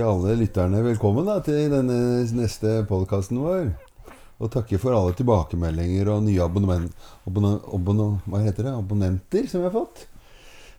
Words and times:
ønske 0.00 0.08
alle 0.08 0.36
lytterne 0.40 0.80
velkommen 0.80 1.26
da, 1.28 1.40
til 1.44 1.68
denne 1.68 2.24
neste 2.32 2.84
podkasten 2.88 3.36
vår. 3.36 3.66
Og 4.40 4.48
takke 4.48 4.78
for 4.80 4.96
alle 4.96 5.12
tilbakemeldinger 5.12 6.08
og 6.08 6.22
nye 6.24 6.40
abonnement, 6.40 6.88
abonne, 7.28 7.58
abonne, 7.68 8.52
det? 8.56 8.72
abonnenter 8.72 9.46
som 9.46 9.60
vi 9.60 9.68
har 9.68 9.74
fått. 9.74 10.06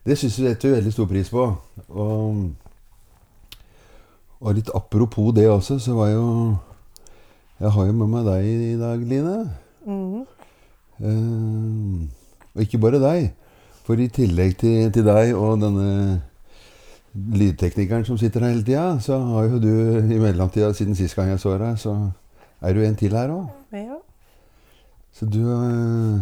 Det 0.03 0.17
syns 0.17 0.39
vi 0.39 0.47
setter 0.47 0.73
veldig 0.73 0.94
stor 0.94 1.07
pris 1.07 1.30
på. 1.30 1.44
Og, 1.89 2.49
og 4.41 4.55
litt 4.57 4.71
apropos 4.73 5.30
det 5.35 5.45
også, 5.49 5.77
så 5.77 5.94
var 5.94 6.09
jo 6.09 6.58
Jeg 7.59 7.69
har 7.69 7.85
jo 7.85 7.94
med 7.94 8.09
meg 8.09 8.25
deg 8.25 8.45
i 8.49 8.75
dag, 8.80 9.05
Line. 9.05 9.38
Mm. 9.85 10.25
Uh, 10.97 12.09
og 12.55 12.66
ikke 12.66 12.81
bare 12.81 12.97
deg. 12.97 13.30
For 13.85 14.02
i 14.02 14.09
tillegg 14.09 14.58
til, 14.58 14.89
til 14.89 15.05
deg 15.05 15.35
og 15.38 15.61
denne 15.61 16.22
lydteknikeren 17.13 18.05
som 18.07 18.17
sitter 18.20 18.45
her 18.45 18.53
hele 18.53 18.63
tida, 18.63 18.99
så 19.03 19.17
har 19.33 19.49
jo 19.49 19.59
du 19.59 19.71
i 19.99 20.19
mellomtida 20.19 20.71
siden 20.75 20.95
sist 20.95 21.15
gang 21.17 21.31
jeg 21.33 21.41
så 21.43 21.57
deg, 21.59 21.79
så 21.79 21.95
er 22.61 22.73
du 22.75 22.83
en 22.85 22.95
til 22.95 23.15
her 23.17 23.33
òg. 23.33 23.49
Ja. 23.75 23.99
Så 25.11 25.27
du 25.27 25.41
eh, 25.43 26.21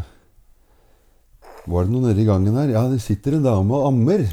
Var 1.69 1.85
det 1.85 1.93
noe 1.93 2.07
nede 2.07 2.23
i 2.23 2.25
gangen 2.25 2.55
her? 2.57 2.71
Ja, 2.73 2.87
det 2.89 3.01
sitter 3.03 3.37
en 3.37 3.45
dame 3.45 3.77
og 3.77 3.91
ammer, 3.91 4.23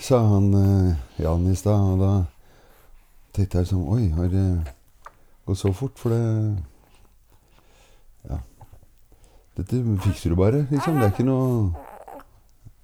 sa 0.00 0.22
han 0.30 0.46
eh, 0.56 0.94
Jan 1.20 1.44
i 1.50 1.56
stad. 1.58 1.76
Og 1.92 2.00
da 2.00 2.12
tenkte 3.36 3.60
jeg 3.60 3.72
sånn 3.74 3.84
Oi, 3.92 4.06
har 4.16 4.30
det 4.32 4.46
gått 5.44 5.60
så 5.60 5.74
fort? 5.76 5.98
For 6.00 6.14
det 6.14 6.22
Ja. 8.30 8.40
Dette 9.58 9.82
fikser 10.06 10.32
du 10.32 10.38
bare, 10.38 10.64
liksom. 10.70 10.96
Det 10.96 11.10
er 11.10 11.12
ikke 11.12 11.28
noe 11.28 11.72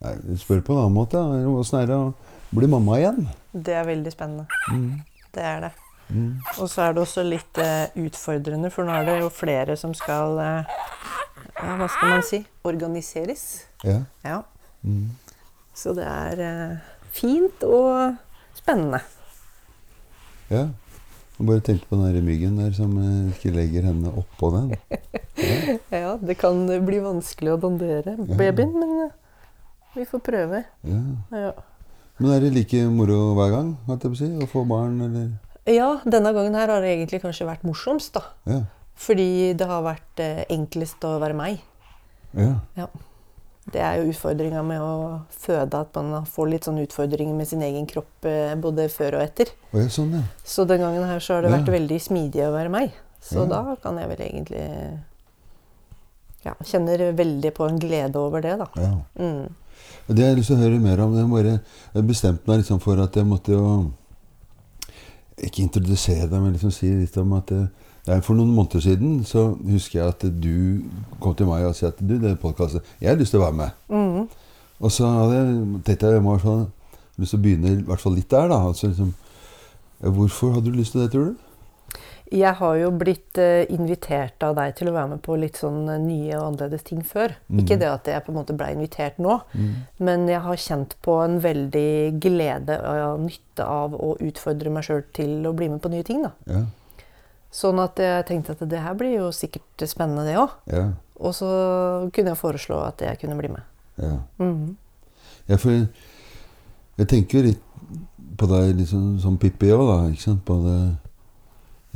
Nei, 0.05 0.37
Spør 0.39 0.61
på 0.62 0.75
en 0.77 0.84
annen 0.84 0.95
måte. 0.95 1.19
Åssen 1.48 1.81
er 1.81 1.89
det 1.89 1.97
å 1.97 2.12
bli 2.51 2.69
mamma 2.71 2.99
igjen? 3.01 3.29
Det 3.53 3.75
er 3.77 3.87
veldig 3.89 4.13
spennende. 4.13 4.47
Mm. 4.73 5.01
Det 5.35 5.45
er 5.45 5.61
det. 5.67 5.71
Mm. 6.09 6.39
Og 6.57 6.71
så 6.73 6.87
er 6.87 6.95
det 6.97 7.03
også 7.03 7.25
litt 7.27 7.61
uh, 7.61 7.89
utfordrende, 8.01 8.71
for 8.73 8.89
nå 8.89 8.95
er 8.97 9.09
det 9.09 9.19
jo 9.21 9.31
flere 9.33 9.77
som 9.77 9.93
skal 9.97 10.39
uh, 10.41 10.77
ja, 11.59 11.75
Hva 11.77 11.89
skal 11.93 12.15
man 12.15 12.25
si? 12.25 12.43
Organiseres. 12.69 13.45
Ja. 13.85 14.01
Ja. 14.25 14.41
Mm. 14.83 15.11
Så 15.77 15.93
det 15.99 16.07
er 16.09 16.43
uh, 16.43 16.93
fint 17.13 17.65
og 17.69 18.17
spennende. 18.59 19.03
ja. 20.51 20.69
Jeg 21.39 21.47
bare 21.47 21.62
tenk 21.62 21.85
på 21.87 21.95
den 21.95 22.17
der 22.17 22.25
myggen 22.27 22.57
der 22.59 22.73
som 22.75 22.97
ikke 23.31 23.53
legger 23.55 23.85
henne 23.87 24.11
oppå 24.11 24.51
den. 24.57 24.73
Ja. 24.75 24.97
Ja, 25.95 26.17
det 26.19 26.35
kan 26.41 26.65
bli 26.67 26.99
vanskelig 26.99 27.53
å 27.53 27.61
dandere 27.62 28.17
babyen, 28.19 28.73
men 28.75 29.12
vi 29.95 30.03
får 30.09 30.23
prøve. 30.27 30.65
Ja. 30.83 30.99
Ja. 31.31 31.53
Men 32.19 32.33
er 32.35 32.43
det 32.43 32.55
like 32.55 32.81
moro 32.91 33.35
hver 33.39 33.53
gang 33.55 33.69
si, 34.19 34.31
å 34.43 34.49
få 34.51 34.65
barn, 34.69 35.01
eller? 35.07 35.29
ja, 35.69 35.99
denne 36.09 36.33
gangen 36.33 36.57
her 36.57 36.71
har 36.73 36.81
det 36.83 36.95
egentlig 36.95 37.21
kanskje 37.23 37.47
vært 37.47 37.67
morsomst, 37.67 38.15
da. 38.17 38.23
Ja. 38.49 38.63
Fordi 38.99 39.53
det 39.59 39.69
har 39.69 39.85
vært 39.85 40.23
eh, 40.25 40.41
enklest 40.51 41.05
å 41.07 41.19
være 41.23 41.37
meg. 41.39 41.61
ja. 42.35 42.57
Ja. 42.79 42.89
Det 43.69 43.83
er 43.85 43.99
jo 44.01 44.15
utfordringa 44.15 44.63
med 44.65 44.81
å 44.81 44.93
føde, 45.29 45.77
at 45.77 45.97
man 46.01 46.25
får 46.25 46.47
litt 46.49 46.65
sånn 46.65 46.79
utfordringer 46.81 47.37
med 47.37 47.51
sin 47.51 47.61
egen 47.61 47.85
kropp 47.91 48.25
eh, 48.25 48.55
både 48.57 48.87
før 48.89 49.19
og 49.19 49.25
etter. 49.27 49.51
Å, 49.75 49.83
ja, 49.83 49.91
sånn, 49.93 50.15
ja. 50.17 50.23
Så 50.41 50.65
den 50.65 50.81
gangen 50.81 51.05
her 51.05 51.21
så 51.21 51.37
har 51.37 51.45
det 51.45 51.53
vært 51.53 51.69
veldig 51.75 51.99
smidig 52.01 52.47
å 52.47 52.55
være 52.55 52.73
meg. 52.73 52.97
Så 53.21 53.45
da 53.51 53.61
kan 53.83 53.99
jeg 54.01 54.09
vel 54.15 54.25
egentlig 54.25 54.65
Ja, 56.47 56.55
kjenner 56.65 57.03
veldig 57.19 57.51
på 57.53 57.67
en 57.69 57.81
glede 57.83 58.17
over 58.17 58.41
det, 58.41 58.55
da. 58.61 58.69
ja. 58.78 58.93
Mm. 59.21 59.53
Det 60.09 60.22
har 60.22 60.31
jeg 60.33 60.41
lyst 60.41 60.53
til 60.53 60.56
å 60.56 60.62
høre 60.62 60.81
mer 60.81 61.03
om. 61.05 61.16
Jeg 61.19 61.28
bare 61.33 62.05
bestemte 62.06 62.49
meg 62.49 62.62
liksom 62.62 62.81
for 62.81 63.00
at 63.03 63.16
jeg 63.16 63.28
måtte 63.28 63.53
jo 63.53 63.65
Ikke 65.39 65.62
introdusere 65.62 66.27
deg, 66.27 66.41
men 66.43 66.56
liksom 66.56 66.72
si 66.75 66.89
litt 66.91 67.16
om 67.21 67.37
at 67.37 67.53
er 68.09 68.22
For 68.25 68.34
noen 68.34 68.55
måneder 68.56 68.83
siden 68.83 69.21
så 69.28 69.50
husker 69.69 70.00
jeg 70.00 70.09
at 70.15 70.25
du 70.43 70.83
kom 71.21 71.34
til 71.37 71.49
meg 71.50 71.66
og 71.69 71.77
sa 71.77 71.93
at 71.93 72.00
du, 72.00 72.16
det 72.19 72.39
podkastet 72.41 72.84
Jeg 73.03 73.12
har 73.12 73.21
lyst 73.21 73.34
til 73.34 73.43
å 73.43 73.47
være 73.47 73.59
med. 73.59 73.83
Mm. 73.93 74.28
Og 74.78 74.94
så 74.94 75.09
hadde 75.11 75.37
jeg 75.37 75.83
tenkte 75.87 76.06
jeg 76.09 76.19
jeg 76.19 76.25
må 76.25 76.37
ha 76.41 76.56
lyst 77.19 77.34
til 77.34 77.41
å 77.41 77.45
begynne 77.45 77.75
i 77.75 77.83
hvert 77.84 78.03
fall 78.03 78.16
litt 78.16 78.31
der, 78.31 78.49
da. 78.50 78.62
Altså 78.71 78.91
liksom 78.93 79.12
Hvorfor 79.99 80.55
hadde 80.55 80.71
du 80.71 80.78
lyst 80.78 80.95
til 80.95 81.03
det, 81.03 81.10
tror 81.12 81.33
du? 81.33 81.47
Jeg 82.33 82.55
har 82.59 82.75
jo 82.77 82.91
blitt 83.00 83.39
eh, 83.41 83.62
invitert 83.72 84.43
av 84.44 84.56
deg 84.59 84.75
til 84.77 84.91
å 84.91 84.93
være 84.93 85.15
med 85.15 85.22
på 85.25 85.37
litt 85.41 85.56
sånn 85.56 85.87
eh, 85.89 86.00
nye 86.03 86.34
og 86.37 86.50
annerledes 86.50 86.84
ting 86.84 87.00
før. 87.06 87.33
Mm. 87.49 87.62
Ikke 87.62 87.78
det 87.81 87.89
at 87.89 88.11
jeg 88.11 88.25
på 88.27 88.33
en 88.34 88.39
måte 88.41 88.56
ble 88.59 88.69
invitert 88.75 89.16
nå, 89.22 89.39
men 90.05 90.27
jeg 90.28 90.43
har 90.44 90.61
kjent 90.61 90.97
på 91.05 91.15
en 91.25 91.39
veldig 91.44 92.19
glede 92.21 92.77
og 92.84 93.22
nytte 93.25 93.65
av 93.65 93.97
å 93.97 94.15
utfordre 94.21 94.72
meg 94.75 94.84
sjøl 94.84 95.06
til 95.16 95.49
å 95.49 95.55
bli 95.56 95.71
med 95.72 95.81
på 95.84 95.93
nye 95.94 96.05
ting. 96.05 96.21
da. 96.27 96.34
Ja. 96.53 96.65
Sånn 97.55 97.81
at 97.81 97.97
jeg 98.03 98.27
tenkte 98.28 98.53
at 98.53 98.66
det 98.69 98.83
her 98.84 98.99
blir 98.99 99.15
jo 99.22 99.31
sikkert 99.33 99.87
spennende, 99.89 100.27
det 100.28 100.37
òg. 100.37 100.53
Ja. 100.69 100.84
Og 101.19 101.33
så 101.34 101.49
kunne 102.12 102.34
jeg 102.34 102.39
foreslå 102.43 102.83
at 102.84 103.00
jeg 103.03 103.19
kunne 103.22 103.39
bli 103.41 103.55
med. 103.56 103.65
ja. 104.03 104.19
Mhm. 104.37 104.77
Ja, 105.49 105.56
for 105.56 105.72
jeg, 105.72 105.87
jeg 106.99 107.09
tenker 107.09 107.39
jo 107.39 107.45
litt 107.47 107.62
på 108.39 108.47
deg 108.50 108.75
liksom, 108.77 109.15
som 109.22 109.39
Pippi 109.41 109.71
òg, 109.72 109.81
da. 109.89 109.95
ikke 110.12 110.27
sant? 110.27 110.43
Både, 110.45 110.75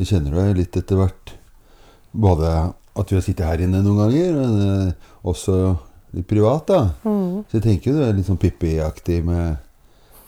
jeg 0.02 0.10
kjenner 0.10 0.38
deg 0.38 0.60
litt 0.60 0.76
etter 0.78 0.98
hvert. 0.98 1.34
Både 2.12 2.52
at 2.92 3.12
vi 3.12 3.16
har 3.16 3.24
sittet 3.24 3.48
her 3.48 3.62
inne 3.64 3.80
noen 3.84 4.02
ganger, 4.04 4.32
men 4.36 4.62
eh, 4.66 5.10
også 5.28 5.58
litt 6.12 6.28
privat. 6.28 6.66
da. 6.68 6.80
Mm. 7.06 7.44
Så 7.48 7.58
jeg 7.58 7.66
tenker 7.68 7.96
du 7.96 8.02
er 8.04 8.16
litt 8.16 8.28
sånn 8.28 8.40
Pippi-aktig 8.40 9.22
med 9.24 9.54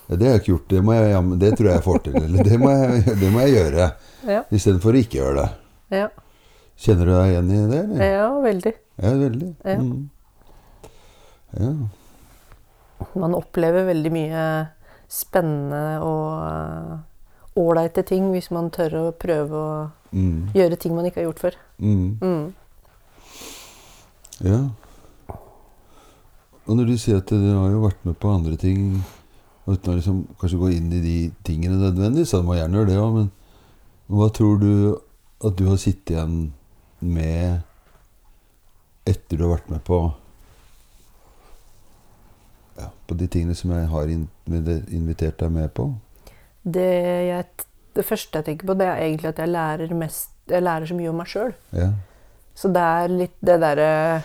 ja, 0.04 0.16
Det 0.20 0.26
har 0.26 0.34
jeg 0.34 0.42
ikke 0.42 0.52
gjort, 0.52 0.68
det, 0.70 0.80
jeg, 0.84 1.38
det 1.40 1.50
tror 1.56 1.68
jeg 1.68 1.78
jeg 1.78 1.86
får 1.86 2.00
til. 2.06 2.16
Eller 2.22 2.48
det 2.48 2.60
må 2.60 2.72
jeg, 2.72 3.04
det 3.22 3.32
må 3.32 3.44
jeg 3.44 3.56
gjøre. 3.58 3.88
Ja. 4.28 4.44
Istedenfor 4.48 4.96
å 4.96 5.02
ikke 5.02 5.20
gjøre 5.20 5.36
det. 5.42 5.48
Ja. 6.00 6.08
Kjenner 6.84 7.08
du 7.08 7.14
deg 7.14 7.32
igjen 7.32 7.50
i 7.50 7.58
det? 7.70 7.82
eller? 7.84 8.06
ja, 8.10 8.28
veldig. 8.44 8.74
Ja, 9.04 9.12
veldig. 9.20 9.50
Ja. 9.62 9.76
Mm. 9.80 10.88
ja. 11.60 11.74
Man 13.20 13.36
opplever 13.36 13.86
veldig 13.91 14.12
mye 14.14 14.44
spennende 15.10 16.00
og 16.02 17.04
ålreite 17.56 18.03
ting 18.06 18.31
hvis 18.32 18.50
man 18.50 18.70
tør 18.75 18.97
å 19.00 19.12
prøve 19.12 19.54
å 19.54 19.91
Mm. 20.15 20.53
gjøre 20.54 20.76
ting 20.78 20.94
man 20.94 21.04
ikke 21.09 21.20
har 21.22 21.26
gjort 21.32 21.41
før. 21.42 21.54
Mm. 21.78 22.19
Mm. 22.22 22.54
Ja. 24.47 24.60
Og 26.66 26.76
når 26.78 26.87
du 26.87 26.97
sier 26.98 27.16
at 27.19 27.26
du 27.28 27.34
har 27.59 27.70
jo 27.70 27.82
vært 27.82 28.04
med 28.06 28.15
på 28.22 28.31
andre 28.31 28.56
ting 28.56 29.03
uten 29.66 29.91
å 29.92 29.97
liksom 29.97 30.20
kanskje 30.41 30.60
gå 30.60 30.70
inn 30.76 30.92
i 30.92 31.00
de 31.03 31.16
tingene 31.44 31.76
nødvendigvis, 31.81 32.31
så 32.31 32.41
du 32.41 32.47
må 32.47 32.54
gjerne 32.56 32.78
gjøre 32.78 32.91
det 32.92 32.98
òg, 33.00 33.15
men 33.19 33.31
hva 34.09 34.28
tror 34.32 34.60
du 34.60 35.00
at 35.44 35.56
du 35.59 35.65
har 35.69 35.76
sittet 35.82 36.15
igjen 36.15 36.53
med 37.00 37.62
etter 39.06 39.36
du 39.36 39.44
har 39.48 39.56
vært 39.59 39.71
med 39.71 39.82
på 39.84 39.98
ja, 42.78 42.88
på 43.06 43.16
de 43.19 43.26
tingene 43.31 43.54
som 43.59 43.71
jeg 43.75 43.86
har 43.91 44.09
invitert 44.09 45.38
deg 45.42 45.50
med 45.53 45.75
på? 45.76 45.91
Det, 46.64 46.92
jeg, 47.28 47.44
det 47.94 48.06
første 48.08 48.41
jeg 48.41 48.48
tenker 48.48 48.70
på, 48.70 48.76
det 48.80 48.88
er 48.88 49.04
egentlig 49.04 49.30
at 49.30 49.41
jeg 49.42 49.52
lærer, 49.52 49.94
mest, 50.00 50.32
jeg 50.48 50.64
lærer 50.64 50.86
så 50.88 50.97
mye 50.97 51.12
om 51.12 51.19
meg 51.20 51.28
sjøl. 51.30 51.52
Ja. 51.76 51.91
Så 52.54 52.70
det 52.72 52.82
er 52.82 53.08
litt 53.12 53.38
det 53.44 53.60
derre 53.62 54.22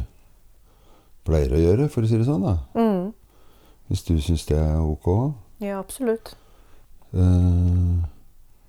pleier 1.28 1.54
å 1.54 1.62
gjøre, 1.62 1.86
for 1.94 2.02
å 2.02 2.10
si 2.10 2.18
det 2.18 2.26
sånn. 2.26 2.48
da. 2.48 2.56
Mm. 2.74 3.14
Hvis 3.92 4.04
du 4.10 4.16
syns 4.26 4.48
det 4.50 4.58
er 4.58 4.82
ok. 4.82 5.12
Ja, 5.62 5.78
absolutt. 5.78 6.34
Uh, 7.14 8.02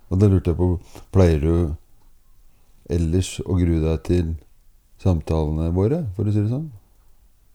og 0.09 0.21
da 0.21 0.29
lurte 0.29 0.53
jeg 0.53 0.59
på 0.59 0.69
Pleier 1.11 1.41
du 1.43 1.73
ellers 2.89 3.33
å 3.41 3.57
grue 3.57 3.81
deg 3.83 4.05
til 4.07 4.29
samtalene 4.99 5.69
våre, 5.75 6.03
for 6.15 6.27
å 6.27 6.33
si 6.33 6.41
det 6.43 6.51
sånn? 6.51 6.69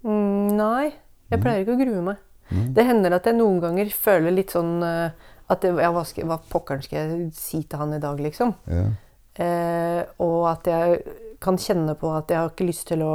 Mm, 0.05 0.57
nei, 0.59 0.93
jeg 1.33 1.41
pleier 1.43 1.65
ikke 1.65 1.77
å 1.77 1.81
grue 1.81 2.03
meg. 2.11 2.23
Mm. 2.51 2.67
Det 2.77 2.85
hender 2.85 3.17
at 3.17 3.29
jeg 3.29 3.39
noen 3.39 3.61
ganger 3.63 3.93
føler 3.97 4.35
litt 4.37 4.53
sånn 4.53 4.77
eh, 4.85 5.31
at 5.53 5.65
det, 5.65 5.73
ja, 5.81 5.91
hva, 5.93 6.05
skal, 6.09 6.29
hva 6.29 6.39
pokkeren 6.51 6.85
skal 6.85 7.01
jeg 7.01 7.27
si 7.37 7.63
til 7.69 7.81
han 7.81 7.93
i 7.97 8.01
dag, 8.03 8.21
liksom? 8.21 8.55
Ja. 8.69 8.87
Eh, 9.35 10.01
og 10.25 10.47
at 10.53 10.69
jeg 10.71 11.01
kan 11.45 11.59
kjenne 11.61 11.97
på 12.01 12.13
at 12.15 12.31
jeg 12.33 12.41
har 12.41 12.53
ikke 12.53 12.69
lyst 12.69 12.87
til 12.89 13.03
å 13.05 13.15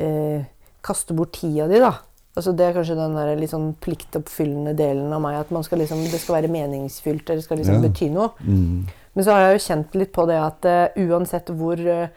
eh, 0.00 0.44
kaste 0.84 1.16
bort 1.16 1.34
tida 1.36 1.68
di, 1.68 1.80
da. 1.82 1.92
Altså 2.32 2.54
Det 2.56 2.64
er 2.64 2.76
kanskje 2.78 2.96
den 2.96 3.16
der 3.18 3.34
litt 3.36 3.52
sånn 3.52 3.74
pliktoppfyllende 3.84 4.72
delen 4.76 5.12
av 5.12 5.20
meg. 5.20 5.36
At 5.42 5.50
man 5.52 5.64
skal 5.66 5.82
liksom, 5.82 6.00
det 6.08 6.20
skal 6.22 6.38
være 6.38 6.52
meningsfylt, 6.52 7.26
eller 7.26 7.42
det 7.42 7.44
skal 7.44 7.60
liksom 7.60 7.76
Ja. 7.76 7.84
bety 7.84 8.08
noe. 8.08 8.30
Mm. 8.40 8.86
Men 9.12 9.24
så 9.26 9.34
har 9.34 9.42
jeg 9.44 9.58
jo 9.58 9.64
kjent 9.66 9.98
litt 10.00 10.12
på 10.16 10.24
det 10.30 10.38
at 10.40 10.64
uh, 10.64 11.02
uansett 11.04 11.52
hvor 11.52 11.76
eh, 11.76 12.08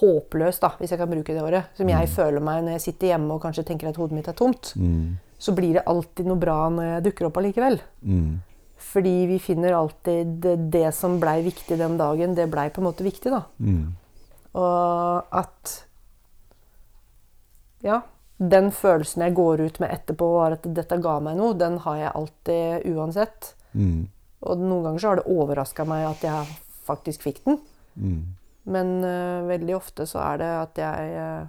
håpløs, 0.00 0.58
da, 0.60 0.72
hvis 0.80 0.90
jeg 0.90 0.98
kan 0.98 1.10
bruke 1.10 1.34
det 1.36 1.42
året, 1.42 1.68
som 1.78 1.88
jeg 1.88 2.08
føler 2.10 2.40
meg 2.42 2.64
når 2.64 2.72
jeg 2.78 2.84
sitter 2.88 3.12
hjemme 3.12 3.34
og 3.36 3.42
kanskje 3.44 3.64
tenker 3.68 3.88
at 3.92 3.96
hodet 4.00 4.16
mitt 4.18 4.28
er 4.28 4.36
tomt, 4.38 4.72
Mm. 4.76 5.16
så 5.38 5.54
blir 5.54 5.74
det 5.74 5.84
alltid 5.86 6.26
noe 6.26 6.36
bra 6.40 6.68
når 6.70 6.84
jeg 6.88 7.04
dukker 7.04 7.26
opp 7.28 7.36
allikevel. 7.38 7.80
Mm. 8.02 8.40
Fordi 8.76 9.14
vi 9.26 9.38
finner 9.38 9.72
alltid 9.72 10.34
det, 10.42 10.56
det 10.70 10.94
som 10.94 11.18
blei 11.20 11.42
viktig 11.46 11.78
den 11.78 11.96
dagen, 11.96 12.34
det 12.34 12.50
blei 12.50 12.68
på 12.70 12.82
en 12.82 12.88
måte 12.88 13.04
viktig, 13.06 13.30
da. 13.30 13.42
Mm. 13.60 13.94
Og 14.54 15.24
at 15.32 15.84
Ja. 17.82 18.02
Den 18.38 18.72
følelsen 18.74 19.22
jeg 19.22 19.34
går 19.36 19.60
ut 19.62 19.76
med 19.80 19.90
etterpå, 19.94 20.26
var 20.34 20.52
at 20.56 20.64
dette 20.74 20.96
ga 21.00 21.20
meg 21.22 21.36
noe, 21.38 21.54
den 21.54 21.76
har 21.84 21.96
jeg 22.00 22.12
alltid 22.18 22.86
uansett. 22.96 23.52
Mm. 23.74 24.08
Og 24.42 24.58
noen 24.58 24.82
ganger 24.88 24.98
så 25.04 25.08
har 25.12 25.20
det 25.20 25.26
overraska 25.30 25.84
meg 25.86 26.02
at 26.08 26.24
jeg 26.26 26.56
faktisk 26.84 27.22
fikk 27.22 27.44
den. 27.46 27.60
Men 28.64 29.04
uh, 29.04 29.44
veldig 29.48 29.76
ofte 29.76 30.06
så 30.08 30.22
er 30.24 30.38
det 30.40 30.48
at 30.48 30.80
jeg 30.80 31.16
uh, 31.20 31.46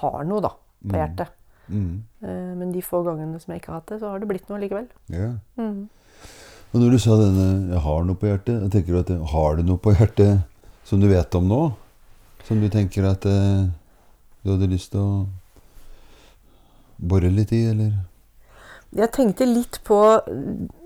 har 0.00 0.24
noe, 0.28 0.40
da, 0.44 0.52
på 0.84 0.92
Mm. 0.94 0.98
hjertet. 1.00 1.32
Mm. 1.68 2.04
Uh, 2.22 2.52
men 2.60 2.72
de 2.72 2.82
få 2.82 3.02
gangene 3.04 3.40
som 3.40 3.52
jeg 3.52 3.60
ikke 3.60 3.72
har 3.72 3.80
hatt 3.80 3.88
det, 3.90 4.00
så 4.00 4.12
har 4.12 4.20
det 4.22 4.28
blitt 4.30 4.48
noe 4.48 4.60
likevel. 4.62 4.86
Ja. 5.10 5.32
Mm. 5.58 5.88
Og 6.72 6.80
når 6.80 6.90
du 6.90 6.98
sa 6.98 7.16
denne 7.16 7.72
'jeg 7.72 7.80
har 7.80 8.04
noe 8.04 8.14
på 8.14 8.28
hjertet', 8.28 8.62
jeg 8.62 8.70
tenker 8.70 8.92
du 8.92 8.98
at 9.00 9.30
har 9.32 9.56
du 9.56 9.62
noe 9.62 9.78
på 9.78 9.94
hjertet 9.96 10.44
som 10.84 11.00
du 11.00 11.08
vet 11.08 11.34
om 11.34 11.48
nå? 11.48 11.72
Som 12.44 12.60
du 12.60 12.68
tenker 12.68 13.04
at 13.10 13.22
du 13.22 14.50
hadde 14.52 14.70
lyst 14.70 14.92
til 14.92 15.00
å 15.00 15.26
bore 17.00 17.30
litt 17.30 17.52
i, 17.52 17.64
eller? 17.70 17.92
Jeg 18.96 19.12
tenkte 19.12 19.44
litt 19.44 19.80
på 19.84 19.98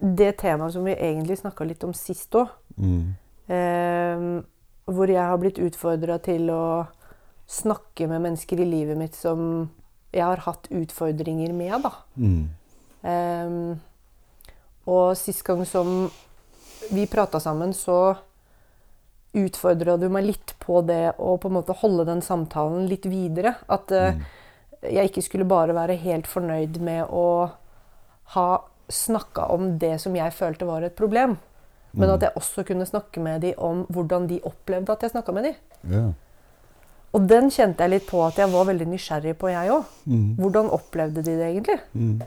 det 0.02 0.36
temaet 0.40 0.74
som 0.74 0.84
vi 0.84 0.94
egentlig 0.96 1.38
snakka 1.38 1.66
litt 1.68 1.84
om 1.86 1.92
sist 1.94 2.34
òg. 2.34 2.48
Mm. 2.76 3.14
Eh, 3.48 4.42
hvor 4.90 5.10
jeg 5.10 5.22
har 5.22 5.38
blitt 5.38 5.60
utfordra 5.62 6.18
til 6.22 6.50
å 6.52 6.64
snakke 7.52 8.08
med 8.10 8.24
mennesker 8.24 8.60
i 8.62 8.66
livet 8.66 8.98
mitt 8.98 9.14
som 9.18 9.70
jeg 10.12 10.24
har 10.24 10.42
hatt 10.44 10.68
utfordringer 10.72 11.52
med. 11.56 11.84
da. 11.84 11.92
Mm. 12.16 12.42
Um, 13.02 13.80
og 14.90 15.16
sist 15.18 15.44
gang 15.46 15.64
som 15.68 16.10
vi 16.90 17.06
prata 17.06 17.40
sammen, 17.40 17.72
så 17.74 18.16
utfordra 19.32 19.96
du 19.96 20.08
meg 20.12 20.26
litt 20.26 20.54
på 20.60 20.82
det 20.84 21.14
å 21.16 21.38
på 21.40 21.48
en 21.48 21.56
måte 21.56 21.76
holde 21.80 22.04
den 22.08 22.20
samtalen 22.24 22.88
litt 22.90 23.06
videre. 23.08 23.56
At 23.68 23.92
uh, 23.94 24.12
Mm. 24.12 24.24
jeg 24.82 25.08
ikke 25.08 25.22
skulle 25.22 25.48
bare 25.48 25.74
være 25.74 25.96
helt 26.02 26.26
fornøyd 26.26 26.80
med 26.82 27.06
å 27.08 27.50
ha 28.34 28.48
snakka 28.90 29.46
om 29.54 29.78
det 29.78 30.00
som 30.02 30.14
jeg 30.16 30.34
følte 30.34 30.66
var 30.66 30.82
et 30.82 30.96
problem. 30.96 31.38
Men 31.94 32.08
Mm. 32.08 32.14
at 32.14 32.20
jeg 32.22 32.30
også 32.36 32.62
kunne 32.66 32.86
snakke 32.86 33.20
med 33.20 33.40
dem 33.42 33.54
om 33.58 33.86
hvordan 33.90 34.28
de 34.28 34.40
opplevde 34.44 34.92
at 34.92 35.02
jeg 35.02 35.10
snakka 35.10 35.32
med 35.32 35.44
dem. 35.44 35.54
Ja. 35.90 36.12
Og 37.12 37.28
den 37.28 37.50
kjente 37.50 37.80
jeg 37.84 37.90
litt 37.90 38.06
på 38.08 38.22
at 38.26 38.36
jeg 38.38 38.48
var 38.52 38.64
veldig 38.64 38.86
nysgjerrig 38.88 39.34
på, 39.38 39.48
jeg 39.48 39.70
òg. 39.70 39.84
Mm. 40.06 40.34
Hvordan 40.38 40.70
opplevde 40.70 41.22
de 41.22 41.34
det 41.36 41.46
egentlig? 41.50 41.80
Mm. 41.92 42.22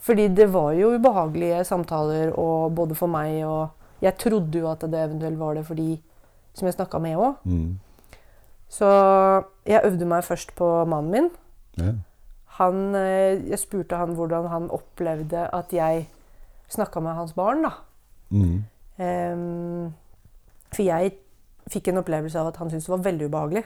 Fordi 0.00 0.28
det 0.28 0.48
var 0.52 0.72
jo 0.72 0.94
ubehagelige 0.96 1.64
samtaler 1.64 2.32
og 2.38 2.74
både 2.74 2.94
for 2.94 3.06
meg 3.06 3.44
og 3.44 3.68
Jeg 4.02 4.16
trodde 4.18 4.58
jo 4.58 4.66
at 4.70 4.80
det 4.80 4.94
eventuelt 4.98 5.38
var 5.38 5.54
det 5.54 5.66
for 5.66 5.74
de 5.74 6.00
som 6.54 6.66
jeg 6.66 6.74
snakka 6.74 6.98
med 6.98 7.16
òg. 7.16 7.34
Mm. 7.44 7.78
Så 8.68 8.86
jeg 9.66 9.80
øvde 9.84 10.04
meg 10.06 10.24
først 10.24 10.54
på 10.56 10.84
mannen 10.88 11.10
min. 11.12 11.30
Ja. 11.78 11.92
Han, 12.58 12.94
eh, 12.94 13.48
jeg 13.50 13.58
spurte 13.58 13.96
han 13.96 14.14
hvordan 14.14 14.48
han 14.48 14.70
opplevde 14.70 15.44
at 15.54 15.72
jeg 15.72 16.08
snakka 16.68 17.00
med 17.00 17.14
hans 17.14 17.32
barn. 17.32 17.62
da. 17.62 17.70
Mm. 18.30 18.64
Ehm, 18.98 19.92
for 20.72 20.82
jeg 20.84 21.14
fikk 21.72 21.88
en 21.92 22.02
opplevelse 22.02 22.38
av 22.40 22.50
at 22.52 22.56
han 22.60 22.70
syntes 22.70 22.86
det 22.88 22.92
var 22.96 23.04
veldig 23.06 23.28
ubehagelig. 23.30 23.64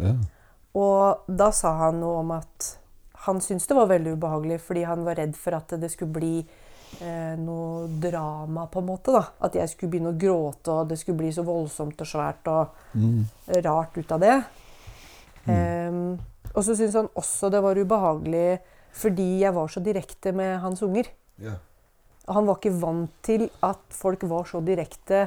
Ja. 0.00 0.14
Og 0.74 1.28
da 1.28 1.50
sa 1.54 1.74
han 1.84 2.00
noe 2.02 2.18
om 2.24 2.30
at 2.34 2.70
han 3.26 3.38
syntes 3.40 3.66
det 3.70 3.76
var 3.78 3.86
veldig 3.88 4.16
ubehagelig 4.18 4.58
fordi 4.60 4.82
han 4.84 5.04
var 5.06 5.14
redd 5.20 5.36
for 5.38 5.54
at 5.56 5.70
det 5.80 5.90
skulle 5.92 6.12
bli 6.12 6.32
eh, 7.00 7.34
noe 7.40 7.86
drama, 8.02 8.66
på 8.70 8.78
en 8.82 8.86
måte. 8.86 9.12
da. 9.14 9.22
At 9.46 9.54
jeg 9.58 9.68
skulle 9.72 9.90
begynne 9.94 10.12
å 10.14 10.18
gråte, 10.18 10.70
og 10.70 10.88
det 10.90 10.98
skulle 11.00 11.18
bli 11.22 11.30
så 11.34 11.42
voldsomt 11.46 12.00
og 12.00 12.06
svært 12.06 12.46
og 12.50 12.68
Mm. 12.94 13.24
rart 13.64 13.96
ut 13.98 14.12
av 14.12 14.20
det. 14.20 14.44
Ehm, 15.48 16.18
og 16.54 16.62
så 16.64 16.74
syntes 16.76 16.94
han 16.94 17.08
også 17.18 17.50
det 17.50 17.62
var 17.62 17.74
ubehagelig 17.76 18.58
fordi 18.94 19.40
jeg 19.40 19.54
var 19.54 19.66
så 19.68 19.80
direkte 19.82 20.32
med 20.32 20.60
hans 20.62 20.82
unger. 20.82 21.08
Ja. 21.42 21.56
Han 22.28 22.46
var 22.48 22.56
ikke 22.56 22.74
vant 22.80 23.12
til 23.26 23.48
at 23.66 23.82
folk 23.92 24.22
var 24.30 24.46
så 24.48 24.62
direkte 24.64 25.26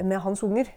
med 0.00 0.18
hans 0.24 0.42
unger. 0.46 0.70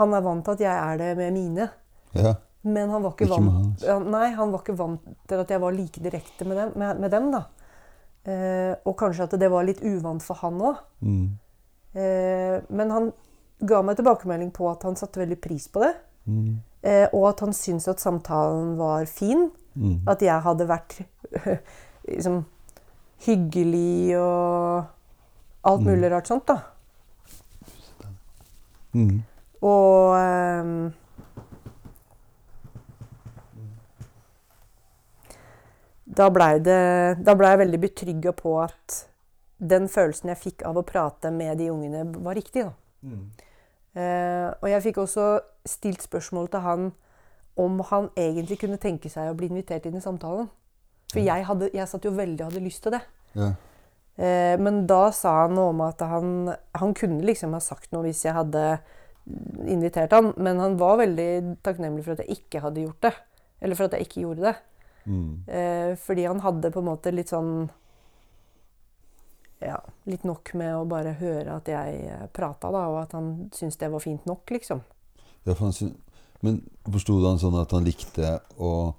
Han 0.00 0.14
er 0.14 0.24
vant 0.24 0.44
til 0.46 0.56
at 0.56 0.64
jeg 0.64 0.74
er 0.74 0.98
det 0.98 1.16
med 1.20 1.32
mine. 1.36 1.70
ja. 2.18 2.34
Men 2.66 2.90
han 2.90 3.04
var 3.04 3.14
ikke, 3.14 3.28
Ikke 3.28 3.38
vant, 3.38 3.84
nei, 4.10 4.26
han 4.34 4.50
var 4.52 4.64
ikke 4.64 4.74
vant 4.76 5.04
til 5.30 5.40
at 5.40 5.52
jeg 5.54 5.62
var 5.62 5.72
like 5.72 6.02
direkte 6.02 6.44
med 6.44 6.58
dem. 6.58 6.72
Med, 6.74 7.00
med 7.00 7.12
dem 7.14 7.30
da. 7.32 7.44
Eh, 8.28 8.74
og 8.84 8.96
kanskje 8.98 9.28
at 9.28 9.36
det 9.40 9.50
var 9.52 9.66
litt 9.66 9.80
uvant 9.86 10.24
for 10.24 10.40
han 10.42 10.58
òg. 10.60 10.82
Mm. 11.00 11.28
Eh, 11.94 12.56
men 12.68 12.92
han 12.92 13.10
ga 13.68 13.80
meg 13.86 13.98
tilbakemelding 13.98 14.50
på 14.54 14.68
at 14.70 14.84
han 14.86 14.98
satte 14.98 15.22
veldig 15.22 15.38
pris 15.40 15.68
på 15.72 15.84
det. 15.86 15.94
Mm. 16.28 16.58
Eh, 16.82 17.06
og 17.12 17.30
at 17.30 17.44
han 17.46 17.56
syntes 17.56 17.88
at 17.90 18.02
samtalen 18.02 18.74
var 18.80 19.06
fin. 19.10 19.48
Mm. 19.78 20.02
At 20.10 20.22
jeg 20.26 20.44
hadde 20.44 20.68
vært 20.68 20.98
liksom, 22.10 22.42
hyggelig 23.26 24.18
og 24.20 24.84
alt 25.68 25.84
mulig 25.84 26.10
rart 26.12 26.30
sånt, 26.30 26.48
da. 26.48 26.58
Mm. 28.94 29.18
Og 29.62 30.14
um, 30.16 30.92
Da 36.18 36.26
blei 36.34 36.54
ble 36.58 37.50
jeg 37.50 37.60
veldig 37.60 37.78
betrygga 37.82 38.32
på 38.34 38.54
at 38.62 39.02
den 39.58 39.88
følelsen 39.90 40.32
jeg 40.32 40.40
fikk 40.40 40.64
av 40.66 40.78
å 40.78 40.86
prate 40.86 41.30
med 41.34 41.58
de 41.60 41.68
ungene, 41.70 42.06
var 42.24 42.38
riktig. 42.38 42.64
da. 42.64 42.72
Mm. 43.02 43.26
Uh, 43.98 44.48
og 44.62 44.68
jeg 44.70 44.84
fikk 44.88 45.02
også 45.02 45.26
stilt 45.66 46.02
spørsmål 46.02 46.48
til 46.52 46.64
han 46.64 46.88
om 47.58 47.80
han 47.90 48.08
egentlig 48.16 48.60
kunne 48.60 48.78
tenke 48.78 49.10
seg 49.10 49.30
å 49.30 49.36
bli 49.38 49.48
invitert 49.50 49.86
inn 49.88 49.98
i 49.98 50.02
samtalen. 50.02 50.46
For 51.12 51.24
jeg, 51.24 51.44
hadde, 51.48 51.70
jeg 51.72 51.88
satt 51.88 52.04
jo 52.04 52.12
veldig 52.12 52.44
og 52.44 52.50
hadde 52.52 52.64
lyst 52.64 52.82
til 52.84 52.92
det. 52.92 53.00
Ja. 53.38 53.52
Eh, 54.18 54.54
men 54.60 54.82
da 54.90 55.08
sa 55.14 55.44
han 55.44 55.54
noe 55.56 55.70
om 55.72 55.80
at 55.86 56.02
han, 56.04 56.50
han 56.76 56.94
kunne 56.98 57.24
liksom 57.24 57.54
ha 57.56 57.60
sagt 57.64 57.92
noe 57.94 58.04
hvis 58.08 58.24
jeg 58.26 58.36
hadde 58.36 58.64
invitert 59.68 60.12
han, 60.16 60.32
men 60.40 60.60
han 60.60 60.76
var 60.80 60.98
veldig 61.02 61.58
takknemlig 61.64 62.04
for 62.06 62.16
at 62.16 62.24
jeg 62.24 62.40
ikke 62.40 62.62
hadde 62.64 62.84
gjort 62.86 63.02
det. 63.08 63.14
Eller 63.60 63.78
for 63.78 63.88
at 63.88 63.96
jeg 63.96 64.08
ikke 64.08 64.22
gjorde 64.26 64.46
det. 64.48 64.54
Mm. 65.08 65.30
Eh, 65.48 65.92
fordi 66.04 66.26
han 66.28 66.40
hadde 66.44 66.70
på 66.74 66.82
en 66.82 66.88
måte 66.90 67.12
litt 67.14 67.30
sånn 67.32 67.70
Ja, 69.64 69.78
litt 70.06 70.22
nok 70.28 70.52
med 70.54 70.74
å 70.76 70.84
bare 70.86 71.16
høre 71.18 71.56
at 71.56 71.66
jeg 71.66 72.18
prata, 72.36 72.68
da, 72.70 72.84
og 72.92 73.00
at 73.00 73.14
han 73.16 73.48
syntes 73.56 73.78
det 73.80 73.88
var 73.90 74.04
fint 74.04 74.26
nok, 74.28 74.44
liksom. 74.54 74.84
Ja, 75.42 75.54
for 75.54 75.64
han 75.64 75.74
syn- 75.74 75.96
men 76.46 76.60
forsto 76.86 77.16
han 77.24 77.40
sånn 77.42 77.56
at 77.58 77.72
han 77.74 77.82
likte 77.88 78.36
å 78.62 78.94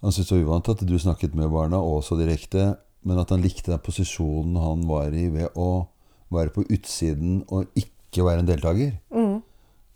Han 0.00 0.12
syntes 0.14 0.30
det 0.30 0.38
var 0.38 0.46
uvant 0.48 0.70
at 0.72 0.84
du 0.88 0.96
snakket 0.98 1.34
med 1.36 1.50
barna, 1.52 1.80
og 1.80 2.04
så 2.04 2.16
direkte, 2.16 2.74
men 3.04 3.20
at 3.20 3.32
han 3.32 3.42
likte 3.44 3.72
den 3.72 3.82
posisjonen 3.84 4.56
han 4.60 4.86
var 4.88 5.12
i 5.16 5.28
ved 5.32 5.56
å 5.58 5.86
være 6.32 6.54
på 6.54 6.64
utsiden 6.70 7.42
og 7.50 7.68
ikke 7.78 8.24
være 8.24 8.44
en 8.44 8.48
deltaker. 8.48 8.94
Mm. 9.12 9.40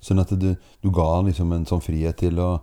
Sånn 0.04 0.20
at 0.20 0.32
du, 0.36 0.50
du 0.84 0.90
ga 0.92 1.06
han 1.16 1.30
liksom 1.30 1.52
en 1.56 1.66
sånn 1.68 1.84
frihet 1.84 2.20
til 2.20 2.40
å 2.42 2.56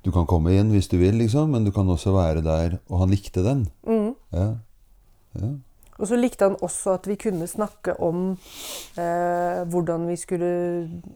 Du 0.00 0.08
kan 0.08 0.24
komme 0.24 0.54
inn 0.56 0.70
hvis 0.72 0.86
du 0.88 0.94
vil, 0.96 1.18
liksom, 1.20 1.50
men 1.52 1.66
du 1.66 1.74
kan 1.76 1.84
også 1.92 2.14
være 2.14 2.40
der. 2.40 2.78
Og 2.88 3.02
han 3.02 3.10
likte 3.12 3.42
den. 3.44 3.66
Mm. 3.84 4.14
Ja. 4.32 4.46
ja. 5.36 5.50
Og 6.00 6.08
så 6.08 6.16
likte 6.16 6.46
han 6.48 6.56
også 6.64 6.94
at 6.96 7.08
vi 7.10 7.18
kunne 7.20 7.44
snakke 7.44 7.98
om 8.00 8.30
eh, 8.96 9.58
hvordan 9.68 10.06
vi 10.08 10.16
skulle 10.16 10.48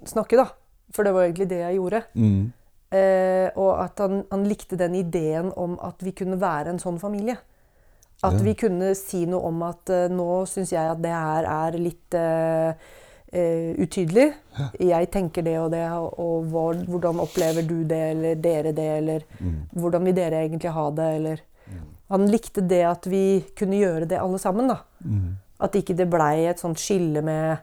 snakke, 0.04 0.36
da. 0.36 0.50
For 0.92 1.08
det 1.08 1.14
var 1.16 1.24
egentlig 1.24 1.48
det 1.54 1.62
jeg 1.62 1.78
gjorde. 1.78 2.02
Mm. 2.12 2.52
Eh, 2.94 3.48
og 3.58 3.80
at 3.82 3.98
han, 4.04 4.20
han 4.30 4.44
likte 4.46 4.76
den 4.78 4.94
ideen 4.94 5.48
om 5.58 5.74
at 5.82 6.02
vi 6.04 6.12
kunne 6.14 6.36
være 6.38 6.70
en 6.74 6.78
sånn 6.82 7.00
familie. 7.02 7.36
At 8.22 8.36
Ja. 8.38 8.42
vi 8.46 8.54
kunne 8.54 8.92
si 8.94 9.24
noe 9.26 9.42
om 9.48 9.62
at 9.66 9.90
eh, 9.90 10.08
nå 10.12 10.44
syns 10.46 10.70
jeg 10.72 10.90
at 10.92 11.00
det 11.02 11.10
her 11.10 11.48
er 11.50 11.78
litt 11.80 12.14
eh, 12.14 12.74
utydelig. 13.34 13.82
utydelig. 13.82 14.28
Jeg 14.78 15.10
tenker 15.10 15.42
det 15.42 15.56
og 15.58 15.72
det, 15.72 15.82
og 15.90 16.44
hvor, 16.52 16.74
hvordan 16.86 17.18
opplever 17.24 17.66
du 17.66 17.80
det, 17.84 17.98
eller 18.14 18.34
dere 18.36 18.72
det, 18.72 18.90
eller 19.00 19.24
Mm. 19.40 19.56
hvordan 19.74 20.04
vil 20.04 20.14
dere 20.14 20.44
egentlig 20.46 20.70
ha 20.70 20.90
det, 20.90 21.10
eller 21.16 21.40
Han 22.10 22.26
likte 22.28 22.60
det 22.68 22.82
at 22.84 23.06
vi 23.10 23.40
kunne 23.56 23.78
gjøre 23.80 24.06
det 24.06 24.18
alle 24.20 24.38
sammen, 24.38 24.68
da. 24.68 24.76
Mm. 25.02 25.36
At 25.60 25.72
ikke 25.74 25.96
det 25.96 26.06
blei 26.12 26.44
et 26.46 26.60
sånt 26.60 26.76
skille 26.78 27.22
med 27.24 27.58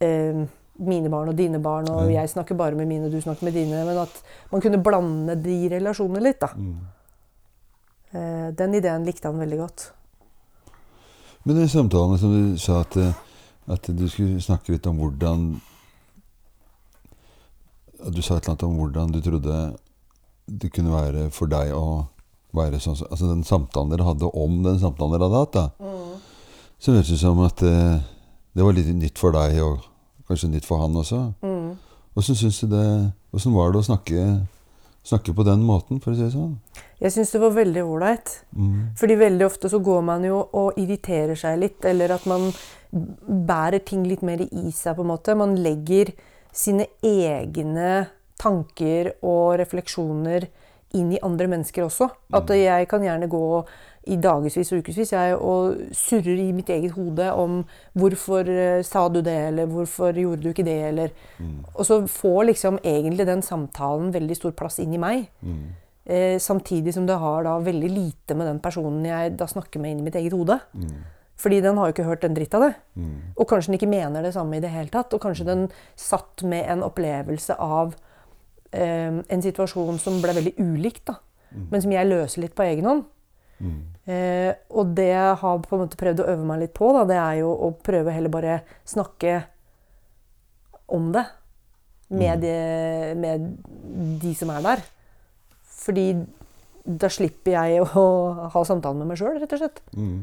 eh, 0.00 0.44
mine 0.78 1.08
barn 1.12 1.28
og 1.28 1.36
dine 1.36 1.58
barn, 1.62 1.88
og 1.90 2.10
Ja. 2.10 2.20
jeg 2.22 2.30
snakker 2.30 2.56
bare 2.56 2.74
med 2.74 2.88
mine, 2.88 3.04
og 3.06 3.12
du 3.12 3.20
snakker 3.20 3.44
med 3.44 3.52
dine. 3.54 3.84
Men 3.84 3.98
at 3.98 4.22
man 4.50 4.60
kunne 4.60 4.82
blande 4.82 5.36
de 5.42 5.68
relasjonene 5.68 6.22
litt, 6.22 6.40
da. 6.40 6.48
Mm. 6.56 6.78
Eh, 8.14 8.50
den 8.52 8.74
ideen 8.74 9.04
likte 9.04 9.28
han 9.28 9.38
veldig 9.38 9.58
godt. 9.58 9.90
Men 11.44 11.56
den 11.56 11.68
samtalen 11.68 12.18
som 12.18 12.30
du 12.30 12.58
sa 12.58 12.80
at, 12.80 12.96
eh, 12.96 13.12
at 13.68 13.82
du 13.82 14.08
skulle 14.08 14.40
snakke 14.40 14.70
litt 14.72 14.86
om 14.86 14.98
hvordan 14.98 15.60
at 18.04 18.12
Du 18.12 18.20
sa 18.22 18.36
et 18.36 18.42
eller 18.48 18.50
annet 18.56 18.62
om 18.66 18.76
hvordan 18.78 19.12
du 19.12 19.20
trodde 19.20 19.76
det 20.50 20.72
kunne 20.72 20.90
være 20.90 21.30
for 21.30 21.46
deg 21.46 21.70
å 21.72 22.08
være 22.52 22.80
sånn 22.82 22.98
Altså 23.10 23.28
den 23.30 23.44
samtalen 23.44 23.90
dere 23.90 24.04
hadde 24.04 24.26
om 24.34 24.62
den 24.64 24.78
samtalen 24.82 25.12
dere 25.14 25.28
hadde 25.28 25.38
hatt, 25.38 25.52
da. 25.52 25.86
Så 26.82 26.92
høres 26.92 27.06
det 27.06 27.14
ut 27.14 27.20
som 27.22 27.40
at 27.46 27.62
eh, 27.62 28.00
det 28.54 28.64
var 28.66 28.72
litt 28.72 28.90
nytt 28.96 29.18
for 29.18 29.32
deg, 29.32 29.60
og 29.62 29.84
kanskje 30.28 30.50
nytt 30.52 30.68
for 30.68 30.82
han 30.82 30.96
også. 30.98 31.24
Mm. 31.42 31.72
Åssen 32.18 32.36
syns 32.36 32.60
du 32.60 32.66
det 32.72 32.86
Åssen 33.32 33.54
var 33.56 33.72
det 33.72 33.80
å 33.80 33.86
snakke, 33.86 34.24
snakke 35.08 35.32
på 35.32 35.44
den 35.48 35.62
måten, 35.64 36.02
for 36.04 36.12
å 36.12 36.16
si 36.18 36.26
det 36.26 36.34
sånn? 36.34 36.58
Jeg 37.00 37.14
syns 37.14 37.32
det 37.32 37.40
var 37.40 37.54
veldig 37.56 37.84
ålreit. 37.88 38.34
Mm. 38.52 38.90
Fordi 39.00 39.16
veldig 39.22 39.46
ofte 39.46 39.70
så 39.72 39.80
går 39.80 40.02
man 40.04 40.26
jo 40.28 40.42
og 40.60 40.76
irriterer 40.80 41.38
seg 41.38 41.56
litt, 41.62 41.78
eller 41.88 42.12
at 42.12 42.26
man 42.28 42.50
bærer 42.92 43.80
ting 43.88 44.04
litt 44.04 44.20
mer 44.20 44.44
i 44.44 44.66
seg, 44.68 44.98
på 44.98 45.06
en 45.06 45.12
måte. 45.14 45.38
Man 45.38 45.56
legger 45.64 46.12
sine 46.52 46.90
egne 47.00 48.10
tanker 48.42 49.14
og 49.24 49.56
refleksjoner 49.62 50.50
inn 50.98 51.14
i 51.16 51.22
andre 51.24 51.48
mennesker 51.48 51.86
også. 51.86 52.10
At 52.36 52.52
jeg 52.52 52.88
kan 52.90 53.04
gjerne 53.06 53.30
gå 53.32 53.46
i 54.10 54.16
dagevis 54.18 54.72
og 54.72 54.82
ukevis 54.82 55.12
og 55.38 55.94
surrer 55.94 56.40
i 56.42 56.52
mitt 56.54 56.70
eget 56.74 56.96
hode 56.96 57.28
om 57.38 57.60
hvorfor 57.94 58.48
eh, 58.50 58.82
sa 58.82 59.06
du 59.08 59.20
det, 59.22 59.36
eller 59.52 59.70
hvorfor 59.70 60.16
gjorde 60.18 60.42
du 60.42 60.50
ikke 60.50 60.66
det, 60.66 60.80
eller 60.88 61.14
Og 61.74 61.86
så 61.86 62.00
får 62.06 62.44
liksom 62.50 62.78
egentlig 62.82 63.26
den 63.26 63.42
samtalen 63.42 64.12
veldig 64.12 64.36
stor 64.36 64.52
plass 64.58 64.80
inn 64.82 64.94
i 64.94 64.98
meg. 64.98 65.28
Mm. 65.40 65.64
Eh, 66.04 66.38
samtidig 66.38 66.94
som 66.94 67.06
det 67.06 67.14
har 67.14 67.44
da 67.44 67.58
veldig 67.62 67.90
lite 67.90 68.34
med 68.34 68.46
den 68.46 68.60
personen 68.60 69.04
jeg 69.06 69.36
da 69.38 69.46
snakker 69.46 69.80
med 69.80 69.92
inn 69.92 70.00
i 70.00 70.06
mitt 70.10 70.18
eget 70.18 70.34
hode. 70.34 70.58
Mm. 70.74 71.04
Fordi 71.42 71.60
den 71.62 71.78
har 71.78 71.86
jo 71.86 71.94
ikke 71.94 72.06
hørt 72.06 72.24
en 72.24 72.34
dritt 72.34 72.54
av 72.54 72.66
det. 72.66 72.74
Mm. 72.94 73.34
Og 73.36 73.48
kanskje 73.48 73.70
den 73.70 73.78
ikke 73.78 73.90
mener 73.90 74.22
det 74.22 74.34
samme 74.34 74.56
i 74.58 74.62
det 74.62 74.70
hele 74.70 74.90
tatt. 74.90 75.14
Og 75.14 75.22
kanskje 75.22 75.46
den 75.46 75.68
satt 75.98 76.42
med 76.42 76.66
en 76.70 76.82
opplevelse 76.86 77.54
av 77.54 77.94
eh, 78.72 79.22
en 79.22 79.42
situasjon 79.42 79.98
som 80.02 80.20
ble 80.22 80.34
veldig 80.38 80.56
ulikt, 80.58 81.06
da. 81.10 81.20
Men 81.52 81.82
som 81.84 81.92
jeg 81.92 82.08
løser 82.08 82.40
litt 82.40 82.54
på 82.56 82.64
egen 82.64 82.86
hånd. 82.88 83.02
Mm. 83.62 83.80
Eh, 84.12 84.50
og 84.74 84.94
det 84.96 85.08
jeg 85.12 85.38
har 85.42 85.62
på 85.62 85.76
en 85.76 85.84
måte 85.84 86.00
prøvd 86.00 86.24
å 86.24 86.28
øve 86.34 86.46
meg 86.48 86.64
litt 86.64 86.74
på, 86.76 86.90
da, 86.96 87.04
det 87.08 87.18
er 87.22 87.36
jo 87.42 87.52
å 87.54 87.70
prøve 87.86 88.14
heller 88.14 88.32
bare 88.34 88.58
snakke 88.88 89.38
om 90.92 91.12
det 91.14 91.24
med, 92.12 92.42
de, 92.42 92.56
med 93.16 93.46
de 94.20 94.34
som 94.36 94.50
er 94.52 94.64
der. 94.66 94.84
Fordi 95.82 96.06
da 96.82 97.08
slipper 97.12 97.54
jeg 97.54 97.84
å 97.84 98.04
ha 98.52 98.64
samtalen 98.66 99.02
med 99.02 99.12
meg 99.12 99.20
sjøl, 99.20 99.38
rett 99.38 99.54
og 99.54 99.62
slett. 99.62 99.80
Mm. 99.94 100.18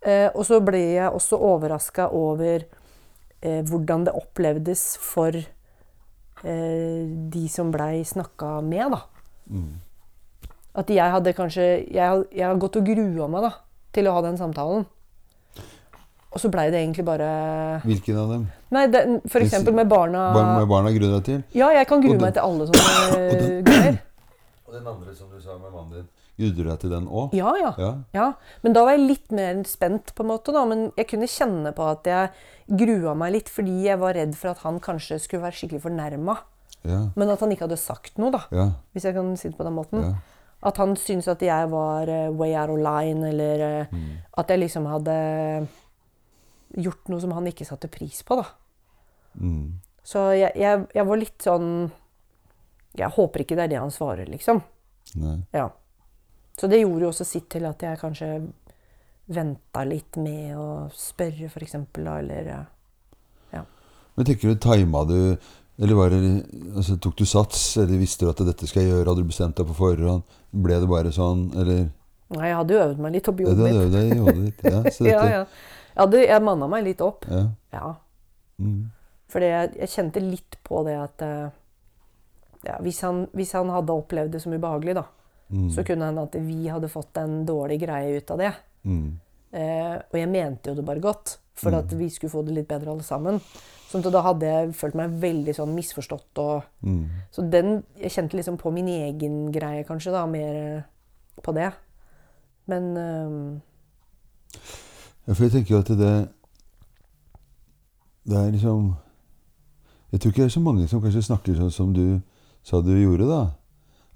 Eh, 0.00 0.28
og 0.32 0.44
så 0.48 0.60
ble 0.64 0.80
jeg 0.96 1.12
også 1.12 1.38
overraska 1.44 2.08
over 2.16 2.64
eh, 2.64 3.60
hvordan 3.68 4.06
det 4.08 4.16
opplevdes 4.16 4.84
for 5.04 5.36
eh, 5.36 7.04
de 7.34 7.44
som 7.52 7.72
blei 7.72 8.02
snakka 8.08 8.58
med, 8.66 8.96
da. 8.96 9.00
Mm. 9.50 9.70
At 10.74 10.88
jeg 10.92 11.10
hadde 11.10 11.32
kanskje 11.34 11.64
Jeg, 11.90 12.24
jeg 12.30 12.46
har 12.46 12.56
gått 12.62 12.76
og 12.78 12.84
grua 12.86 13.26
meg 13.28 13.42
da, 13.42 13.50
til 13.92 14.06
å 14.06 14.12
ha 14.14 14.20
den 14.22 14.36
samtalen. 14.38 14.84
Og 16.30 16.38
så 16.38 16.46
blei 16.52 16.68
det 16.70 16.78
egentlig 16.84 17.02
bare 17.08 17.80
Hvilken 17.82 18.18
av 18.22 18.28
dem? 18.30 18.44
Nei, 18.70 18.84
det, 18.86 19.00
for 19.32 19.42
eksempel 19.42 19.74
med 19.74 19.88
barna 19.90 20.28
Barn 20.36 20.52
med 20.60 20.68
barna 20.70 20.92
gruer 20.94 21.16
deg 21.18 21.24
til? 21.26 21.40
Ja, 21.58 21.72
jeg 21.74 21.88
kan 21.90 22.00
grue 22.04 22.14
den- 22.14 22.22
meg 22.22 22.36
til 22.36 22.44
alle 22.46 22.68
sånne 22.70 23.18
eh, 23.18 23.62
greier. 23.66 23.98
Og 24.70 24.76
den 24.76 24.86
andre 24.86 25.14
som 25.18 25.26
du 25.34 25.40
sa 25.42 25.56
med 25.58 25.72
mannen 25.74 25.90
din, 25.96 26.06
grudde 26.38 26.54
du 26.62 26.68
deg 26.70 26.78
til 26.84 26.92
den 26.94 27.08
òg? 27.10 27.34
Ja, 27.34 27.50
ja. 27.58 27.72
Ja. 27.82 27.90
Ja, 28.14 28.28
men 28.62 28.72
da 28.78 28.84
var 28.86 28.94
jeg 28.94 29.08
litt 29.08 29.34
mer 29.34 29.58
spent, 29.66 30.14
på 30.14 30.22
en 30.22 30.30
måte. 30.30 30.54
da, 30.54 30.62
Men 30.70 30.92
jeg 30.96 31.08
kunne 31.10 31.26
kjenne 31.26 31.72
på 31.74 31.88
at 31.90 32.06
jeg 32.06 32.30
grua 32.78 33.16
meg 33.18 33.34
litt 33.34 33.50
fordi 33.50 33.88
jeg 33.88 33.98
var 33.98 34.14
redd 34.14 34.36
for 34.38 34.52
at 34.54 34.62
han 34.62 34.78
kanskje 34.78 35.18
skulle 35.18 35.42
være 35.48 35.58
skikkelig 35.58 35.82
fornærma. 35.82 36.38
Ja. 36.86 37.00
Men 37.18 37.28
at 37.34 37.42
han 37.42 37.50
ikke 37.50 37.66
hadde 37.66 37.76
sagt 37.82 38.22
noe, 38.22 38.30
da, 38.30 38.44
Ja. 38.54 38.68
hvis 38.94 39.02
jeg 39.10 39.18
kan 39.18 39.34
si 39.36 39.48
det 39.50 39.58
på 39.58 39.66
den 39.66 39.74
måten. 39.74 40.14
At 40.62 40.76
han 40.76 40.94
syntes 40.96 41.28
at 41.32 41.40
jeg 41.40 41.68
var 41.72 42.08
eh, 42.12 42.28
way 42.36 42.52
out 42.54 42.68
of 42.74 42.78
line, 42.84 43.24
eller 43.30 43.60
eh, 43.66 43.86
Mm. 43.92 44.18
at 44.38 44.48
jeg 44.52 44.60
liksom 44.60 44.86
hadde 44.86 45.14
gjort 46.76 47.08
noe 47.08 47.20
som 47.20 47.32
han 47.32 47.46
ikke 47.50 47.66
satte 47.66 47.88
pris 47.90 48.22
på, 48.22 48.36
da. 48.40 48.44
Mm. 49.40 49.80
Så 50.04 50.26
jeg, 50.36 50.52
jeg, 50.58 50.86
jeg 50.94 51.06
var 51.06 51.16
litt 51.20 51.44
sånn 51.44 51.66
Jeg 52.98 53.12
håper 53.14 53.44
ikke 53.44 53.54
det 53.54 53.64
er 53.64 53.68
det 53.70 53.78
han 53.78 53.92
svarer, 53.94 54.26
liksom. 54.26 54.58
Ja. 55.54 55.68
Så 56.58 56.66
det 56.68 56.80
gjorde 56.82 57.04
jo 57.06 57.10
også 57.12 57.24
sitt 57.24 57.46
til 57.52 57.64
at 57.68 57.80
jeg 57.82 57.98
kanskje 58.00 58.30
venta 59.30 59.84
litt 59.86 60.16
med 60.18 60.56
å 60.58 60.88
spørre, 60.90 61.46
eksempel, 61.62 62.04
da, 62.04 62.16
eller 62.18 62.50
ja. 62.50 63.62
Men 64.16 64.26
tenker 64.26 64.50
du, 64.50 64.58
tima 64.60 65.04
du 65.06 65.36
Eller 65.80 65.96
var 65.96 66.10
det, 66.12 66.18
altså, 66.76 66.98
tok 67.00 67.16
du 67.16 67.24
sats, 67.24 67.76
eller 67.80 67.96
visste 67.98 68.26
du 68.26 68.30
at 68.30 68.42
dette 68.44 68.66
skal 68.68 68.82
jeg 68.84 68.90
gjøre? 68.92 69.06
Hadde 69.08 69.22
du 69.24 69.30
bestemt 69.30 69.56
deg 69.56 69.66
på 69.70 69.76
forhånd? 69.78 70.22
Ble 70.52 70.76
det 70.82 70.88
bare 70.90 71.12
sånn, 71.14 71.46
eller 71.56 71.86
Nei, 72.30 72.46
jeg 72.46 72.54
hadde 72.60 72.74
jo 72.76 72.80
øvd 72.84 72.98
meg 73.02 73.12
litt 73.16 73.28
opp 73.32 73.40
i 73.40 73.42
Ja, 73.42 73.48
hodet 73.50 73.64
det 73.64 73.70
mitt. 73.72 73.80
hadde 73.80 74.00
jeg 74.00 74.10
i 74.10 74.18
hodet 74.20 74.42
ditt. 74.44 74.60
Ja, 74.62 74.82
så 74.94 75.06
Ja, 75.08 75.22
dette, 75.22 75.30
ja. 75.32 75.44
Jeg, 75.90 76.00
hadde, 76.02 76.20
jeg 76.28 76.42
manna 76.46 76.68
meg 76.70 76.84
litt 76.86 77.00
opp. 77.02 77.24
ja. 77.30 77.40
Ja. 77.74 77.94
Mm. 78.60 78.90
For 79.30 79.40
jeg, 79.46 79.72
jeg 79.78 79.88
kjente 79.94 80.20
litt 80.22 80.56
på 80.66 80.82
det 80.86 80.94
at 81.00 81.22
eh, 81.22 81.48
ja, 82.66 82.76
hvis, 82.84 83.00
han, 83.06 83.24
hvis 83.32 83.52
han 83.56 83.70
hadde 83.72 83.94
opplevd 83.94 84.32
det 84.36 84.42
som 84.44 84.52
ubehagelig, 84.54 84.94
da, 85.00 85.06
Mm. 85.50 85.64
så 85.74 85.82
kunne 85.82 86.06
hende 86.06 86.22
at 86.22 86.36
vi 86.46 86.68
hadde 86.70 86.86
fått 86.86 87.16
en 87.18 87.40
dårlig 87.42 87.80
greie 87.82 88.20
ut 88.20 88.28
av 88.30 88.38
det. 88.38 88.52
Mm. 88.86 89.06
Eh, 89.50 89.96
og 89.98 90.14
jeg 90.14 90.28
mente 90.30 90.70
jo 90.70 90.76
det 90.78 90.84
bare 90.86 91.02
godt, 91.02 91.32
for 91.60 91.70
Mm. 91.70 91.78
at 91.78 91.92
vi 91.98 92.08
skulle 92.08 92.30
få 92.32 92.42
det 92.46 92.54
litt 92.56 92.68
bedre 92.68 92.90
alle 92.90 93.02
sammen. 93.06 93.40
Sånn 93.90 94.04
at 94.06 94.12
da 94.12 94.22
hadde 94.22 94.46
jeg 94.46 94.74
følt 94.74 94.94
meg 94.94 95.10
veldig 95.20 95.54
sånn 95.56 95.74
misforstått. 95.74 96.38
Og, 96.38 96.62
Mm. 96.82 97.06
så 97.32 97.44
den, 97.50 97.82
jeg 98.00 98.10
kjente 98.12 98.36
liksom 98.38 98.56
på 98.58 98.72
min 98.72 98.86
egen 98.88 99.50
greie, 99.52 99.84
kanskje, 99.84 100.12
da, 100.12 100.26
mer 100.26 100.54
eh, 100.78 100.82
på 101.42 101.52
det. 101.54 101.72
Men 102.66 102.96
um... 102.96 103.62
Ja, 105.26 105.34
for 105.34 105.44
jeg 105.44 105.52
tenker 105.52 105.74
jo 105.74 105.78
at 105.78 105.88
det 105.88 106.28
Det 108.26 108.36
er 108.36 108.50
liksom 108.52 108.96
Jeg 110.12 110.20
tror 110.20 110.32
ikke 110.32 110.42
det 110.42 110.50
er 110.50 110.58
så 110.58 110.62
mange 110.64 110.88
som 110.90 111.00
kanskje 111.02 111.22
snakker 111.22 111.54
sånn 111.58 111.70
som 111.72 111.92
du 111.94 112.20
sa 112.66 112.80
du 112.82 112.90
gjorde, 112.92 113.26
da. 113.28 113.52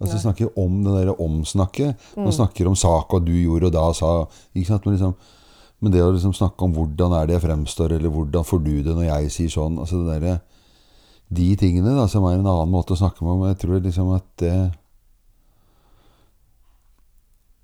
Altså 0.02 0.16
Nei. 0.18 0.22
snakker 0.24 0.58
om 0.58 0.82
det 0.84 0.92
derre 0.92 1.14
omsnakket. 1.22 1.96
Man 2.16 2.26
Mm. 2.26 2.32
snakker 2.32 2.66
om 2.66 2.74
sak 2.76 3.14
og 3.14 3.24
du 3.24 3.32
gjorde 3.32 3.66
og 3.66 3.72
da 3.72 3.92
sa 3.92 4.26
ikke 4.54 4.66
sant? 4.66 4.84
Men, 4.86 4.94
liksom, 4.96 5.14
men 5.82 5.92
det 5.92 6.02
å 6.04 6.12
liksom 6.14 6.34
snakke 6.36 6.64
om 6.64 6.74
hvordan 6.76 7.12
er 7.18 7.26
det 7.26 7.36
jeg 7.36 7.44
fremstår, 7.44 7.96
eller 7.96 8.12
hvordan 8.12 8.46
får 8.46 8.62
du 8.64 8.74
det 8.86 8.94
når 8.94 9.06
jeg 9.08 9.32
sier 9.34 9.52
sånn 9.52 9.78
altså 9.82 10.04
det 10.06 10.20
der, 10.22 10.40
De 11.34 11.46
tingene 11.56 11.96
da, 11.96 12.06
som 12.06 12.24
er 12.28 12.38
en 12.38 12.46
annen 12.46 12.70
måte 12.70 12.94
å 12.94 13.00
snakke 13.00 13.24
med 13.24 13.32
om. 13.32 13.46
Jeg 13.48 13.58
tror 13.62 13.80
liksom 13.80 14.10
at 14.14 14.26
det 14.38 14.54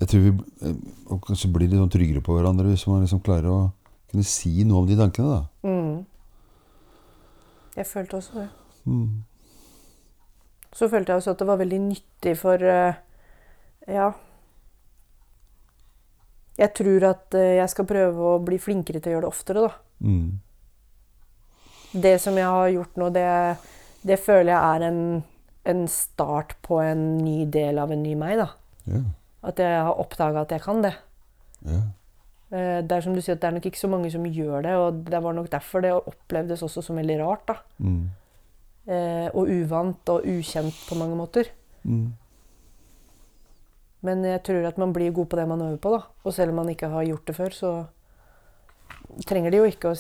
Jeg 0.01 0.09
tror 0.09 0.23
vi 0.25 0.31
eh, 0.65 0.77
kanskje 1.29 1.51
blir 1.53 1.69
litt 1.69 1.77
sånn 1.77 1.93
tryggere 1.93 2.23
på 2.25 2.33
hverandre 2.33 2.71
hvis 2.71 2.87
man 2.89 3.03
liksom 3.05 3.21
klarer 3.21 3.51
å 3.53 3.59
kunne 4.11 4.25
si 4.25 4.65
noe 4.65 4.81
om 4.81 4.89
de 4.89 4.97
tankene. 4.97 5.35
da. 5.37 5.69
mm. 5.69 5.99
Jeg 7.77 7.87
følte 7.87 8.17
også 8.17 8.39
det. 8.41 8.49
Mm. 8.89 9.23
Så 10.73 10.89
følte 10.89 11.13
jeg 11.13 11.21
også 11.21 11.35
at 11.35 11.43
det 11.43 11.47
var 11.51 11.61
veldig 11.61 11.81
nyttig 11.85 12.35
for 12.41 12.65
eh, 12.65 12.99
Ja. 13.89 14.11
Jeg 16.61 16.73
tror 16.77 17.07
at 17.09 17.37
eh, 17.39 17.57
jeg 17.59 17.73
skal 17.73 17.89
prøve 17.89 18.31
å 18.35 18.39
bli 18.45 18.59
flinkere 18.61 19.01
til 19.01 19.13
å 19.13 19.15
gjøre 19.17 19.27
det 19.27 19.33
oftere, 19.33 19.67
da. 19.67 19.73
Mm. 20.05 20.41
Det 22.05 22.15
som 22.23 22.37
jeg 22.39 22.47
har 22.47 22.69
gjort 22.75 22.99
nå, 23.01 23.09
det, 23.15 23.27
det 24.07 24.19
føler 24.23 24.53
jeg 24.53 24.61
er 24.77 24.85
en, 24.91 25.01
en 25.73 25.81
start 25.91 26.55
på 26.67 26.79
en 26.85 27.07
ny 27.19 27.45
del 27.51 27.81
av 27.83 27.91
en 27.95 28.05
ny 28.05 28.13
meg, 28.19 28.37
da. 28.43 28.51
Yeah. 28.87 29.09
At 29.51 29.59
jeg 29.63 29.81
har 29.89 29.99
oppdaga 30.03 30.45
at 30.45 30.53
jeg 30.55 30.63
kan 30.67 30.85
det. 30.85 30.95
Eh, 31.65 32.79
Det 32.83 32.93
er 32.97 33.05
som 33.05 33.15
du 33.17 33.21
sier, 33.23 33.37
at 33.39 33.43
det 33.43 33.49
er 33.49 33.57
nok 33.57 33.67
ikke 33.71 33.81
så 33.81 33.91
mange 33.91 34.11
som 34.13 34.25
gjør 34.27 34.65
det, 34.67 34.77
og 34.77 35.03
det 35.09 35.21
var 35.23 35.37
nok 35.37 35.51
derfor 35.53 35.85
det 35.85 35.93
opplevdes 35.97 36.63
også 36.67 36.83
som 36.85 36.99
veldig 37.01 37.19
rart. 37.23 37.47
da. 37.49 37.57
Mm. 37.79 38.03
Eh, 38.91 39.29
og 39.35 39.49
uvant 39.49 40.09
og 40.13 40.27
ukjent 40.27 40.77
på 40.89 40.99
mange 40.99 41.17
måter. 41.19 41.51
Mm. 41.85 42.11
Men 44.03 44.23
jeg 44.25 44.43
tror 44.47 44.65
at 44.69 44.79
man 44.81 44.93
blir 44.97 45.13
god 45.13 45.29
på 45.29 45.37
det 45.37 45.47
man 45.49 45.61
øver 45.61 45.77
på. 45.83 45.91
da. 45.93 46.03
Og 46.25 46.33
selv 46.35 46.51
om 46.55 46.57
man 46.63 46.69
ikke 46.73 46.89
har 46.89 47.05
gjort 47.05 47.27
det 47.29 47.37
før, 47.37 47.51
så 47.53 47.73
trenger 49.29 49.51
det 49.53 49.59
jo 49.61 49.69
ikke 49.69 49.93
å 49.93 49.97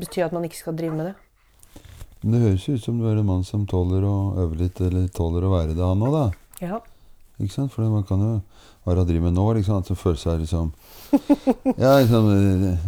bety 0.00 0.22
at 0.24 0.32
man 0.32 0.44
ikke 0.48 0.60
skal 0.62 0.76
drive 0.78 0.96
med 0.96 1.10
det. 1.10 1.14
Men 2.22 2.32
det 2.32 2.40
høres 2.46 2.64
jo 2.68 2.74
ut 2.78 2.82
som 2.84 2.98
du 2.98 3.04
er 3.10 3.18
en 3.20 3.26
mann 3.28 3.44
som 3.44 3.66
tåler 3.68 4.02
å 4.08 4.14
øve 4.40 4.56
litt, 4.62 4.80
eller 4.80 5.08
tåler 5.14 5.44
å 5.44 5.52
være 5.52 5.74
det, 5.76 5.84
han 5.84 6.02
òg, 6.06 6.14
da. 6.16 6.24
Ja. 6.64 6.78
Ikke 7.36 7.52
sant? 7.52 7.72
For 7.74 7.84
man 7.92 8.06
kan 8.08 8.22
jo 8.24 8.32
være 8.86 9.02
å 9.04 9.06
drive 9.08 9.26
med 9.28 9.36
nå, 9.36 9.44
liksom, 9.58 9.82
at 9.82 9.90
man 9.92 10.00
føler 10.00 10.20
seg 10.22 10.40
liksom 10.40 10.72
Ja, 11.82 11.98
liksom 12.00 12.28
eh, 12.32 12.86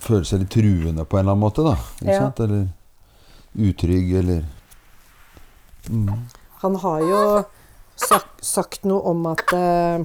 Føler 0.00 0.24
seg 0.26 0.40
litt 0.40 0.50
truende 0.54 1.04
på 1.04 1.18
en 1.18 1.26
eller 1.26 1.34
annen 1.36 1.42
måte, 1.44 1.66
da. 1.66 1.74
Ikke 2.00 2.14
Ja. 2.14 2.22
sant? 2.24 2.40
Eller 2.46 2.64
utrygg, 3.68 4.14
eller 4.22 4.44
mm. 5.90 6.08
Han 6.64 6.74
har 6.82 7.04
jo 7.04 7.20
sagt, 7.96 8.44
sagt 8.44 8.84
noe 8.88 9.00
om 9.10 9.26
at 9.30 9.42
uh, 9.56 10.04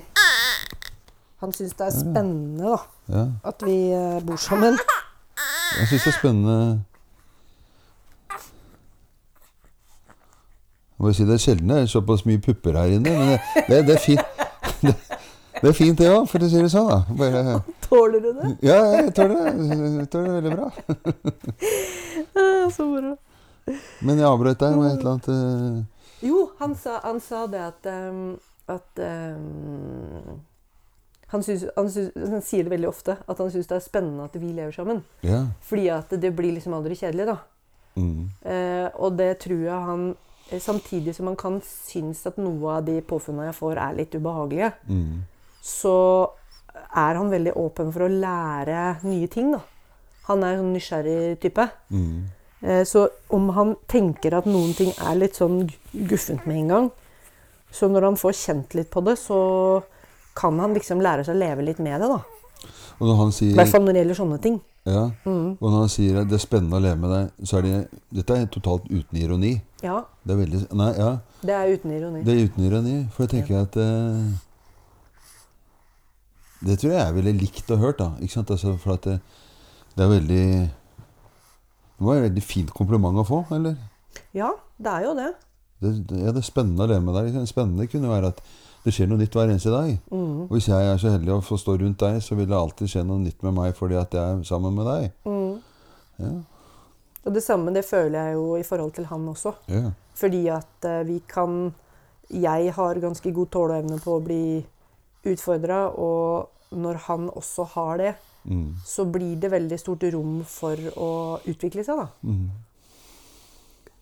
han 1.41 1.53
syns 1.55 1.73
det 1.79 1.87
er 1.87 1.95
spennende 1.95 2.63
da, 2.71 2.77
Ja. 3.11 3.23
at 3.51 3.63
vi 3.65 3.77
uh, 3.93 4.19
bor 4.25 4.37
sammen. 4.39 4.77
Jeg 5.79 5.87
syns 5.89 6.03
det 6.03 6.11
er 6.13 6.17
spennende 6.19 6.57
Jeg 11.01 11.05
må 11.07 11.13
si 11.17 11.25
Det 11.25 11.33
er 11.33 11.41
sjelden 11.41 11.71
det 11.71 11.77
er 11.81 11.87
såpass 11.89 12.25
mye 12.29 12.41
pupper 12.45 12.75
her 12.77 12.91
inne, 12.93 13.09
men 13.17 13.31
det, 13.31 13.39
det, 13.69 13.79
det 13.87 13.95
er 13.95 14.03
fint. 14.03 14.19
Det, 14.81 14.93
det 15.61 15.69
er 15.69 15.73
fint, 15.77 15.97
det 15.97 16.09
òg, 16.13 16.27
for 16.29 16.41
å 16.45 16.49
si 16.49 16.61
det 16.61 16.69
sånn. 16.73 16.89
da. 16.89 16.99
Bare, 17.17 17.55
Tåler 17.87 18.21
du 18.23 18.29
det? 18.37 18.51
ja, 18.65 18.77
jeg 18.99 19.13
tåler 19.17 19.35
det. 19.39 19.79
Jeg 20.01 20.07
tåler 20.13 20.27
det 20.29 20.35
veldig 20.37 20.53
bra. 20.57 20.67
Ah, 22.41 22.69
Så 22.71 22.85
moro. 22.87 23.15
Men 24.05 24.17
jeg 24.21 24.25
avbrøt 24.29 24.59
deg 24.61 24.77
med 24.77 24.87
et 24.93 25.01
eller 25.01 25.11
annet 25.11 25.27
eh, 25.33 25.81
Jo, 26.21 26.51
han 26.59 26.75
sa, 26.77 26.99
han 27.03 27.19
sa 27.23 27.45
det 27.49 27.61
at, 27.65 27.87
um, 27.89 28.39
at 28.69 28.99
um, 29.01 30.41
han, 31.31 31.43
synes, 31.43 31.65
han, 31.77 31.89
synes, 31.89 32.11
han 32.29 32.43
sier 32.45 32.67
det 32.67 32.73
veldig 32.75 32.89
ofte, 32.89 33.15
at 33.27 33.39
han 33.41 33.51
syns 33.53 33.69
det 33.69 33.77
er 33.79 33.85
spennende 33.85 34.25
at 34.27 34.35
vi 34.41 34.51
lever 34.53 34.75
sammen. 34.75 35.03
Ja. 35.25 35.45
Fordi 35.65 35.87
at 35.95 36.11
det 36.21 36.33
blir 36.37 36.53
liksom 36.57 36.75
aldri 36.77 36.97
kjedelig, 36.99 37.29
da. 37.31 37.37
Mm. 37.95 38.29
Eh, 38.47 38.87
og 39.03 39.17
det 39.19 39.33
tror 39.43 39.63
jeg 39.65 39.85
han 39.87 40.03
eh, 40.47 40.59
Samtidig 40.63 41.11
som 41.17 41.27
han 41.27 41.35
kan 41.35 41.57
synes 41.67 42.21
at 42.29 42.37
noe 42.39 42.77
av 42.77 42.85
de 42.87 43.01
påfunnene 43.03 43.49
jeg 43.49 43.57
får, 43.57 43.79
er 43.83 43.97
litt 43.97 44.15
ubehagelige, 44.15 44.69
Mm. 44.87 45.23
så 45.61 45.95
er 46.95 47.17
han 47.19 47.31
veldig 47.31 47.51
åpen 47.59 47.91
for 47.91 48.05
å 48.07 48.11
lære 48.11 49.01
nye 49.03 49.27
ting, 49.31 49.51
da. 49.55 49.59
Han 50.29 50.43
er 50.47 50.59
en 50.59 50.71
nysgjerrig 50.75 51.39
type. 51.43 51.65
Mm. 51.91 52.29
Eh, 52.63 52.83
Så 52.85 53.09
om 53.29 53.49
han 53.49 53.75
tenker 53.87 54.33
at 54.37 54.45
noen 54.45 54.73
ting 54.77 54.91
er 54.99 55.15
litt 55.15 55.35
sånn 55.39 55.69
guffent 55.93 56.45
med 56.45 56.57
en 56.57 56.67
gang, 56.67 56.91
så 57.71 57.87
når 57.89 58.01
han 58.09 58.15
får 58.19 58.33
kjent 58.37 58.73
litt 58.75 58.89
på 58.91 59.03
det, 59.03 59.17
så 59.17 59.83
kan 60.35 60.59
han 60.59 60.73
liksom 60.73 61.01
lære 61.01 61.23
seg 61.25 61.35
å 61.35 61.39
leve 61.39 61.63
litt 61.65 61.79
med 61.79 62.01
det. 62.01 62.07
da. 62.07 62.21
Og 62.99 63.07
når 63.07 63.15
han 63.17 63.31
I 63.41 63.53
hvert 63.55 63.67
fall 63.71 63.81
når 63.81 63.93
det 63.93 64.01
gjelder 64.05 64.15
sånne 64.23 64.41
ting. 64.41 64.61
Ja, 64.85 65.11
Mm. 65.25 65.57
og 65.61 65.67
når 65.71 65.79
han 65.79 65.89
sier 65.89 66.21
at 66.21 66.27
det 66.27 66.33
er 66.39 66.45
spennende 66.47 66.77
å 66.77 66.81
leve 66.81 66.97
med 66.97 67.09
deg, 67.11 67.45
så 67.47 67.57
er 67.57 67.61
det 67.61 67.89
Dette 68.13 68.33
er 68.37 68.45
totalt 68.47 68.85
uten 68.89 69.17
ironi. 69.17 69.61
Ja, 69.83 70.03
Det 70.25 70.33
er 70.33 70.39
veldig 70.45 70.73
Nei, 70.73 70.93
ja. 70.97 71.17
det 71.43 71.49
er 71.53 71.67
uten 71.77 71.91
ironi. 71.91 72.23
Det 72.23 72.33
er 72.33 72.45
uten 72.47 72.63
ironi. 72.65 73.07
For 73.11 73.25
jeg 73.27 73.29
tenker 73.29 73.61
at 73.61 73.77
eh, 73.77 74.33
Det 76.65 76.79
tror 76.79 76.91
jeg 76.93 77.01
er 77.07 77.13
veldig 77.13 77.33
likt 77.41 77.69
ha 77.69 77.75
hørt, 77.81 77.97
da. 77.97 78.11
Ikke 78.21 78.33
sant? 78.33 78.51
Altså, 78.53 78.75
for 78.77 78.93
at 78.93 79.01
det, 79.07 79.19
det 79.97 80.03
er 80.05 80.11
veldig 80.19 80.71
Det 82.01 82.07
var 82.07 82.17
et 82.17 82.23
veldig 82.25 82.41
fint 82.41 82.69
kompliment 82.73 83.21
å 83.21 83.23
få, 83.27 83.43
eller? 83.53 83.75
Ja, 84.33 84.47
det 84.81 84.89
er 84.89 85.03
jo 85.05 85.11
det. 85.19 85.27
Det, 85.81 85.91
det, 86.09 86.21
ja, 86.23 86.31
det 86.33 86.41
er 86.41 86.47
spennende 86.47 86.87
å 86.87 86.89
leve 86.89 87.03
med 87.05 87.13
deg. 87.13 87.35
Spennende 87.45 87.85
kunne 87.91 88.09
være 88.09 88.31
at 88.33 88.39
det 88.81 88.93
skjer 88.95 89.11
noe 89.11 89.21
nytt 89.21 89.37
hver 89.37 89.51
eneste 89.53 89.69
dag. 89.69 89.91
Mm. 90.09 90.47
Og 90.47 90.55
hvis 90.55 90.71
jeg 90.71 90.87
er 90.89 90.97
så 90.97 91.11
heldig 91.13 91.35
å 91.35 91.43
få 91.45 91.59
stå 91.61 91.75
rundt 91.77 92.01
deg, 92.01 92.17
så 92.25 92.37
vil 92.39 92.49
det 92.49 92.57
alltid 92.57 92.89
skje 92.89 93.03
noe 93.05 93.21
nytt 93.21 93.45
med 93.45 93.53
meg 93.59 93.77
fordi 93.77 93.99
at 94.01 94.17
jeg 94.17 94.39
er 94.39 94.41
sammen 94.49 94.73
med 94.79 94.89
deg. 94.89 95.11
Mm. 95.29 95.93
Ja. 96.25 96.31
Og 97.21 97.37
det 97.37 97.45
samme 97.45 97.73
det 97.75 97.85
føler 97.85 98.17
jeg 98.17 98.39
jo 98.39 98.47
i 98.57 98.65
forhold 98.65 98.97
til 98.97 99.05
han 99.11 99.29
også. 99.29 99.53
Ja. 99.69 99.93
Fordi 100.17 100.41
at 100.57 100.89
eh, 100.89 101.03
vi 101.05 101.21
kan 101.29 101.75
Jeg 102.31 102.73
har 102.73 102.95
ganske 103.03 103.31
god 103.35 103.49
tåleevne 103.51 103.97
på 103.99 104.13
å 104.15 104.23
bli 104.23 104.65
utfordra, 105.27 105.89
og 105.91 106.47
når 106.71 107.01
han 107.05 107.25
også 107.27 107.65
har 107.73 107.97
det, 107.99 108.13
Mm. 108.43 108.75
så 108.85 109.05
blir 109.05 109.35
det 109.37 109.51
veldig 109.51 109.77
stort 109.79 110.03
rom 110.13 110.43
for 110.49 110.75
å 110.97 111.09
utvikle 111.45 111.83
seg, 111.85 111.99
da. 111.99 112.07
Mm. 112.25 112.47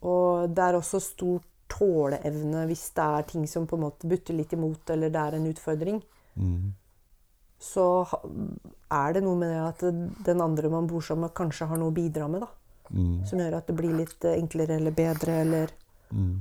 Og 0.10 0.50
det 0.56 0.64
er 0.64 0.78
også 0.78 1.02
stor 1.04 1.42
tåleevne 1.70 2.66
hvis 2.70 2.86
det 2.96 3.04
er 3.06 3.26
ting 3.30 3.44
som 3.52 3.68
på 3.68 3.76
en 3.78 3.84
måte 3.84 4.08
butter 4.10 4.38
litt 4.38 4.54
imot, 4.56 4.90
eller 4.96 5.12
det 5.14 5.20
er 5.26 5.36
en 5.38 5.50
utfordring. 5.52 6.00
Mm. 6.40 6.70
Så 7.60 7.84
er 8.08 9.14
det 9.18 9.24
noe 9.26 9.36
med 9.36 9.52
det 9.52 9.60
at 9.66 10.24
den 10.26 10.42
andre 10.42 10.72
man 10.72 10.88
bor 10.88 11.04
sammen 11.04 11.28
med, 11.28 11.36
kanskje 11.36 11.68
har 11.68 11.78
noe 11.82 11.92
å 11.92 11.98
bidra 12.00 12.30
med, 12.32 12.46
da. 12.46 12.50
Mm. 12.96 13.26
Som 13.28 13.40
gjør 13.44 13.58
at 13.60 13.68
det 13.68 13.76
blir 13.78 13.92
litt 14.00 14.24
eh, 14.26 14.40
enklere 14.40 14.80
eller 14.80 14.96
bedre, 14.96 15.42
eller 15.44 15.76
Mm. 16.10 16.40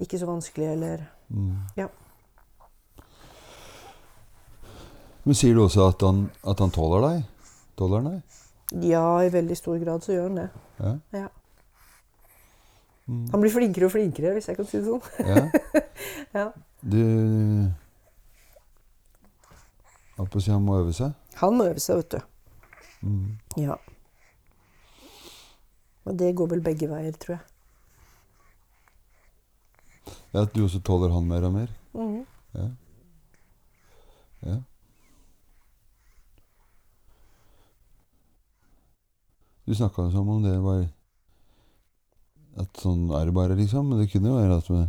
ikke 0.00 0.16
så 0.16 0.26
vanskelig, 0.30 0.70
eller 0.72 1.02
Mm. 1.30 1.56
Ja. 1.76 1.88
Men 5.24 5.36
sier 5.36 5.54
du 5.54 5.64
også 5.64 5.88
at 5.90 6.02
han, 6.06 6.24
at 6.48 6.62
han 6.62 6.72
tåler 6.74 7.04
deg? 7.06 7.50
Tåler 7.78 8.00
han 8.00 8.14
deg? 8.14 8.40
Ja, 8.86 9.04
i 9.24 9.30
veldig 9.32 9.56
stor 9.58 9.78
grad 9.82 10.06
så 10.06 10.14
gjør 10.14 10.28
han 10.28 10.40
det. 10.40 10.48
Ja. 10.78 10.94
Ja. 11.18 11.28
Mm. 13.10 13.26
Han 13.32 13.42
blir 13.42 13.50
flinkere 13.52 13.88
og 13.88 13.92
flinkere, 13.92 14.32
hvis 14.36 14.48
jeg 14.48 14.58
kan 14.58 14.68
si 14.70 14.78
det 14.78 14.86
sånn. 14.86 15.02
ja. 15.26 15.44
Ja. 16.30 16.46
Du 16.80 16.96
Holdt 20.16 20.30
på 20.32 20.38
å 20.38 20.42
si 20.44 20.52
han 20.52 20.62
må 20.64 20.76
øve 20.78 20.92
seg? 20.96 21.12
Han 21.40 21.56
må 21.58 21.66
øve 21.70 21.80
seg, 21.82 22.00
vet 22.00 22.14
du. 22.14 22.20
Mm. 23.08 23.28
Ja. 23.60 23.76
Og 26.04 26.16
det 26.20 26.34
går 26.36 26.50
vel 26.54 26.62
begge 26.64 26.88
veier, 26.90 27.16
tror 27.20 27.38
jeg. 27.38 27.44
Ja, 30.30 30.42
At 30.44 30.52
du 30.54 30.62
også 30.64 30.80
tåler 30.84 31.12
han 31.14 31.26
mer 31.28 31.46
og 31.48 31.54
mer? 31.56 31.72
Mm. 31.96 32.20
Ja. 32.54 32.66
ja. 34.46 34.58
Du 39.70 39.74
snakka 39.78 40.08
som 40.10 40.28
om 40.28 40.42
det 40.42 40.56
var 40.58 40.80
At 42.58 42.80
sånn 42.82 43.04
er 43.14 43.28
det 43.28 43.34
bare, 43.36 43.54
liksom. 43.54 43.86
Men 43.86 44.00
det 44.02 44.08
kunne 44.10 44.32
jo 44.32 44.40
være 44.40 44.56
at 44.58 44.70
man 44.74 44.88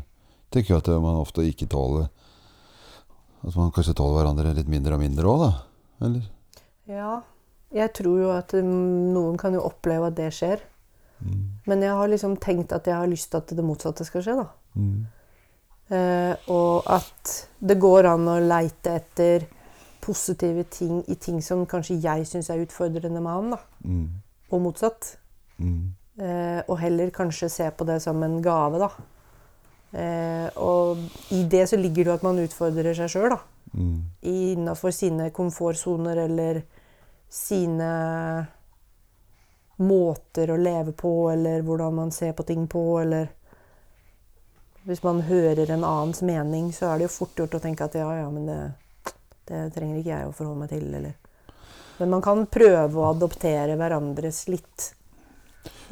tenker 0.49 0.79
at 0.79 0.89
man 1.03 1.19
ofte 1.21 1.45
ikke 1.45 1.67
tåler 1.69 2.07
At 3.45 3.53
man 3.59 3.69
kanskje 3.75 3.93
tåler 3.99 4.17
hverandre 4.17 4.55
litt 4.57 4.71
mindre 4.71 4.97
og 4.97 5.03
mindre 5.03 5.29
òg, 5.29 5.43
da. 5.43 5.51
Eller? 6.07 6.25
Ja. 6.89 7.11
Jeg 7.71 7.93
tror 7.93 8.17
jo 8.23 8.31
at 8.33 8.55
um, 8.57 8.73
noen 9.13 9.37
kan 9.39 9.53
jo 9.53 9.61
oppleve 9.69 10.09
at 10.09 10.17
det 10.17 10.31
skjer. 10.35 10.65
Mm. 11.21 11.45
Men 11.69 11.85
jeg 11.85 11.93
har 12.01 12.09
liksom 12.11 12.35
tenkt 12.41 12.73
at 12.75 12.89
jeg 12.89 12.97
har 12.97 13.09
lyst 13.09 13.29
til 13.31 13.39
at 13.39 13.53
det 13.55 13.65
motsatte 13.65 14.05
skal 14.05 14.25
skje, 14.25 14.35
da. 14.41 14.47
Mm. 14.81 14.97
Eh, 15.91 16.49
og 16.51 16.89
at 16.89 17.35
det 17.61 17.77
går 17.81 18.09
an 18.11 18.27
å 18.33 18.39
leite 18.43 18.97
etter 18.97 19.45
positive 20.01 20.65
ting 20.73 21.01
i 21.05 21.17
ting 21.21 21.41
som 21.45 21.63
kanskje 21.69 22.01
jeg 22.01 22.27
syns 22.29 22.49
er 22.49 22.65
utfordrende 22.65 23.21
med 23.21 23.31
han, 23.31 23.55
da. 23.55 23.61
Mm. 23.85 24.05
Og 24.51 24.61
motsatt. 24.63 25.15
Mm. 25.61 25.93
Eh, 26.21 26.61
og 26.67 26.77
heller 26.81 27.09
kanskje 27.15 27.49
se 27.49 27.69
på 27.71 27.87
det 27.87 28.01
som 28.03 28.21
en 28.23 28.41
gave, 28.43 28.81
da. 28.81 28.91
Eh, 29.91 30.47
og 30.55 30.99
i 31.35 31.43
det 31.51 31.65
så 31.69 31.79
ligger 31.79 32.03
det 32.03 32.11
jo 32.11 32.17
at 32.19 32.25
man 32.27 32.39
utfordrer 32.43 32.95
seg 32.97 33.11
sjøl, 33.11 33.29
da. 33.33 33.39
Mm. 33.71 33.97
Innafor 34.27 34.91
sine 34.95 35.29
komfortsoner 35.31 36.25
eller 36.25 36.61
sine 37.31 37.91
måter 39.81 40.51
å 40.51 40.59
leve 40.59 40.91
på, 40.91 41.13
eller 41.31 41.63
hvordan 41.65 41.95
man 41.95 42.11
ser 42.11 42.35
på 42.37 42.43
ting 42.47 42.67
på, 42.67 42.99
eller 43.01 43.37
Hvis 44.81 45.03
man 45.03 45.19
hører 45.21 45.69
en 45.69 45.83
annens 45.85 46.23
mening, 46.25 46.71
så 46.73 46.87
er 46.89 46.97
det 46.97 47.05
jo 47.05 47.13
fort 47.13 47.37
gjort 47.37 47.53
å 47.53 47.59
tenke 47.61 47.85
at 47.85 47.93
ja, 47.93 48.07
ja, 48.17 48.29
men 48.33 48.47
det, 48.49 49.11
det 49.45 49.59
trenger 49.75 49.99
ikke 49.99 50.09
jeg 50.09 50.25
å 50.25 50.31
forholde 50.33 50.63
meg 50.63 50.71
til, 50.71 50.87
eller 50.97 51.11
Men 52.01 52.15
man 52.15 52.23
kan 52.25 52.47
prøve 52.49 52.97
å 52.97 53.11
adoptere 53.11 53.75
hverandres 53.77 54.47
litt 54.49 54.87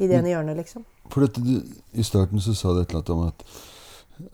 i 0.02 0.08
det 0.08 0.16
ene 0.18 0.32
hjørnet, 0.32 0.58
liksom. 0.58 0.82
For 1.12 1.22
dette, 1.22 1.42
du, 1.44 1.60
I 1.94 2.06
starten 2.06 2.42
så 2.42 2.54
sa 2.58 2.72
du 2.74 2.80
et 2.80 2.90
eller 2.90 2.98
annet 2.98 3.12
om 3.14 3.22
at, 3.28 3.44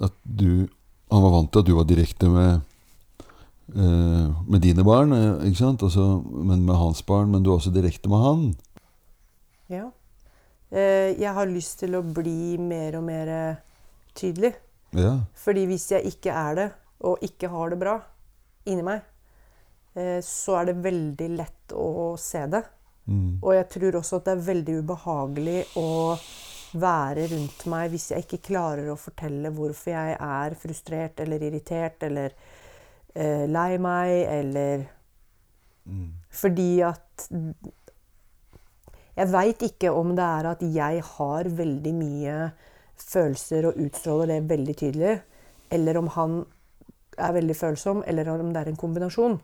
at 0.08 0.16
du 0.24 0.68
Han 1.12 1.22
var 1.22 1.32
vant 1.36 1.52
til 1.52 1.62
at 1.62 1.68
du 1.68 1.74
var 1.76 1.84
direkte 1.86 2.26
med 2.26 2.64
eh, 3.76 4.24
med 4.48 4.64
dine 4.64 4.82
barn, 4.82 5.12
eh, 5.14 5.44
ikke 5.46 5.60
sant? 5.60 5.84
Også, 5.86 6.06
men 6.26 6.64
med 6.66 6.80
hans 6.80 7.04
barn, 7.06 7.30
men 7.30 7.44
du 7.44 7.52
er 7.52 7.60
også 7.60 7.70
direkte 7.74 8.10
med 8.10 8.24
han. 8.24 8.42
Ja. 9.70 9.84
Eh, 10.72 11.14
jeg 11.14 11.30
har 11.36 11.46
lyst 11.46 11.78
til 11.84 11.94
å 11.94 12.02
bli 12.02 12.56
mer 12.58 12.98
og 12.98 13.06
mer 13.06 13.30
tydelig. 14.18 14.56
Ja. 14.98 15.20
Fordi 15.38 15.62
hvis 15.70 15.86
jeg 15.92 16.10
ikke 16.10 16.34
er 16.34 16.58
det, 16.58 16.68
og 17.06 17.22
ikke 17.22 17.52
har 17.52 17.70
det 17.70 17.78
bra 17.84 18.00
inni 18.66 18.82
meg, 18.82 19.06
så 20.24 20.58
er 20.60 20.70
det 20.70 20.80
veldig 20.84 21.28
lett 21.36 21.76
å 21.76 22.16
se 22.20 22.42
det. 22.52 22.62
Mm. 23.06 23.38
Og 23.40 23.54
jeg 23.54 23.68
tror 23.76 24.00
også 24.00 24.18
at 24.18 24.26
det 24.26 24.34
er 24.34 24.48
veldig 24.50 24.74
ubehagelig 24.82 25.60
å 25.80 25.88
være 26.76 27.28
rundt 27.30 27.62
meg 27.70 27.92
hvis 27.92 28.10
jeg 28.12 28.26
ikke 28.26 28.42
klarer 28.50 28.90
å 28.92 28.98
fortelle 28.98 29.52
hvorfor 29.54 29.94
jeg 29.94 30.16
er 30.18 30.56
frustrert 30.60 31.22
eller 31.22 31.44
irritert 31.46 32.02
eller 32.04 32.34
eh, 33.14 33.46
lei 33.48 33.70
meg 33.80 34.16
eller 34.26 34.84
Mm. 35.86 36.12
Fordi 36.30 36.80
at 36.82 37.28
Jeg 39.16 39.32
veit 39.32 39.62
ikke 39.64 39.90
om 39.96 40.10
det 40.12 40.24
er 40.24 40.46
at 40.50 40.62
jeg 40.74 41.02
har 41.16 41.48
veldig 41.48 41.92
mye 41.96 42.32
følelser 43.00 43.70
og 43.70 43.78
utstråler 43.80 44.28
det 44.28 44.50
veldig 44.50 44.74
tydelig, 44.76 45.14
eller 45.72 45.96
om 45.96 46.10
han 46.12 46.34
er 47.16 47.32
veldig 47.32 47.56
følsom, 47.56 48.02
eller 48.06 48.28
om 48.28 48.50
det 48.52 48.60
er 48.60 48.68
en 48.68 48.76
kombinasjon. 48.76 49.38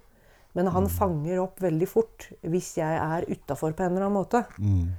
Men 0.54 0.68
han 0.74 0.88
fanger 0.92 1.40
opp 1.40 1.62
veldig 1.64 1.88
fort 1.88 2.26
hvis 2.44 2.74
jeg 2.76 2.98
er 3.00 3.24
utafor 3.30 3.72
på 3.72 3.84
en 3.86 3.94
eller 3.94 4.06
annen 4.06 4.18
måte. 4.18 4.42
Mm. 4.58 4.90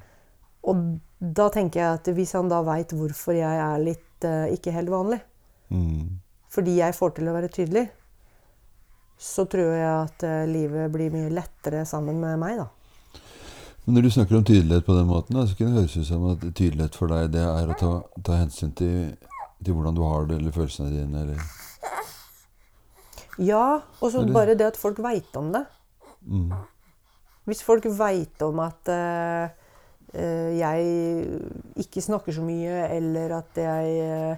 Og 0.70 0.86
da 1.20 1.50
tenker 1.54 1.82
jeg 1.82 2.00
at 2.00 2.10
hvis 2.18 2.34
han 2.38 2.50
da 2.50 2.62
veit 2.66 2.94
hvorfor 2.96 3.36
jeg 3.38 3.60
er 3.66 3.84
litt 3.84 4.28
uh, 4.28 4.48
ikke 4.54 4.74
helt 4.76 4.94
vanlig, 4.94 5.22
Mm. 5.74 6.20
fordi 6.54 6.76
jeg 6.78 6.94
får 6.94 7.16
til 7.18 7.30
å 7.32 7.34
være 7.34 7.48
tydelig, 7.50 7.88
så 9.18 9.46
tror 9.50 9.72
jeg 9.74 9.90
at 9.90 10.26
uh, 10.28 10.44
livet 10.46 10.92
blir 10.94 11.10
mye 11.14 11.32
lettere 11.34 11.86
sammen 11.90 12.20
med 12.22 12.38
meg, 12.42 12.60
da. 12.60 12.68
Men 13.86 13.98
når 13.98 14.06
du 14.06 14.10
snakker 14.16 14.38
om 14.38 14.46
tydelighet 14.46 14.86
på 14.86 14.96
den 14.96 15.10
måten, 15.10 15.36
da, 15.36 15.48
så 15.48 15.58
kan 15.58 15.72
det 15.72 15.82
høres 15.82 15.98
ut 15.98 16.08
som 16.08 16.28
at 16.30 16.44
tydelighet 16.56 16.96
for 16.96 17.12
deg 17.12 17.32
det 17.34 17.42
er 17.44 17.72
å 17.74 17.80
ta, 17.80 17.92
ta 18.24 18.38
hensyn 18.40 18.72
til, 18.78 19.16
til 19.64 19.74
hvordan 19.76 19.98
du 19.98 20.04
har 20.06 20.30
det, 20.30 20.38
eller 20.40 20.56
følelsene 20.56 20.94
dine, 20.94 21.26
eller 21.26 21.42
Ja, 23.42 23.82
og 24.02 24.12
så 24.14 24.22
bare 24.34 24.54
det 24.56 24.68
at 24.68 24.78
folk 24.78 25.00
veit 25.04 25.36
om 25.40 25.52
det. 25.56 25.66
mm. 26.28 26.52
Hvis 27.46 27.64
folk 27.64 27.84
veit 27.98 28.42
om 28.46 28.60
at 28.64 28.88
eh, 28.88 29.50
jeg 30.56 31.40
ikke 31.84 32.02
snakker 32.06 32.32
så 32.32 32.42
mye, 32.46 32.86
eller 32.96 33.34
at 33.40 33.58
jeg 33.58 34.38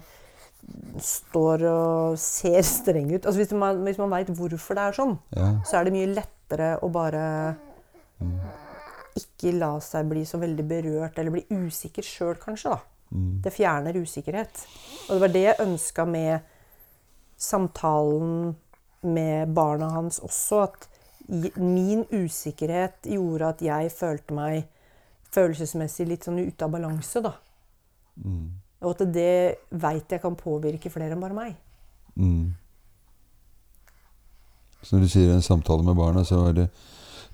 står 0.98 1.62
og 1.70 2.16
ser 2.18 2.62
streng 2.80 3.12
ut 3.14 3.26
altså 3.28 3.38
Hvis 3.38 3.52
man, 3.54 3.82
hvis 3.84 3.98
man 4.00 4.10
veit 4.10 4.32
hvorfor 4.34 4.74
det 4.74 4.82
er 4.88 4.96
sånn, 4.96 5.14
Ja. 5.36 5.52
så 5.68 5.76
er 5.78 5.84
det 5.86 5.92
mye 5.94 6.10
lettere 6.16 6.72
å 6.82 6.90
bare 6.90 7.22
Mm. 8.16 8.40
ikke 9.20 9.50
la 9.58 9.74
seg 9.84 10.08
bli 10.08 10.22
så 10.24 10.38
veldig 10.40 10.64
berørt, 10.66 11.18
eller 11.18 11.30
bli 11.34 11.42
usikker 11.52 12.02
sjøl, 12.02 12.34
kanskje. 12.40 12.70
da. 12.72 12.78
Mm. 13.12 13.42
Det 13.44 13.52
fjerner 13.52 13.92
usikkerhet. 14.00 14.62
Og 15.10 15.10
det 15.14 15.20
var 15.20 15.28
det 15.34 15.42
jeg 15.44 15.60
ønska 15.60 16.06
med 16.08 16.40
samtalen 17.36 18.56
med 19.02 19.52
barna 19.54 19.90
hans 19.94 20.20
også. 20.24 20.62
At 20.66 20.88
min 21.58 22.04
usikkerhet 22.12 23.08
gjorde 23.10 23.48
at 23.48 23.62
jeg 23.62 23.92
følte 23.94 24.36
meg 24.36 24.68
følelsesmessig 25.34 26.06
litt 26.08 26.26
sånn 26.26 26.40
ute 26.40 26.64
av 26.64 26.72
balanse. 26.72 27.22
da. 27.24 27.34
Mm. 28.24 28.46
Og 28.84 28.92
at 28.94 29.02
det 29.12 29.56
veit 29.70 30.12
jeg 30.12 30.22
kan 30.22 30.36
påvirke 30.38 30.92
flere 30.92 31.16
enn 31.16 31.24
bare 31.24 31.36
meg. 31.36 31.56
Mm. 32.16 32.54
Så 34.82 34.96
når 34.96 35.02
du 35.02 35.10
sier 35.10 35.32
en 35.34 35.42
samtale 35.42 35.82
med 35.82 35.98
barna, 35.98 36.22
så 36.24 36.46
er 36.48 36.52
det 36.60 36.68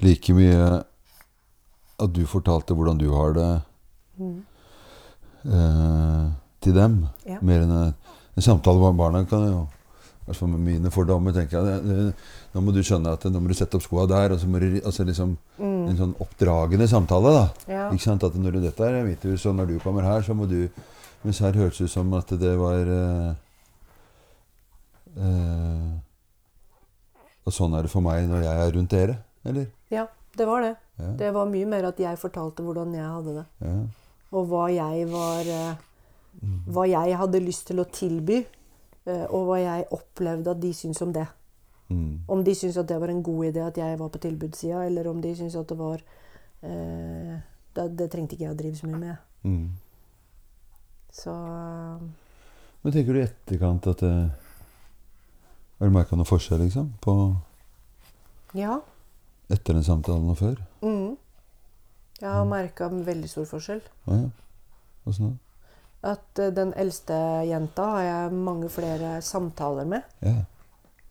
like 0.03 0.35
mye 0.35 0.83
at 2.03 2.15
du 2.17 2.25
fortalte 2.27 2.75
hvordan 2.75 2.99
du 2.99 3.11
har 3.13 3.35
det 3.37 3.51
eh, 5.45 6.25
til 6.65 6.75
dem. 6.79 6.97
Ja. 7.29 7.39
Mer 7.45 7.67
enn 7.67 7.75
en, 7.77 7.95
en 8.37 8.47
samtale 8.47 8.81
med 8.81 8.99
barna 8.99 9.25
kan 9.29 9.47
jo 9.47 9.67
hvert 10.27 10.39
fall 10.39 10.49
med 10.53 10.61
mine 10.63 10.91
fordommer 10.95 11.33
tenker 11.35 11.67
jeg, 11.67 12.15
Nå 12.53 12.61
må 12.63 12.73
du 12.75 12.79
skjønne 12.85 13.13
at 13.17 13.25
nå 13.27 13.41
må 13.41 13.49
du 13.51 13.55
sette 13.59 13.75
opp 13.79 13.83
skoa 13.83 14.05
der. 14.07 14.35
Og 14.35 14.39
så 14.41 14.47
må 14.49 14.61
du, 14.63 14.81
altså 14.85 15.05
liksom 15.09 15.37
En 15.59 15.97
sånn 15.99 16.15
oppdragende 16.23 16.87
samtale. 16.89 17.33
da. 17.35 17.45
Ja. 17.67 17.85
Ikke 17.91 18.05
sant? 18.07 18.23
At 18.25 18.35
når 18.39 18.59
du, 18.59 18.61
dette 18.67 18.87
er 18.87 19.05
mitt 19.07 19.23
hus, 19.27 19.47
og 19.47 19.57
når 19.59 19.67
du 19.73 19.79
kommer 19.83 20.03
her, 20.07 20.23
så 20.23 20.35
må 20.35 20.47
du 20.51 20.69
Mens 21.23 21.39
her 21.39 21.55
hørtes 21.55 21.79
det 21.79 21.85
ut 21.87 21.91
som 21.93 22.13
at 22.19 22.31
det 22.35 22.53
var 22.59 22.89
eh, 22.91 23.35
eh, 25.23 25.91
Og 27.47 27.55
sånn 27.55 27.75
er 27.79 27.87
det 27.87 27.93
for 27.93 28.03
meg 28.05 28.27
når 28.31 28.43
jeg 28.47 28.63
er 28.67 28.73
rundt 28.77 28.91
dere, 28.95 29.17
eller? 29.47 29.69
ja, 29.93 30.07
det 30.39 30.47
var 30.49 30.63
det. 30.65 30.73
Ja. 30.99 31.11
Det 31.21 31.31
var 31.35 31.47
mye 31.51 31.67
mer 31.69 31.85
at 31.91 31.99
jeg 32.01 32.19
fortalte 32.21 32.63
hvordan 32.65 32.95
jeg 32.97 33.07
hadde 33.07 33.35
det. 33.41 33.47
ja. 33.67 33.77
Og 34.33 34.47
hva 34.49 34.65
jeg 34.73 35.07
var 35.13 35.49
eh, 35.53 35.81
Hva 36.73 36.87
jeg 36.89 37.17
hadde 37.21 37.41
lyst 37.45 37.67
til 37.69 37.83
å 37.83 37.85
tilby. 37.93 38.39
Eh, 39.07 39.25
Og 39.31 39.47
hva 39.49 39.61
jeg 39.61 39.87
opplevde 39.91 40.51
at 40.51 40.61
de 40.63 40.73
syntes 40.75 41.03
om 41.03 41.13
det. 41.13 41.27
Mm. 41.89 42.21
Om 42.29 42.45
de 42.45 42.55
syntes 42.55 42.79
at 42.81 42.89
det 42.89 43.01
var 43.01 43.13
en 43.13 43.23
god 43.23 43.45
idé 43.51 43.65
at 43.67 43.79
jeg 43.79 43.99
var 43.99 44.09
på 44.09 44.19
tilbudssida, 44.19 44.85
eller 44.87 45.09
om 45.11 45.23
de 45.23 45.35
syntes 45.37 45.57
at 45.57 45.69
det 45.69 45.79
var 45.79 46.03
eh, 46.63 47.41
det, 47.75 47.87
det 47.99 48.11
trengte 48.13 48.37
ikke 48.37 48.47
jeg 48.47 48.55
å 48.55 48.59
drive 48.59 48.79
så 48.79 48.89
mye 48.89 49.01
med. 49.01 49.17
Mm. 49.43 49.69
Så 51.13 51.33
Men 52.83 52.95
tenker 52.95 53.13
du 53.13 53.21
i 53.21 53.27
etterkant 53.27 53.87
at 53.91 54.01
det 54.01 54.13
Har 55.79 55.91
du 55.91 55.93
merka 55.93 56.17
noe 56.17 56.29
forskjell, 56.29 56.63
liksom? 56.63 56.93
På 57.03 57.35
ja. 58.55 58.79
etter 59.51 59.75
den 59.75 59.85
samtalen 59.85 60.31
og 60.31 60.39
før? 60.39 60.61
Mm. 60.85 61.17
Jeg 62.21 62.31
har 62.31 62.45
merka 62.47 62.87
veldig 62.87 63.29
stor 63.29 63.49
forskjell. 63.51 63.81
Ja, 64.07 64.21
ja. 64.21 64.29
Åssen 65.11 65.33
da? 65.33 65.52
At 66.03 66.39
eh, 66.39 66.51
den 66.55 66.73
eldste 66.75 67.15
jenta 67.47 67.85
har 67.97 68.03
jeg 68.03 68.33
mange 68.35 68.69
flere 68.73 69.21
samtaler 69.23 69.87
med. 69.87 70.03
Ja. 70.21 70.41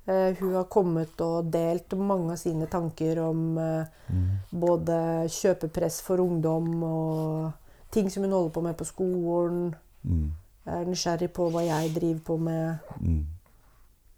Uh, 0.01 0.33
hun 0.39 0.55
har 0.57 0.65
kommet 0.65 1.19
og 1.21 1.51
delt 1.53 1.93
mange 1.93 2.33
av 2.33 2.39
sine 2.41 2.65
tanker 2.67 3.19
om 3.21 3.41
uh, 3.61 4.01
Mm. 4.11 4.39
både 4.51 4.95
kjøpepress 5.31 6.01
for 6.03 6.19
ungdom 6.19 6.83
og 6.83 7.51
ting 7.91 8.09
som 8.11 8.23
hun 8.25 8.33
holder 8.35 8.53
på 8.55 8.63
med 8.65 8.77
på 8.77 8.87
skolen. 8.87 9.75
Mm. 10.03 10.31
Er 10.65 10.85
nysgjerrig 10.85 11.31
på 11.33 11.47
hva 11.51 11.63
jeg 11.65 11.93
driver 11.95 12.19
på 12.25 12.37
med. 12.37 12.91
Mm. 12.99 13.25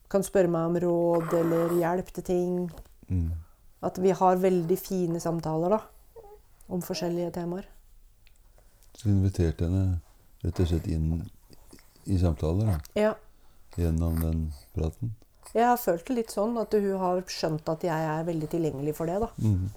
Kan 0.10 0.26
spørre 0.26 0.52
meg 0.52 0.70
om 0.70 0.80
råd 0.84 1.36
eller 1.40 1.76
hjelp 1.78 2.10
til 2.14 2.24
ting. 2.24 2.56
Mm. 3.08 3.32
At 3.84 4.00
vi 4.02 4.10
har 4.16 4.42
veldig 4.42 4.78
fine 4.80 5.20
samtaler 5.20 5.78
da, 5.78 5.80
om 6.70 6.82
forskjellige 6.82 7.32
temaer. 7.38 7.68
Så 8.94 9.10
du 9.10 9.14
inviterte 9.14 9.68
henne 9.68 10.00
rett 10.44 10.60
og 10.60 10.70
slett 10.70 10.88
inn 10.92 11.24
i 12.06 12.18
samtaler 12.20 12.74
da, 12.74 12.80
Ja, 13.00 13.14
gjennom 13.80 14.20
den 14.22 14.46
praten? 14.76 15.16
jeg 15.54 15.66
har 15.68 15.78
følt 15.78 16.06
det 16.08 16.16
litt 16.18 16.34
sånn 16.34 16.58
at 16.58 16.74
hun 16.74 17.00
har 17.00 17.24
skjønt 17.30 17.68
at 17.70 17.84
jeg 17.86 18.10
er 18.10 18.24
veldig 18.28 18.50
tilgjengelig 18.50 18.96
for 18.98 19.10
det. 19.10 19.20
da. 19.22 19.30
Mm. 19.38 19.70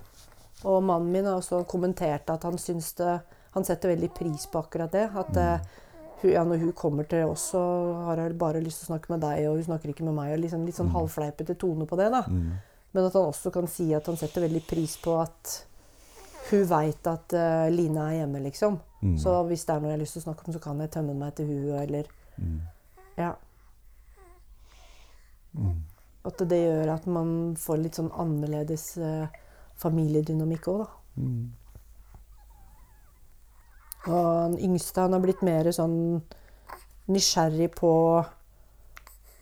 Og 0.65 0.83
mannen 0.83 1.11
min 1.13 1.27
har 1.29 1.37
også 1.37 1.65
kommentert 1.69 2.31
at 2.33 2.47
han 2.49 2.57
syns 2.59 2.95
det 2.97 3.19
Han 3.57 3.65
setter 3.65 3.89
veldig 3.89 4.09
pris 4.13 4.43
på 4.53 4.61
akkurat 4.61 4.93
det. 4.93 5.07
At 5.17 5.31
mm. 5.33 5.69
hun, 6.21 6.31
ja, 6.31 6.43
når 6.45 6.59
hun 6.61 6.73
kommer 6.77 7.07
til 7.09 7.25
oss, 7.25 7.47
så 7.55 7.61
har 8.05 8.21
hun 8.21 8.35
bare 8.37 8.61
lyst 8.61 8.83
til 8.83 8.91
å 8.91 8.91
snakke 8.91 9.15
med 9.15 9.23
deg, 9.25 9.47
og 9.49 9.57
hun 9.57 9.65
snakker 9.65 9.93
ikke 9.95 10.05
med 10.05 10.13
meg. 10.19 10.35
og 10.35 10.43
liksom 10.43 10.67
Litt 10.67 10.77
sånn 10.77 10.93
halvfleipete 10.93 11.57
tone 11.57 11.87
på 11.89 11.97
det. 11.97 12.11
da. 12.13 12.21
Mm. 12.29 12.51
Men 12.93 13.09
at 13.09 13.17
han 13.17 13.31
også 13.31 13.53
kan 13.55 13.69
si 13.69 13.87
at 13.97 14.11
han 14.11 14.21
setter 14.21 14.45
veldig 14.45 14.61
pris 14.69 14.99
på 15.01 15.17
at 15.23 15.55
hun 16.51 16.67
veit 16.69 17.09
at 17.09 17.33
uh, 17.33 17.65
Line 17.73 18.05
er 18.05 18.19
hjemme, 18.19 18.45
liksom. 18.45 18.77
Mm. 19.07 19.17
Så 19.23 19.35
hvis 19.49 19.65
det 19.67 19.75
er 19.75 19.83
noe 19.83 19.93
jeg 19.93 19.99
har 19.99 20.05
lyst 20.05 20.17
til 20.17 20.25
å 20.25 20.27
snakke 20.29 20.47
om, 20.47 20.55
så 20.57 20.63
kan 20.63 20.81
jeg 20.83 20.95
tømme 20.97 21.17
meg 21.19 21.35
til 21.39 21.51
huet 21.51 21.83
eller 21.87 22.15
Mm. 22.37 22.61
Ja. 23.17 23.33
Mm. 25.57 25.77
At 26.27 26.43
det 26.51 26.59
gjør 26.59 26.91
at 26.95 27.07
man 27.09 27.31
får 27.57 27.79
litt 27.81 27.97
sånn 27.97 28.11
annerledes 28.13 28.85
eh, 29.01 29.39
familiedynamikk 29.81 30.69
òg, 30.73 30.83
da. 30.83 30.89
Mm. 31.17 31.47
Og 34.07 34.27
den 34.53 34.59
yngste 34.69 35.07
han 35.07 35.17
har 35.17 35.23
blitt 35.25 35.41
mer 35.47 35.71
sånn 35.75 35.97
nysgjerrig 37.11 37.73
på 37.79 37.95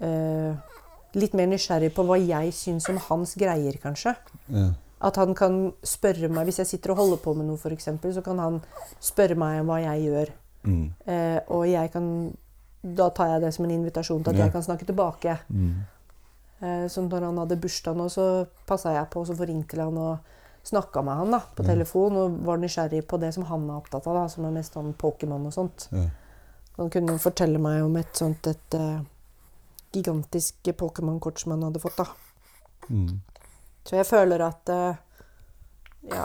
eh, 0.05 0.71
Litt 1.15 1.35
mer 1.39 1.47
nysgjerrig 1.47 1.93
på 1.95 2.03
hva 2.09 2.17
jeg 2.19 2.51
syns 2.57 2.89
om 2.91 2.97
hans 3.05 3.37
greier, 3.39 3.77
kanskje. 3.79 4.17
Ja. 4.51 4.73
At 5.05 5.17
han 5.21 5.35
kan 5.37 5.57
spørre 5.85 6.31
meg 6.33 6.47
Hvis 6.49 6.59
jeg 6.63 6.67
sitter 6.71 6.95
og 6.95 6.97
holder 7.03 7.19
på 7.21 7.35
med 7.37 7.45
noe, 7.51 7.59
for 7.61 7.75
eksempel, 7.75 8.15
så 8.17 8.23
kan 8.25 8.39
han 8.41 8.61
spørre 9.05 9.37
meg 9.37 9.61
om 9.61 9.67
hva 9.73 9.81
jeg 9.83 10.07
gjør. 10.09 10.31
Mm. 10.65 10.85
Eh, 11.07 11.41
og 11.53 11.67
jeg 11.69 11.91
kan 11.93 12.07
Da 12.83 13.11
tar 13.17 13.35
jeg 13.35 13.43
det 13.43 13.51
som 13.55 13.65
en 13.67 13.71
invitasjon 13.75 14.23
til 14.25 14.31
at 14.33 14.37
Ja. 14.39 14.45
jeg 14.45 14.53
kan 14.53 14.63
snakke 14.63 14.87
tilbake. 14.89 15.39
Mm. 15.51 15.75
Eh, 16.63 16.87
så 16.89 17.03
når 17.09 17.25
han 17.29 17.39
hadde 17.39 17.61
bursdag 17.61 17.97
nå, 17.97 18.09
så 18.13 18.47
passa 18.67 18.93
jeg 18.95 19.11
på 19.11 19.21
og 19.21 19.27
så 19.27 19.37
forringte 19.37 19.77
han 19.83 19.97
og 19.99 20.19
snakka 20.65 21.03
med 21.05 21.17
han 21.17 21.31
da, 21.31 21.41
på 21.57 21.63
Ja. 21.65 21.75
telefon 21.75 22.17
og 22.17 22.39
var 22.45 22.57
nysgjerrig 22.57 23.07
på 23.07 23.19
det 23.21 23.35
som 23.35 23.45
han 23.45 23.69
er 23.71 23.75
opptatt 23.81 24.07
av, 24.07 24.15
da, 24.15 24.27
som 24.29 24.45
er 24.47 24.51
mest 24.53 24.73
sånn 24.75 24.95
Pokémon 24.95 25.47
og 25.47 25.53
sånt. 25.53 25.89
Ja. 25.93 26.07
Han 26.79 26.91
kunne 26.91 27.19
fortelle 27.19 27.59
meg 27.59 27.83
om 27.85 27.97
et 27.97 28.13
sånt 28.17 28.47
et 28.47 28.75
eh, 28.75 29.01
gigantisk 29.93 30.55
Pokémon-kort 30.77 31.39
som 31.39 31.53
han 31.53 31.63
hadde 31.63 31.81
fått. 31.81 31.97
da. 31.97 32.07
Mm. 32.91 33.21
Så 33.85 33.97
jeg 33.97 34.07
føler 34.09 34.41
at 34.47 34.69
eh, 34.73 34.97
ja, 36.11 36.25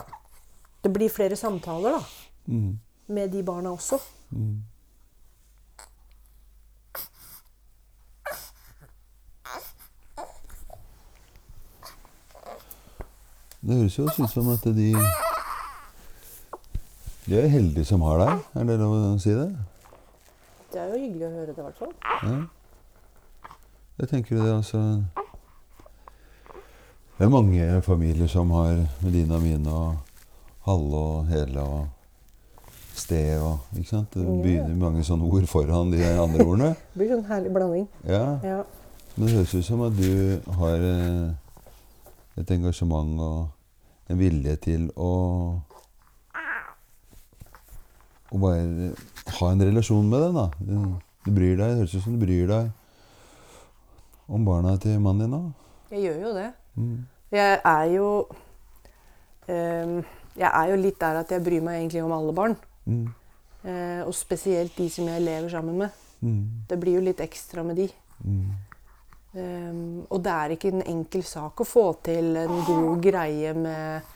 det 0.83 0.91
blir 0.95 1.09
flere 1.11 1.35
samtaler 1.35 1.97
da, 1.99 2.03
Mm. 2.49 2.79
med 3.07 3.29
de 3.31 3.43
barna 3.43 3.69
også. 3.75 3.99
Mm. 4.31 4.63
Det 13.61 13.75
høres 13.75 13.97
jo 13.99 14.05
ut 14.07 14.29
som 14.31 14.49
at 14.53 14.63
de 14.63 14.93
De 17.29 17.35
er 17.37 17.47
heldige 17.51 17.85
som 17.85 18.01
har 18.01 18.17
deg. 18.23 18.39
Er 18.57 18.63
det 18.69 18.77
lov 18.81 18.93
å 18.95 19.17
si 19.21 19.33
det? 19.35 19.49
Det 20.73 20.79
er 20.81 20.87
jo 20.93 21.01
hyggelig 21.01 21.27
å 21.27 21.33
høre 21.33 21.51
det, 21.53 21.57
i 21.59 21.65
hvert 21.65 21.77
fall. 21.77 21.91
Ja. 22.23 22.37
Jeg 23.99 24.09
tenker 24.09 24.39
det 24.39 24.53
altså 24.55 24.81
Det 27.19 27.25
er 27.25 27.31
mange 27.33 27.81
familier 27.83 28.29
som 28.31 28.47
har 28.55 28.77
Medina 29.03 29.41
mine 29.43 29.71
og 29.75 29.95
Halle 30.63 30.99
og 30.99 31.25
Hele 31.27 31.63
og 31.67 31.87
Sted 32.95 33.41
og 33.43 33.57
Ikke 33.75 33.89
sant? 33.89 34.13
Det 34.15 34.23
begynner 34.23 34.77
mange 34.79 35.03
sånne 35.03 35.27
ord 35.27 35.47
foran 35.51 35.91
de 35.91 35.99
andre 36.07 36.45
ordene. 36.45 36.69
Det 36.93 37.01
blir 37.01 37.09
sånn 37.11 37.25
herlig 37.27 37.51
blanding. 37.51 37.89
Ja. 38.07 38.21
Ja. 38.47 38.61
Men 39.17 39.25
det 39.25 39.33
høres 39.35 39.51
ut 39.51 39.67
som 39.67 39.83
at 39.83 39.97
du 39.99 40.39
har 40.61 40.85
eh, 40.93 42.39
et 42.39 42.53
engasjement 42.55 43.11
og 43.19 44.07
en 44.07 44.21
vilje 44.21 44.55
til 44.69 44.87
å 44.95 45.11
Å 48.29 48.37
bare 48.37 48.93
ha 49.41 49.47
en 49.49 49.65
relasjon 49.65 50.05
med 50.07 50.21
den, 50.21 50.35
da. 50.37 50.47
Du, 50.61 50.73
du 51.25 51.31
bryr 51.33 51.55
deg, 51.57 51.67
Det 51.67 51.79
høres 51.81 51.95
ut 51.97 52.03
som 52.07 52.15
du 52.15 52.23
bryr 52.23 52.47
deg 52.47 52.71
om 54.29 54.47
barna 54.47 54.77
til 54.79 55.01
mannen 55.03 55.25
din 55.25 55.35
òg. 55.35 55.47
Jeg 55.89 56.03
gjør 56.05 56.19
jo 56.29 56.33
det. 56.37 56.49
Mm. 56.79 56.99
Jeg 57.35 57.59
er 57.61 57.83
jo 57.93 58.07
um, 58.25 59.97
Jeg 60.39 60.49
er 60.49 60.69
jo 60.71 60.77
litt 60.79 60.97
der 61.01 61.19
at 61.19 61.31
jeg 61.35 61.43
bryr 61.43 61.61
meg 61.65 61.81
egentlig 61.81 62.03
om 62.05 62.15
alle 62.15 62.33
barn. 62.33 62.55
Mm. 62.85 63.05
Uh, 63.59 64.01
og 64.07 64.13
spesielt 64.15 64.77
de 64.79 64.87
som 64.89 65.07
jeg 65.11 65.25
lever 65.25 65.51
sammen 65.51 65.77
med. 65.83 66.01
Mm. 66.23 66.65
Det 66.69 66.79
blir 66.79 66.97
jo 66.97 67.05
litt 67.05 67.21
ekstra 67.23 67.63
med 67.67 67.79
de. 67.83 67.89
Mm. 68.23 68.49
Ehm, 69.37 70.05
og 70.09 70.23
det 70.25 70.31
er 70.33 70.53
ikke 70.55 70.71
en 70.73 70.85
enkel 70.89 71.23
sak 71.27 71.61
å 71.61 71.67
få 71.67 71.85
til 72.05 72.37
en 72.41 72.55
god 72.65 73.03
greie 73.03 73.53
med 73.53 74.15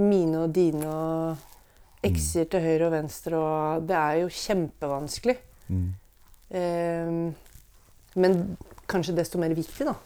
mine 0.00 0.44
og 0.44 0.52
dine 0.54 0.90
og 0.90 2.04
ekser 2.06 2.48
til 2.50 2.64
høyre 2.64 2.88
og 2.88 2.94
venstre. 2.94 3.40
Og 3.40 3.86
det 3.88 3.96
er 3.96 4.18
jo 4.22 4.34
kjempevanskelig. 4.40 5.36
Mm. 5.70 5.86
Ehm, 6.60 7.22
men 8.20 8.38
kanskje 8.90 9.16
desto 9.16 9.40
mer 9.40 9.54
viktig, 9.56 9.86
da. 9.88 9.96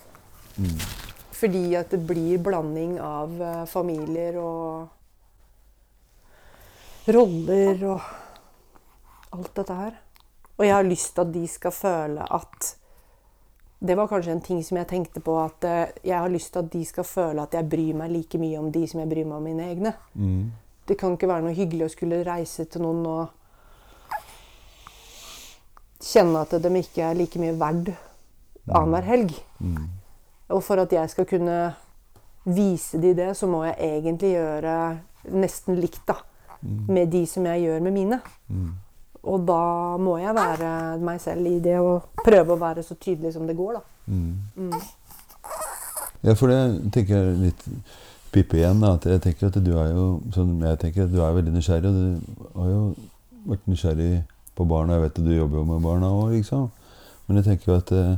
Mm. 0.58 0.78
Fordi 1.34 1.74
at 1.78 1.90
det 1.90 2.06
blir 2.06 2.38
blanding 2.42 3.00
av 3.02 3.42
eh, 3.42 3.64
familier 3.66 4.38
og 4.38 4.88
roller 7.10 7.84
og 7.90 8.00
alt 9.34 9.54
dette 9.58 9.76
her. 9.76 10.00
Og 10.54 10.64
jeg 10.64 10.74
har 10.74 10.86
lyst 10.86 11.14
til 11.14 11.24
at 11.24 11.32
de 11.34 11.44
skal 11.50 11.74
føle 11.74 12.26
at 12.30 12.76
Det 13.84 13.96
var 13.98 14.06
kanskje 14.08 14.32
en 14.32 14.40
ting 14.40 14.62
som 14.64 14.78
jeg 14.78 14.86
tenkte 14.88 15.20
på 15.20 15.34
at 15.42 15.64
eh, 15.68 15.90
jeg 16.06 16.16
har 16.16 16.30
lyst 16.32 16.54
til 16.54 16.62
at 16.62 16.70
de 16.72 16.84
skal 16.88 17.04
føle 17.04 17.42
at 17.42 17.52
jeg 17.52 17.68
bryr 17.68 17.94
meg 17.98 18.14
like 18.14 18.38
mye 18.40 18.56
om 18.56 18.70
de 18.72 18.86
som 18.88 19.00
jeg 19.02 19.10
bryr 19.10 19.26
meg 19.28 19.36
om 19.36 19.44
mine 19.44 19.66
egne. 19.66 19.92
Mm. 20.14 20.52
Det 20.88 20.96
kan 20.96 21.12
ikke 21.12 21.28
være 21.28 21.44
noe 21.44 21.56
hyggelig 21.56 21.84
å 21.84 21.92
skulle 21.92 22.22
reise 22.24 22.64
til 22.64 22.80
noen 22.80 23.04
og 23.04 23.28
kjenne 26.00 26.46
at 26.46 26.56
de 26.64 26.72
ikke 26.80 27.04
er 27.04 27.18
like 27.18 27.42
mye 27.42 27.58
verd 27.60 27.92
annenhver 28.70 29.04
helg. 29.10 29.36
Mm. 29.60 29.84
Og 30.54 30.62
for 30.62 30.78
at 30.84 30.92
jeg 30.94 31.10
skal 31.10 31.26
kunne 31.26 31.58
vise 32.44 33.00
de 33.02 33.14
det, 33.16 33.32
så 33.36 33.48
må 33.50 33.64
jeg 33.66 33.76
egentlig 33.80 34.34
gjøre 34.36 34.76
nesten 35.34 35.80
likt 35.80 36.04
da, 36.06 36.20
Mm. 36.64 36.84
med 36.88 37.10
de 37.12 37.26
som 37.28 37.44
jeg 37.44 37.60
gjør 37.60 37.82
med 37.84 37.92
mine. 37.92 38.16
Mm. 38.48 38.70
Og 39.28 39.42
da 39.46 39.96
må 40.00 40.14
jeg 40.20 40.32
være 40.36 40.98
meg 41.04 41.20
selv 41.20 41.46
i 41.46 41.58
det 41.60 41.74
og 41.80 42.06
prøve 42.24 42.54
å 42.54 42.60
være 42.60 42.82
så 42.82 42.94
tydelig 42.96 43.32
som 43.34 43.46
det 43.46 43.56
går. 43.56 43.72
da. 43.74 43.80
Mm. 44.06 44.38
Mm. 44.56 44.72
Ja, 46.24 46.32
for 46.34 46.48
det 46.48 46.92
tenker 46.94 47.18
jeg 47.18 47.36
litt 47.42 47.66
Pippe 48.32 48.56
igjen. 48.56 48.80
da, 48.80 48.94
at 48.94 49.04
Jeg 49.04 49.20
tenker 49.22 49.46
at 49.46 49.58
du 49.64 49.76
er 49.78 49.90
jo 49.92 50.20
sånn, 50.34 50.56
jeg 50.64 50.78
tenker 50.78 51.04
at 51.04 51.12
du 51.12 51.20
er 51.22 51.34
veldig 51.36 51.52
nysgjerrig. 51.52 51.84
Og 51.86 51.94
du 52.54 52.60
har 52.60 52.70
jo 52.70 52.94
vært 53.46 53.68
nysgjerrig 53.68 54.24
på 54.56 54.66
barna. 54.66 54.94
Jeg 54.96 55.02
vet 55.02 55.18
at 55.18 55.24
du 55.24 55.34
jobber 55.36 55.58
jo 55.58 55.64
med 55.64 55.82
barna 55.84 56.06
òg, 56.10 56.32
liksom. 56.32 56.70
Men 57.28 57.36
jeg 57.36 57.44
tenker 57.44 57.72
jo 57.72 57.76
at 57.76 57.92
eh, 57.92 58.16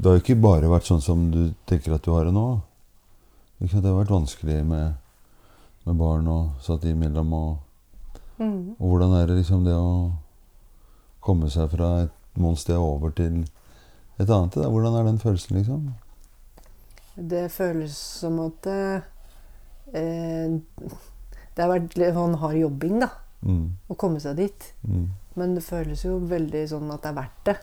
det 0.00 0.08
har 0.08 0.16
jo 0.16 0.22
ikke 0.22 0.40
bare 0.40 0.68
vært 0.70 0.86
sånn 0.88 1.02
som 1.04 1.26
du 1.30 1.52
tenker 1.68 1.92
at 1.94 2.02
du 2.06 2.10
har 2.14 2.24
det 2.24 2.32
nå. 2.32 2.44
Det 3.60 3.68
har 3.74 3.92
vært 3.98 4.12
vanskelig 4.14 4.62
med, 4.64 4.94
med 5.84 5.98
barn 6.00 6.28
og 6.32 6.62
satt 6.64 6.84
imellom. 6.88 7.32
Og, 7.36 7.58
Mm. 8.40 8.70
og 8.80 8.86
hvordan 8.88 9.12
er 9.20 9.26
det 9.28 9.34
liksom 9.36 9.64
det 9.66 9.74
å 9.76 10.12
komme 11.20 11.50
seg 11.52 11.68
fra 11.74 11.88
et 12.06 12.12
noen 12.40 12.56
sted 12.56 12.78
over 12.80 13.10
til 13.12 13.42
et 14.18 14.30
annet? 14.32 14.54
Da? 14.56 14.70
Hvordan 14.72 14.96
er 14.96 15.04
den 15.04 15.18
følelsen, 15.20 15.58
liksom? 15.58 15.90
Det 17.20 17.50
føles 17.52 17.92
som 17.92 18.38
at 18.46 18.66
eh, 18.66 19.02
eh, 19.92 20.56
det 21.54 21.60
har 21.60 21.68
vært 21.74 21.98
litt 22.00 22.14
sånn 22.16 22.38
hard 22.40 22.56
jobbing 22.56 23.00
da, 23.04 23.10
Mm. 23.44 23.76
å 23.90 23.94
komme 23.96 24.20
seg 24.20 24.36
dit. 24.36 24.72
Mm. 24.88 25.10
Men 25.36 25.54
det 25.54 25.62
føles 25.64 26.02
jo 26.04 26.18
veldig 26.20 26.64
sånn 26.68 26.90
at 26.94 27.02
det 27.02 27.08
er 27.10 27.14
verdt 27.20 27.44
det. 27.44 27.56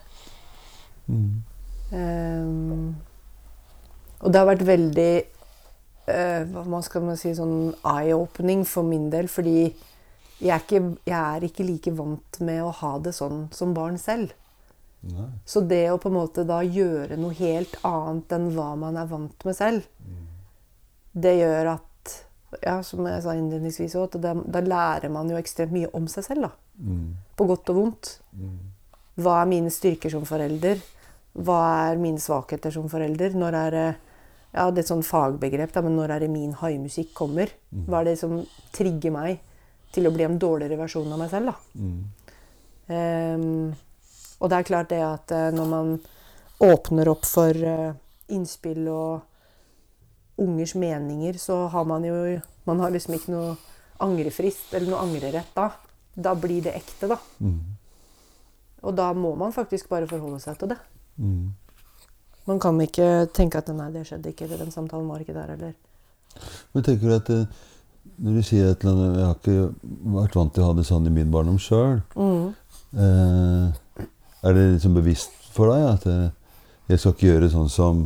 Mm. 1.09 1.43
Ehm, 1.95 2.95
og 4.17 4.33
det 4.33 4.39
har 4.41 4.49
vært 4.49 4.65
veldig 4.67 5.11
uh, 6.09 6.55
Hva 6.67 6.79
skal 6.83 7.05
man 7.05 7.19
si 7.19 7.31
sånn 7.37 7.75
eye-opening 7.85 8.65
for 8.67 8.87
min 8.87 9.11
del. 9.13 9.29
Fordi 9.31 9.59
jeg 10.37 10.51
er, 10.53 10.63
ikke, 10.63 10.81
jeg 11.07 11.17
er 11.17 11.47
ikke 11.47 11.65
like 11.67 11.93
vant 11.97 12.41
med 12.45 12.61
å 12.65 12.73
ha 12.81 12.97
det 13.01 13.15
sånn 13.17 13.47
som 13.55 13.73
barn 13.77 13.97
selv. 14.01 14.33
Nei. 15.07 15.29
Så 15.47 15.61
det 15.65 15.85
å 15.93 15.99
på 16.01 16.09
en 16.09 16.17
måte 16.17 16.43
da 16.47 16.59
gjøre 16.65 17.19
noe 17.19 17.35
helt 17.37 17.77
annet 17.85 18.33
enn 18.35 18.49
hva 18.55 18.71
man 18.79 18.97
er 18.99 19.09
vant 19.09 19.45
med 19.45 19.55
selv, 19.55 19.85
det 21.17 21.37
gjør 21.39 21.71
at 21.77 22.13
ja, 22.61 22.77
som 22.85 23.05
jeg 23.07 23.23
sa 23.23 23.33
innledningsvis 23.35 23.95
også, 23.99 24.21
da, 24.23 24.33
da 24.33 24.61
lærer 24.63 25.11
man 25.13 25.29
jo 25.29 25.37
ekstremt 25.39 25.73
mye 25.75 25.89
om 25.97 26.07
seg 26.11 26.25
selv. 26.27 26.47
da. 26.47 26.51
Mm. 26.77 27.15
På 27.37 27.47
godt 27.49 27.71
og 27.73 27.79
vondt. 27.81 28.11
Mm. 28.37 28.57
Hva 29.23 29.39
er 29.41 29.49
mine 29.49 29.73
styrker 29.73 30.13
som 30.13 30.25
forelder? 30.29 30.81
Hva 31.37 31.61
er 31.91 32.01
mine 32.01 32.21
svakheter 32.21 32.73
som 32.73 32.89
forelder? 32.89 33.35
Når 33.37 33.57
er 33.61 33.75
det 33.75 33.87
ja, 34.57 34.69
det 34.71 34.79
er 34.79 34.85
et 34.85 34.89
sånn 34.89 35.05
fagbegrep, 35.05 35.73
da, 35.75 35.83
men 35.85 35.97
når 35.99 36.15
er 36.15 36.23
det 36.23 36.31
min 36.33 36.53
haimusikk 36.57 37.11
kommer? 37.17 37.51
Hva 37.85 38.01
er 38.01 38.09
det 38.09 38.15
som 38.21 38.39
trigger 38.73 39.13
meg 39.13 39.41
til 39.93 40.07
å 40.07 40.13
bli 40.15 40.25
en 40.25 40.39
dårligere 40.41 40.79
versjon 40.79 41.11
av 41.13 41.21
meg 41.21 41.29
selv? 41.33 41.51
da? 41.51 41.83
Mm. 41.83 41.99
Um, 42.87 43.75
og 44.39 44.49
det 44.49 44.57
er 44.57 44.67
klart 44.69 44.91
det 44.93 45.01
at 45.03 45.33
eh, 45.35 45.49
når 45.53 45.69
man 45.69 45.95
åpner 46.63 47.09
opp 47.11 47.25
for 47.27 47.51
eh, 47.51 47.95
innspill 48.33 48.87
og 48.91 50.41
ungers 50.41 50.75
meninger, 50.77 51.37
så 51.41 51.65
har 51.73 51.87
man 51.89 52.05
jo 52.05 52.39
Man 52.67 52.81
har 52.83 52.91
liksom 52.91 53.13
ikke 53.15 53.31
noe 53.31 53.53
angrefrist 54.03 54.73
eller 54.75 54.91
noe 54.91 55.03
angrerett 55.05 55.53
da. 55.55 55.69
Da 56.13 56.33
blir 56.35 56.65
det 56.65 56.73
ekte, 56.75 57.07
da. 57.07 57.15
Mm. 57.39 57.77
Og 58.83 58.95
da 58.97 59.13
må 59.15 59.31
man 59.39 59.55
faktisk 59.55 59.87
bare 59.87 60.09
forholde 60.09 60.41
seg 60.43 60.57
til 60.59 60.73
det. 60.73 60.77
Mm. 61.17 61.53
Man 62.47 62.59
kan 62.63 62.77
ikke 62.81 63.27
tenke 63.35 63.59
at 63.59 63.71
nei, 63.75 63.89
det 63.91 64.05
skjedde 64.07 64.31
ikke, 64.31 64.45
eller 64.47 64.63
den 64.63 64.71
samtalen 64.71 65.09
var 65.09 65.23
ikke 65.23 65.35
der, 65.35 65.55
eller 65.57 65.73
Men 66.71 66.85
tenker 66.85 67.09
du 67.09 67.15
at 67.15 67.31
eh, 67.33 67.65
når 68.23 68.37
du 68.37 68.45
sier 68.45 68.71
et 68.71 68.83
eller 68.83 68.93
annet 68.93 69.17
Jeg 69.17 69.25
har 69.27 69.37
ikke 69.37 70.13
vært 70.15 70.37
vant 70.37 70.53
til 70.53 70.63
å 70.63 70.69
ha 70.69 70.75
det 70.77 70.85
sånn 70.87 71.09
i 71.09 71.13
min 71.13 71.31
barndom 71.33 71.57
sjøl. 71.61 71.99
Eh, 72.97 74.05
er 74.47 74.55
det 74.55 74.67
liksom 74.75 74.95
bevisst 74.95 75.33
for 75.53 75.73
deg 75.73 75.87
at 75.89 76.05
eh, 76.09 76.29
jeg 76.87 77.01
skal 77.01 77.15
ikke 77.15 77.27
gjøre 77.31 77.51
sånn 77.51 77.71
som 77.73 78.05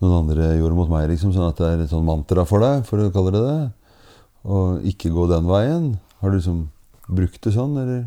noen 0.00 0.16
andre 0.22 0.54
gjorde 0.56 0.78
mot 0.78 0.88
meg? 0.92 1.10
liksom 1.10 1.34
Sånn 1.34 1.50
at 1.50 1.58
det 1.60 1.68
er 1.68 1.84
et 1.84 1.92
sånn 1.92 2.06
mantra 2.06 2.46
for 2.48 2.64
deg, 2.64 2.86
for 2.88 3.02
å 3.02 3.10
kalle 3.12 3.34
det 3.34 3.42
det? 3.44 3.58
Og 4.48 4.86
ikke 4.88 5.12
gå 5.12 5.26
den 5.28 5.50
veien? 5.50 5.90
Har 6.22 6.32
du 6.32 6.38
liksom 6.38 6.62
brukt 7.10 7.42
det 7.44 7.52
sånn, 7.52 7.76
eller? 7.82 8.06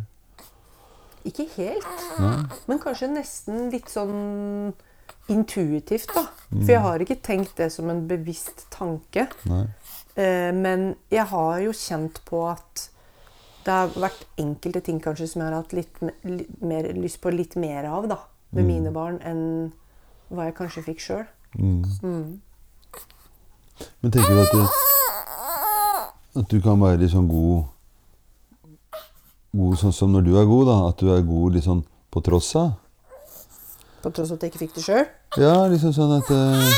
Ikke 1.26 1.46
helt, 1.56 2.02
Nei? 2.20 2.44
men 2.68 2.80
kanskje 2.84 3.08
nesten 3.14 3.70
litt 3.72 3.88
sånn 3.92 4.74
intuitivt, 5.32 6.10
da. 6.16 6.26
For 6.52 6.72
jeg 6.74 6.82
har 6.84 7.00
ikke 7.04 7.16
tenkt 7.24 7.56
det 7.58 7.70
som 7.72 7.88
en 7.90 8.02
bevisst 8.10 8.66
tanke. 8.74 9.28
Eh, 10.16 10.52
men 10.54 10.96
jeg 11.12 11.26
har 11.32 11.62
jo 11.64 11.72
kjent 11.72 12.20
på 12.28 12.42
at 12.52 12.90
det 13.64 13.72
har 13.72 13.94
vært 13.96 14.26
enkelte 14.38 14.82
ting 14.84 15.00
kanskje 15.00 15.30
som 15.32 15.42
jeg 15.42 15.48
har 15.50 15.62
hatt 15.62 15.72
litt, 15.78 16.02
litt 16.28 16.62
mer 16.62 16.90
lyst 17.00 17.22
på 17.24 17.32
litt 17.32 17.56
mer 17.56 17.88
av 17.88 18.10
da, 18.12 18.18
med 18.52 18.66
Mm. 18.66 18.68
mine 18.68 18.92
barn 18.94 19.20
enn 19.24 19.72
hva 20.30 20.50
jeg 20.50 20.56
kanskje 20.60 20.84
fikk 20.84 21.00
sjøl. 21.00 21.24
Mm. 21.56 21.84
Mm. 22.04 22.42
Men 24.02 24.12
tenker 24.12 24.36
du 24.36 24.42
at 24.44 24.52
du, 24.52 24.68
at 26.42 26.48
du 26.52 26.60
kan 26.62 26.80
være 26.82 27.00
litt 27.00 27.12
sånn 27.14 27.28
god 27.32 27.64
God 29.54 29.78
sånn 29.78 29.94
som 29.94 30.13
når 30.13 30.24
du 30.26 30.32
er 30.39 30.48
god, 30.50 30.66
da? 30.66 30.78
At 30.89 31.02
du 31.04 31.12
er 31.13 31.26
god 31.28 31.60
sånn 31.62 31.84
på 32.13 32.22
tross 32.26 32.56
av? 32.58 32.72
På 34.02 34.10
tross 34.10 34.32
av 34.34 34.39
at 34.39 34.46
jeg 34.46 34.54
ikke 34.54 34.63
fikk 34.63 34.74
det 34.80 34.86
sjøl. 34.86 35.06
Ja, 35.38 35.54
liksom 35.70 35.94
sånn 35.94 36.16
at 36.16 36.32
uh, 36.34 36.74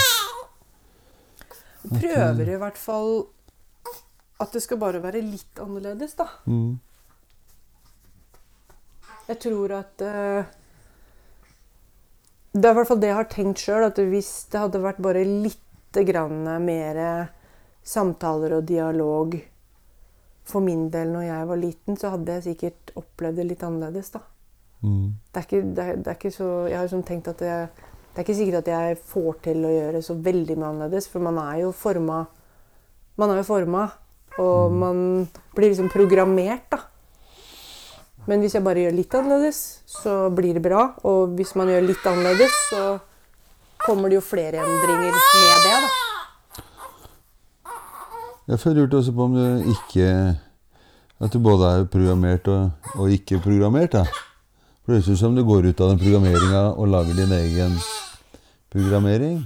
Prøver 1.85 2.51
i 2.51 2.59
hvert 2.59 2.79
fall 2.79 3.13
at 4.43 4.51
det 4.51 4.61
skal 4.65 4.81
bare 4.81 4.99
være 4.99 5.23
litt 5.23 5.61
annerledes, 5.63 6.17
da. 6.19 6.27
Mm. 6.51 6.75
Jeg 9.29 9.39
tror 9.41 9.71
at 9.79 10.03
uh, 10.03 10.43
Det 12.51 12.67
er 12.67 12.75
i 12.75 12.77
hvert 12.81 12.91
fall 12.91 12.99
det 13.01 13.13
jeg 13.13 13.19
har 13.21 13.31
tenkt 13.31 13.63
sjøl. 13.63 13.87
At 13.87 14.03
hvis 14.03 14.33
det 14.51 14.65
hadde 14.65 14.83
vært 14.83 14.99
bare 15.03 15.23
litt 15.23 16.03
grann 16.05 16.43
mer 16.67 16.99
samtaler 17.87 18.57
og 18.57 18.67
dialog 18.67 19.39
for 20.45 20.61
min 20.61 20.87
del 20.93 21.11
når 21.13 21.27
jeg 21.27 21.49
var 21.49 21.59
liten, 21.61 21.97
så 21.97 22.13
hadde 22.13 22.37
jeg 22.37 22.47
sikkert 22.51 22.93
opplevd 23.01 23.41
det 23.41 23.47
litt 23.49 23.65
annerledes. 23.65 24.11
da. 24.13 24.21
Mm. 24.85 25.15
Det 25.31 25.41
er 25.41 25.47
ikke, 25.47 25.61
det 25.75 25.83
er, 25.83 25.99
det 26.03 26.09
er 26.11 26.17
ikke 26.19 26.31
så 26.35 26.47
Jeg 26.67 26.75
har 26.77 26.83
liksom 26.85 27.03
tenkt 27.07 27.29
at 27.31 27.39
det, 27.41 27.53
det 28.13 28.19
er 28.19 28.25
ikke 28.25 28.35
sikkert 28.37 28.57
at 28.59 28.67
jeg 28.69 28.97
får 29.09 29.37
til 29.47 29.63
å 29.65 29.71
gjøre 29.71 30.01
så 30.05 30.17
veldig 30.27 30.57
mye 30.59 30.71
annerledes, 30.73 31.07
for 31.09 31.25
man 31.25 31.39
er 31.41 31.63
jo 31.63 31.71
forma 31.73 32.25
Man 33.17 33.31
er 33.31 33.39
jo 33.39 33.47
forma, 33.47 33.85
og 34.43 34.73
man 34.75 34.97
blir 35.55 35.71
liksom 35.71 35.87
programmert, 35.93 36.67
da. 36.69 36.81
Men 38.27 38.41
hvis 38.41 38.57
jeg 38.57 38.65
bare 38.65 38.81
gjør 38.83 38.97
litt 38.97 39.15
annerledes, 39.15 39.59
så 39.87 40.15
blir 40.35 40.57
det 40.57 40.63
bra. 40.65 40.89
Og 41.07 41.37
hvis 41.37 41.53
man 41.55 41.69
gjør 41.71 41.85
litt 41.85 42.07
annerledes, 42.09 42.57
så 42.73 42.97
kommer 43.85 44.11
det 44.11 44.17
jo 44.19 44.25
flere 44.25 44.65
endringer 44.65 45.15
med 45.15 45.63
det, 45.63 45.77
da. 45.85 46.04
Jeg 48.45 48.75
lurte 48.77 48.99
også 48.99 49.13
på 49.15 49.25
om 49.25 49.33
du 49.33 49.71
ikke 49.73 50.07
At 51.23 51.33
du 51.33 51.39
både 51.39 51.69
er 51.71 51.85
programmert 51.89 52.47
og, 52.51 52.71
og 52.99 53.09
ikke 53.09 53.39
programmert. 53.41 53.93
da. 53.95 54.03
For 54.83 54.91
Det 54.93 54.97
høres 54.99 55.07
ut 55.15 55.19
som 55.21 55.35
du 55.35 55.41
går 55.47 55.69
ut 55.71 55.81
av 55.81 55.93
den 55.93 56.01
programmeringa 56.01 56.63
og 56.75 56.89
lager 56.91 57.15
din 57.17 57.31
egen 57.31 57.77
programmering. 58.69 59.39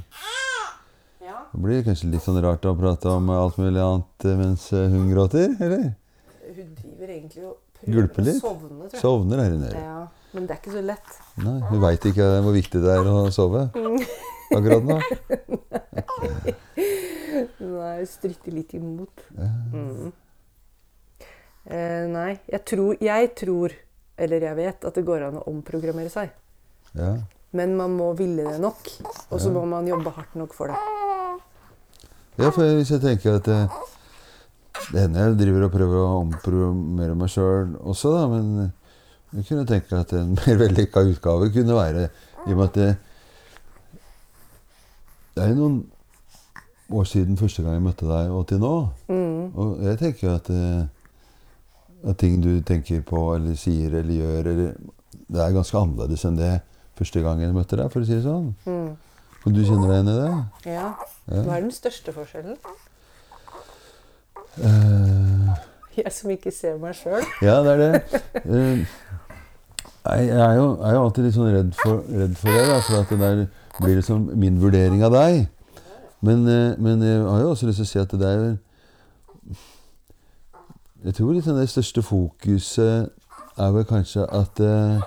Ja. 1.24 1.38
Det 1.54 1.62
blir 1.64 1.84
kanskje 1.86 2.10
litt 2.12 2.26
sånn 2.26 2.42
rart 2.44 2.66
å 2.66 2.74
prate 2.76 3.14
om 3.14 3.30
alt 3.32 3.60
mulig 3.62 3.80
annet 3.86 4.28
mens 4.42 4.66
hun 4.74 5.06
gråter, 5.14 5.54
eller? 5.62 5.92
Hun 6.50 6.74
driver 6.82 7.14
egentlig 7.14 7.46
og 7.46 7.56
Gulper 7.86 8.26
litt? 8.26 8.42
å 8.42 8.50
sovne, 8.50 8.74
tror 8.82 8.90
jeg. 8.98 9.02
Sovner 9.06 9.44
her 9.46 9.54
nede. 9.62 9.86
Ja, 9.86 10.02
men 10.34 10.50
det 10.50 10.58
er 10.58 10.60
ikke 10.60 10.74
så 10.74 10.82
lett. 10.84 11.16
Nei, 11.46 11.56
Hun 11.70 11.86
veit 11.86 12.10
ikke 12.10 12.28
hvor 12.44 12.58
viktig 12.58 12.82
det 12.84 12.98
er 12.98 13.08
å 13.14 13.22
sove 13.32 13.70
akkurat 14.56 14.84
nå. 14.86 14.98
Nei, 17.60 18.06
stritter 18.10 18.56
litt 18.56 18.74
imot. 18.78 19.26
Mm. 19.36 20.12
Eh, 21.70 22.06
nei, 22.10 22.32
jeg 22.50 22.64
tror, 22.66 22.96
jeg 23.04 23.34
tror, 23.38 23.76
eller 24.20 24.48
jeg 24.48 24.58
vet, 24.58 24.88
at 24.90 24.96
det 24.98 25.06
går 25.08 25.28
an 25.28 25.42
å 25.42 25.46
omprogrammere 25.52 26.12
seg. 26.14 26.32
Ja. 26.98 27.14
Men 27.56 27.76
man 27.78 27.96
må 27.98 28.12
ville 28.18 28.46
det 28.46 28.60
nok, 28.62 28.90
og 29.30 29.42
så 29.42 29.52
må 29.54 29.64
man 29.70 29.88
jobbe 29.90 30.14
hardt 30.14 30.36
nok 30.38 30.54
for 30.58 30.72
det. 30.72 30.80
Ja, 32.40 32.50
for 32.56 32.64
hvis 32.64 32.92
jeg 32.94 33.02
tenker 33.04 33.36
at 33.36 33.48
eh, 33.52 33.80
Det 34.94 35.02
hender 35.02 35.26
jeg 35.26 35.40
driver 35.42 35.66
og 35.66 35.74
prøver 35.74 35.98
å 36.00 36.20
omprogrammere 36.22 37.18
meg 37.20 37.32
sjøl 37.34 37.74
også, 37.84 38.14
da, 38.16 38.22
men 38.32 38.70
jeg 39.36 39.46
kunne 39.50 39.66
tenke 39.68 40.00
at 40.00 40.14
en 40.18 40.32
mer 40.38 40.62
vellykka 40.62 41.04
utgave 41.10 41.50
kunne 41.54 41.76
være 41.78 42.06
I 42.48 42.54
og 42.54 42.56
med 42.56 42.64
at 42.70 42.78
det, 42.80 42.90
det 45.36 45.46
er 45.46 45.58
noen 45.58 45.82
år 46.89 47.06
siden 47.06 47.38
første 47.38 47.63
gang 47.63 47.78
jeg 47.78 47.86
møtte 47.86 48.08
deg, 48.10 48.32
og 48.34 48.48
til 48.50 48.62
nå. 48.62 48.74
Mm. 49.10 49.52
Og 49.54 49.84
jeg 49.86 50.00
tenker 50.02 50.34
at, 50.36 50.50
eh, 50.50 52.10
at 52.10 52.18
ting 52.22 52.39
du 52.44 52.52
tenker 52.65 53.04
på 53.06 53.22
eller 53.36 53.58
sier 53.60 54.00
eller 54.02 54.15
gjør 54.15 54.54
eller, 54.54 54.74
Det 55.30 55.42
er 55.42 55.54
ganske 55.54 55.78
annerledes 55.78 56.26
enn 56.26 56.38
det 56.39 56.56
første 56.98 57.22
gang 57.22 57.42
jeg 57.42 57.54
møtte 57.54 57.78
deg, 57.78 57.92
for 57.94 58.02
å 58.02 58.08
si 58.08 58.15
det 58.15 58.26
sånn. 58.26 58.50
Mm. 58.65 58.96
Og 59.46 59.54
du 59.54 59.60
kjenner 59.63 59.88
deg 59.88 60.00
igjen 60.00 60.10
i 60.10 60.15
det? 60.18 60.32
Ja. 60.74 60.88
Ja. 61.30 61.44
Hva 61.46 61.58
er 61.58 61.62
den 61.62 61.74
største 61.74 62.13
forskjellen? 62.15 62.58
Uh, 64.58 65.54
Jeg 66.00 66.12
som 66.15 66.34
ikke 66.34 66.52
ser 66.52 66.80
meg 66.82 66.98
sjøl. 66.98 67.24
Ja, 67.46 67.60
det 67.63 67.76
er 67.76 67.84
det. 67.84 68.22
Uh, 68.44 68.82
jeg 70.10 70.30
er 70.34 70.54
jo, 70.58 70.65
er 70.82 70.96
jo 70.96 71.06
alltid 71.06 71.28
litt 71.28 71.36
sånn 71.38 71.52
redd 71.54 71.72
for, 71.78 72.02
redd 72.10 72.36
for 72.39 72.56
det, 72.56 72.65
da, 72.65 72.78
for 72.88 73.04
at 73.04 73.13
det 73.13 73.20
der 73.22 73.42
blir 73.82 73.96
liksom 74.00 74.30
min 74.39 74.62
vurdering 74.62 75.04
av 75.04 75.13
deg. 75.13 75.48
Men, 76.22 76.48
eh, 76.48 76.76
men 76.80 77.02
jeg 77.02 77.22
har 77.24 77.39
jo 77.39 77.54
også 77.54 77.70
lyst 77.70 77.80
til 77.80 77.88
å 77.88 77.92
si 77.94 78.00
at 78.00 78.18
det 78.20 78.28
er 78.28 78.58
Jeg 81.00 81.15
tror 81.15 81.32
liksom 81.32 81.56
det 81.56 81.70
største 81.72 82.02
fokuset 82.04 83.08
er 83.58 83.72
vel 83.72 83.86
kanskje 83.88 84.26
at 84.28 84.60
eh, 84.60 85.00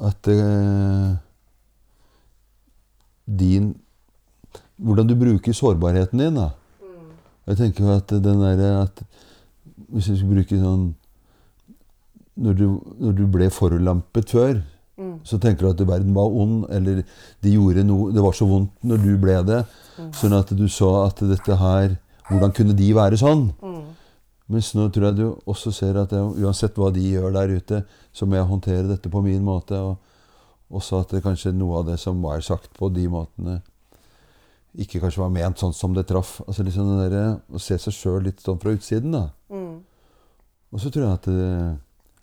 At 0.00 0.28
eh, 0.32 1.12
din 3.26 3.74
Hvordan 4.76 5.08
du 5.08 5.14
bruker 5.14 5.52
sårbarheten 5.52 6.18
din, 6.18 6.34
da. 6.34 6.48
Jeg 7.46 7.56
tenker 7.56 7.84
jo 7.84 7.96
at 7.96 8.08
den 8.08 8.40
derre 8.40 8.82
at 8.82 9.04
Hvis 9.92 10.08
vi 10.08 10.16
skulle 10.16 10.40
bruke 10.40 10.58
sånn 10.58 10.94
når 12.32 12.54
du, 12.56 12.66
når 12.96 13.12
du 13.12 13.26
ble 13.28 13.50
forulampet 13.52 14.30
før, 14.32 14.62
Mm. 15.02 15.14
så 15.26 15.38
tenker 15.42 15.66
du 15.66 15.70
at 15.72 15.80
verden 15.88 16.14
var 16.14 16.30
ond, 16.30 16.66
eller 16.70 17.02
de 17.42 17.54
gjorde 17.54 17.82
noe 17.86 18.12
Det 18.14 18.22
var 18.22 18.36
så 18.36 18.46
vondt 18.46 18.84
når 18.86 19.02
du 19.02 19.10
ble 19.18 19.40
det. 19.48 19.62
Sånn 20.14 20.34
at 20.36 20.52
du 20.54 20.68
så 20.70 20.92
at 21.06 21.20
dette 21.26 21.56
her 21.58 21.96
Hvordan 22.28 22.54
kunne 22.54 22.76
de 22.78 22.86
være 22.94 23.18
sånn? 23.18 23.48
Mm. 23.60 23.82
Mens 24.52 24.70
nå 24.76 24.86
tror 24.92 25.08
jeg 25.08 25.16
du 25.18 25.24
også 25.48 25.72
ser 25.74 25.98
at 26.00 26.12
jeg, 26.14 26.28
uansett 26.44 26.76
hva 26.78 26.90
de 26.94 27.02
gjør 27.02 27.34
der 27.34 27.50
ute, 27.58 27.80
så 28.14 28.28
må 28.28 28.38
jeg 28.38 28.48
håndtere 28.48 28.86
dette 28.88 29.10
på 29.12 29.20
min 29.24 29.42
måte. 29.44 29.76
Og 29.76 30.78
også 30.78 31.02
at 31.02 31.12
det 31.12 31.22
kanskje 31.24 31.52
noe 31.56 31.80
av 31.80 31.90
det 31.90 31.98
som 32.00 32.22
var 32.24 32.40
sagt 32.46 32.70
på 32.78 32.88
de 32.94 33.08
måtene, 33.10 33.58
ikke 34.72 35.02
kanskje 35.02 35.20
var 35.20 35.32
ment 35.34 35.60
sånn 35.60 35.74
som 35.76 35.96
det 35.96 36.06
traff. 36.08 36.38
Altså 36.46 36.64
liksom 36.64 36.94
det 37.00 37.10
der, 37.12 37.34
Å 37.52 37.60
se 37.60 37.76
seg 37.80 37.96
sjøl 37.96 38.22
litt 38.28 38.40
sånn 38.40 38.60
fra 38.62 38.72
utsiden, 38.72 39.12
da. 39.12 39.26
Mm. 39.52 39.82
Og 40.72 40.80
så 40.80 40.92
tror 40.92 41.04
jeg 41.04 41.18
at 41.18 41.28
det, 41.28 41.50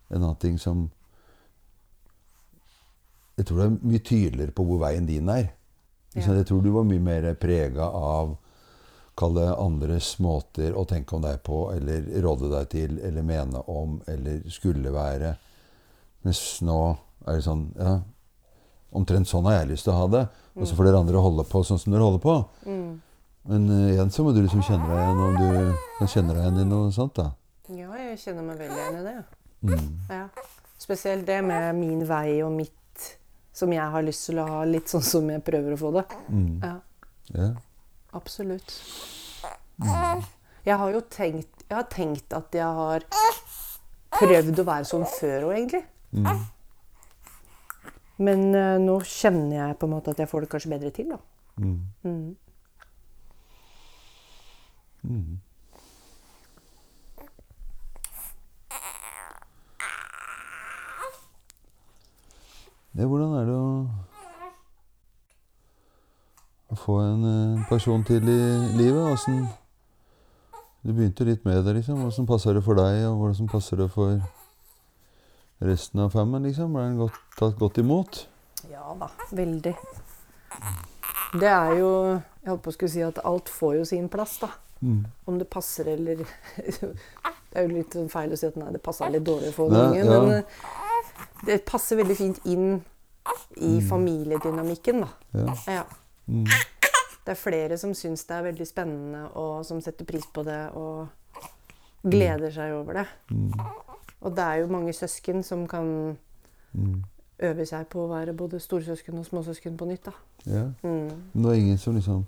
en 0.10 0.24
annen 0.24 0.40
ting 0.42 0.58
som 0.62 0.88
Jeg 3.40 3.48
tror 3.48 3.60
du 3.60 3.64
er 3.64 3.78
mye 3.80 4.04
tydeligere 4.04 4.56
på 4.56 4.66
hvor 4.68 4.82
veien 4.84 5.08
din 5.08 5.32
er. 5.32 5.50
Ja. 6.14 6.26
Jeg 6.28 6.48
tror 6.50 6.62
du 6.66 6.72
var 6.74 6.88
mye 6.88 7.02
mer 7.04 7.32
prega 7.40 7.88
av 7.88 8.36
Kall 9.20 9.36
det 9.36 9.50
andres 9.52 10.14
måter 10.24 10.76
å 10.80 10.86
tenke 10.88 11.18
om 11.18 11.24
deg 11.26 11.42
på, 11.44 11.74
eller 11.74 12.06
råde 12.24 12.48
deg 12.54 12.70
til, 12.72 12.94
eller 13.04 13.26
mene 13.28 13.60
om, 13.68 13.98
eller 14.08 14.46
skulle 14.48 14.94
være. 14.96 15.34
Mens 16.24 16.40
nå 16.64 16.78
er 17.26 17.36
det 17.36 17.44
sånn 17.44 17.66
Ja, 17.76 17.98
omtrent 18.96 19.28
sånn 19.28 19.48
har 19.50 19.60
jeg 19.60 19.74
lyst 19.74 19.88
til 19.88 19.94
å 19.94 19.98
ha 19.98 20.08
det. 20.14 20.24
Og 20.56 20.68
så 20.68 20.78
får 20.78 20.88
dere 20.88 21.02
andre 21.04 21.24
holde 21.24 21.46
på 21.52 21.66
sånn 21.68 21.82
som 21.82 21.92
dere 21.92 22.08
holder 22.08 22.24
på. 22.24 22.38
Mm. 22.64 22.88
Men 23.52 23.68
uh, 23.72 23.92
igjen 23.92 24.14
så 24.16 24.24
må 24.24 24.32
du 24.36 24.42
liksom 24.44 24.64
kjenne 24.64 24.88
deg 24.88 25.04
igjen 25.04 25.22
om 25.26 25.36
du 25.36 25.84
kan 26.00 26.12
kjenne 26.16 26.36
deg 26.36 26.42
igjen 26.46 26.64
i 26.64 26.70
noe 26.72 26.96
sånt, 26.96 27.20
da. 27.20 27.30
Ja, 27.76 27.92
jeg 28.00 28.18
kjenner 28.24 28.48
meg 28.48 28.64
veldig 28.64 28.80
igjen 28.80 29.00
i 29.00 29.06
det. 29.06 29.18
Mm. 29.68 29.88
Ja. 30.16 30.26
Spesielt 30.80 31.28
det 31.28 31.42
med 31.44 31.76
min 31.76 32.08
vei 32.08 32.40
og 32.46 32.54
mitt 32.56 32.79
som 33.60 33.74
jeg 33.76 33.92
har 33.94 34.06
lyst 34.08 34.26
til 34.30 34.40
å 34.42 34.48
ha 34.50 34.60
litt 34.68 34.90
sånn 34.92 35.04
som 35.06 35.28
jeg 35.32 35.44
prøver 35.46 35.76
å 35.76 35.80
få 35.82 35.92
det. 36.00 36.06
Mm. 36.30 36.54
Ja, 36.66 36.76
Yeah. 37.30 37.58
absolutt. 38.18 38.72
Jeg 40.66 40.76
har 40.82 40.92
jo 40.96 41.02
tenkt, 41.14 41.62
jeg 41.70 41.76
har 41.78 41.86
tenkt 41.94 42.34
at 42.34 42.56
jeg 42.58 42.66
har 42.80 43.06
prøvd 44.18 44.60
å 44.64 44.66
være 44.66 44.88
sånn 44.90 45.06
før 45.06 45.46
òg, 45.52 45.54
egentlig. 45.60 45.84
Mm. 46.18 46.26
Men 48.26 48.42
uh, 48.58 48.78
nå 48.82 48.98
kjenner 49.08 49.56
jeg 49.62 49.78
på 49.80 49.88
en 49.88 49.94
måte 49.94 50.12
at 50.12 50.20
jeg 50.20 50.28
får 50.32 50.44
det 50.44 50.50
kanskje 50.52 50.74
bedre 50.74 50.92
til. 50.98 51.14
da. 51.14 51.20
Mm. 51.62 52.36
Det, 63.00 63.06
hvordan 63.08 63.32
er 63.40 63.46
det 63.48 63.54
å, 63.56 63.68
å 66.68 66.78
få 66.82 66.98
en 67.00 67.22
eh, 67.30 67.62
person 67.70 68.02
til 68.04 68.26
i 68.28 68.42
livet? 68.76 69.06
Åssen 69.14 69.38
Du 70.84 70.92
begynte 70.92 71.24
litt 71.24 71.48
med 71.48 71.62
det, 71.64 71.78
liksom. 71.78 72.02
Åssen 72.10 72.28
passer 72.28 72.60
det 72.60 72.64
for 72.66 72.76
deg, 72.76 73.06
og 73.08 73.22
hvordan 73.22 73.48
passer 73.54 73.80
det 73.80 73.88
for 73.94 74.20
resten 75.64 76.04
av 76.04 76.12
fammen, 76.12 76.44
liksom? 76.44 76.76
Ble 76.76 76.90
den 76.90 77.00
godt, 77.00 77.22
tatt 77.40 77.56
godt 77.62 77.80
imot? 77.80 78.26
Ja 78.68 78.92
da, 79.00 79.08
veldig. 79.32 79.76
Det 81.40 81.54
er 81.54 81.72
jo 81.80 81.94
Jeg 82.18 82.52
holdt 82.52 82.68
på 82.68 82.74
å 82.74 82.78
skulle 82.82 82.96
si 82.98 83.08
at 83.08 83.24
alt 83.24 83.56
får 83.62 83.80
jo 83.80 83.88
sin 83.94 84.12
plass, 84.12 84.42
da. 84.44 84.52
Mm. 84.84 85.06
Om 85.24 85.40
det 85.40 85.48
passer 85.48 85.88
eller 85.96 86.28
Det 87.48 87.56
er 87.56 87.64
jo 87.64 87.78
litt 87.80 87.96
sånn 87.96 88.12
feil 88.12 88.36
å 88.36 88.44
si 88.44 88.52
at 88.52 88.60
nei, 88.60 88.74
det 88.76 88.84
passer 88.84 89.08
litt 89.16 89.24
dårlig 89.24 89.56
for 89.56 89.72
ungen, 89.72 90.04
ja. 90.04 90.20
men 90.20 90.42
eh, 90.42 90.89
det 91.46 91.62
passer 91.66 91.96
veldig 92.00 92.16
fint 92.18 92.40
inn 92.46 92.82
i 93.58 93.80
familiedynamikken, 93.86 95.02
da. 95.06 95.08
Ja. 95.34 95.56
Ja. 95.68 95.84
Mm. 96.28 96.46
Det 97.26 97.36
er 97.36 97.38
flere 97.38 97.78
som 97.78 97.94
syns 97.94 98.24
det 98.26 98.36
er 98.38 98.44
veldig 98.48 98.66
spennende, 98.68 99.28
og 99.38 99.66
som 99.66 99.82
setter 99.82 100.06
pris 100.06 100.26
på 100.34 100.44
det 100.48 100.70
og 100.74 101.08
gleder 102.04 102.52
seg 102.56 102.74
over 102.74 102.94
det. 103.02 103.06
Mm. 103.30 103.54
Og 104.22 104.36
det 104.36 104.44
er 104.46 104.56
jo 104.64 104.68
mange 104.74 104.94
søsken 104.94 105.44
som 105.44 105.68
kan 105.68 106.18
Mm. 106.74 107.04
øve 107.40 107.66
seg 107.66 107.88
på 107.90 108.04
å 108.04 108.10
være 108.12 108.34
både 108.38 108.60
storsøsken 108.60 109.18
og 109.18 109.26
småsøsken 109.26 109.78
på 109.78 109.86
nytt. 109.86 110.04
da. 110.06 110.12
Ja. 110.46 110.64
Mm. 110.84 111.10
Men 111.34 111.44
det 111.44 111.52
er 111.52 111.56
ingen 111.56 111.78
som 111.78 111.96
liksom 111.96 112.26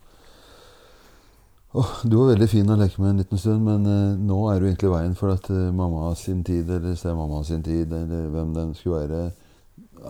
Åh, 1.74 1.92
du 2.04 2.18
var 2.18 2.34
veldig 2.34 2.50
fin 2.52 2.68
å 2.68 2.76
leke 2.76 3.00
med 3.00 3.14
en 3.14 3.22
liten 3.22 3.40
stund, 3.40 3.62
men 3.64 3.86
eh, 3.88 4.18
nå 4.20 4.38
er 4.52 4.60
du 4.60 4.66
egentlig 4.68 4.90
veien 4.92 5.14
for 5.16 5.32
at 5.32 5.46
eh, 5.54 5.70
mamma 5.72 6.10
sin 6.20 6.42
tid, 6.44 6.68
eller 6.68 6.98
stemamma 7.00 7.40
sin 7.48 7.64
tid, 7.64 7.94
eller 7.96 8.28
hvem 8.34 8.52
den 8.58 8.74
skulle 8.76 9.06
være, 9.06 9.22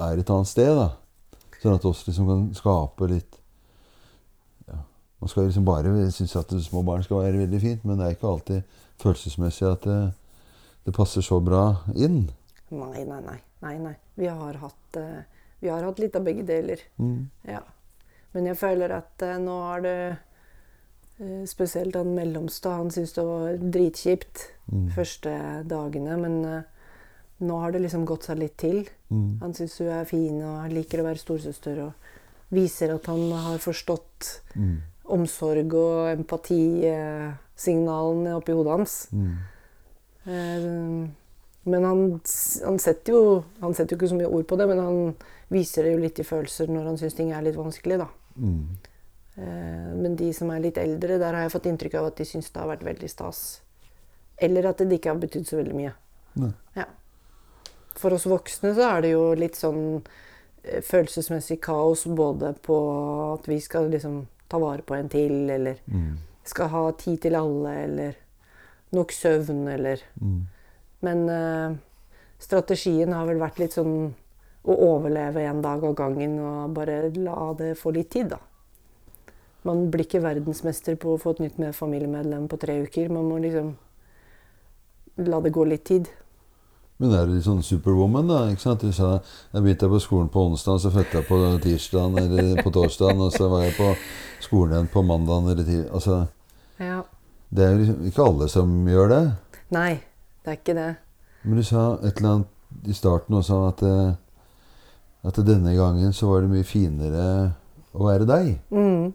er 0.08 0.22
et 0.22 0.32
annet 0.34 0.50
sted. 0.50 0.72
da. 0.80 0.88
Sånn 1.62 1.78
at 1.78 1.86
oss 1.86 2.02
liksom 2.08 2.26
kan 2.32 2.48
skape 2.58 3.06
litt 3.12 3.36
ja, 4.66 4.80
Man 5.22 5.30
skal 5.30 5.46
liksom 5.46 5.68
bare 5.68 5.92
synes 6.10 6.34
at 6.40 6.56
små 6.66 6.82
barn 6.88 7.06
skal 7.06 7.22
være 7.28 7.44
veldig 7.44 7.60
fint, 7.62 7.86
men 7.86 8.02
det 8.02 8.08
er 8.08 8.18
ikke 8.18 8.32
alltid 8.32 8.80
følelsesmessig 9.04 9.68
at 9.70 9.86
det, 9.86 10.00
det 10.88 10.96
passer 10.98 11.22
så 11.26 11.38
bra 11.46 11.68
inn. 11.94 12.24
Nei, 12.74 13.06
nei, 13.06 13.22
nei. 13.28 13.38
nei, 13.62 13.76
nei. 13.84 13.94
Vi, 14.18 14.26
har 14.34 14.58
hatt, 14.64 14.98
uh, 14.98 15.46
vi 15.62 15.70
har 15.70 15.86
hatt 15.86 16.02
litt 16.02 16.18
av 16.18 16.26
begge 16.26 16.48
deler. 16.48 16.82
Mm. 16.98 17.30
Ja. 17.46 17.62
Men 18.34 18.50
jeg 18.50 18.58
føler 18.58 18.98
at 18.98 19.26
uh, 19.28 19.38
nå 19.44 19.62
har 19.68 19.86
det 19.86 19.96
eh, 20.08 20.20
Spesielt 21.46 21.96
han 21.96 22.16
mellomste. 22.16 22.70
Han 22.70 22.90
syntes 22.92 23.14
det 23.14 23.24
var 23.28 23.58
dritkjipt 23.58 24.48
Mm. 24.72 24.90
første 24.96 25.64
dagene. 25.68 26.18
Men 26.18 26.46
eh, 26.46 26.62
nå 27.42 27.60
har 27.60 27.72
det 27.72 27.82
liksom 27.84 28.06
gått 28.06 28.24
seg 28.24 28.38
litt 28.40 28.58
til. 28.58 28.88
Mm. 29.12 29.38
Han 29.42 29.54
syns 29.54 29.78
hun 29.80 29.88
er 29.92 30.06
fin 30.06 30.42
og 30.42 30.70
liker 30.72 31.00
å 31.02 31.04
være 31.10 31.18
storesøster 31.20 31.80
og 31.84 31.92
viser 32.52 32.94
at 32.96 33.06
han 33.12 33.32
har 33.32 33.58
forstått 33.60 34.40
Mm. 34.56 34.78
omsorg 35.12 35.74
og 35.74 36.08
empatisignalene 36.18 38.36
oppi 38.38 38.52
hodet 38.56 38.72
hans. 38.78 39.08
Mm. 39.12 39.36
Eh, 40.26 41.08
Men 41.64 41.84
han, 41.86 42.00
han, 42.66 42.80
setter 42.82 43.14
jo, 43.14 43.44
han 43.62 43.74
setter 43.78 43.94
jo 43.94 43.98
ikke 44.00 44.08
så 44.10 44.16
mye 44.18 44.32
ord 44.34 44.48
på 44.50 44.58
det, 44.58 44.66
men 44.68 44.80
han 44.82 45.12
viser 45.54 45.84
det 45.86 45.92
jo 45.94 46.00
litt 46.02 46.18
i 46.18 46.24
følelser 46.26 46.66
når 46.74 46.88
han 46.90 46.98
syns 46.98 47.14
ting 47.14 47.30
er 47.32 47.44
litt 47.46 47.54
vanskelig. 47.60 48.00
da. 48.02 48.08
Eh, 49.38 49.94
Men 49.96 50.16
de 50.16 50.34
som 50.34 50.50
er 50.52 50.60
litt 50.60 50.78
eldre, 50.78 51.18
der 51.20 51.34
har 51.34 51.42
jeg 51.46 51.52
fått 51.52 51.66
inntrykk 51.72 51.94
av 52.00 52.06
at 52.12 52.16
de 52.18 52.26
syns 52.26 52.50
det 52.52 52.60
har 52.62 52.68
vært 52.68 52.84
veldig 52.84 53.10
stas. 53.10 53.62
Eller 54.38 54.66
at 54.70 54.78
det 54.78 54.92
ikke 55.00 55.10
har 55.14 55.20
betydd 55.22 55.48
så 55.48 55.58
veldig 55.62 55.76
mye. 55.76 55.94
Ja. 56.76 56.86
For 57.96 58.14
oss 58.16 58.26
voksne 58.26 58.74
så 58.76 58.88
er 58.98 59.02
det 59.02 59.12
jo 59.12 59.34
litt 59.36 59.56
sånn 59.60 60.02
eh, 60.64 60.82
følelsesmessig 60.82 61.60
kaos 61.62 62.06
både 62.08 62.54
på 62.64 62.78
at 63.34 63.48
vi 63.48 63.60
skal 63.60 63.90
liksom 63.92 64.26
ta 64.50 64.60
vare 64.60 64.82
på 64.82 64.96
en 64.96 65.10
til, 65.10 65.50
eller 65.50 65.76
Mm. 65.88 66.18
skal 66.44 66.68
ha 66.70 66.92
tid 66.92 67.22
til 67.22 67.36
alle, 67.36 67.70
eller 67.84 68.16
nok 68.94 69.12
søvn, 69.12 69.68
eller 69.68 70.02
Mm. 70.22 70.42
Men 71.02 71.30
uh, 71.30 71.76
strategien 72.40 73.14
har 73.14 73.26
vel 73.26 73.40
vært 73.40 73.58
litt 73.60 73.74
sånn 73.74 74.14
å 74.66 74.76
overleve 74.76 75.42
en 75.50 75.62
dag 75.62 75.84
av 75.84 75.96
gangen 75.96 76.40
og 76.40 76.74
bare 76.76 77.10
la 77.16 77.54
det 77.58 77.78
få 77.78 77.92
litt 77.94 78.10
tid, 78.12 78.30
da. 78.30 78.38
Man 79.68 79.92
blir 79.94 80.06
ikke 80.08 80.24
verdensmester 80.24 80.96
på 80.98 81.14
å 81.14 81.20
få 81.22 81.36
et 81.36 81.44
nytt 81.46 81.60
med 81.62 81.76
familiemedlem 81.78 82.48
på 82.50 82.58
tre 82.62 82.80
uker. 82.82 83.12
Man 83.14 83.28
må 83.30 83.38
liksom 83.44 83.76
la 85.22 85.40
det 85.46 85.52
gå 85.54 85.66
litt 85.70 85.84
tid. 85.86 86.10
Men 87.02 87.14
er 87.18 87.26
du 87.26 87.34
litt 87.34 87.46
sånn 87.48 87.64
superwoman, 87.66 88.28
da? 88.30 88.40
ikke 88.54 88.62
sant? 88.62 88.84
Du 88.86 88.94
sa 88.94 89.16
jeg 89.18 89.64
begynte 89.64 89.90
på 89.90 90.00
skolen 90.02 90.30
på 90.34 90.44
onsdag, 90.52 90.82
så 90.84 90.92
fødte 90.94 91.18
jeg 91.18 91.28
på 91.30 91.40
tirsdagen 91.64 92.18
eller 92.22 92.62
på 92.62 92.74
torsdagen, 92.74 93.22
og 93.26 93.34
så 93.34 93.48
var 93.50 93.64
jeg 93.66 93.74
på 93.78 93.88
skolen 94.46 94.76
igjen 94.76 94.92
på 94.94 95.02
mandagen 95.06 95.50
eller 95.50 95.66
tirsdag. 95.66 95.94
Altså, 95.98 96.28
Ja. 96.82 97.04
det 97.50 97.64
er 97.66 97.72
jo 97.72 97.78
liksom 97.80 98.06
ikke 98.10 98.26
alle 98.28 98.50
som 98.50 98.76
gjør 98.88 99.10
det. 99.10 99.24
Nei, 99.72 99.94
det 100.44 100.52
er 100.52 100.58
ikke 100.60 100.78
det. 100.78 100.90
Men 101.44 101.58
du 101.58 101.64
sa 101.64 101.86
et 102.04 102.18
eller 102.22 102.30
annet 102.36 102.88
i 102.88 102.94
starten 102.94 103.36
også 103.36 103.68
at, 103.68 103.82
eh, 103.84 104.14
at 105.26 105.42
denne 105.46 105.74
gangen 105.76 106.14
så 106.14 106.30
var 106.30 106.42
det 106.42 106.50
mye 106.54 106.64
finere 106.64 107.54
å 107.94 108.06
være 108.06 108.26
deg. 108.30 108.60
Mm. 108.70 109.14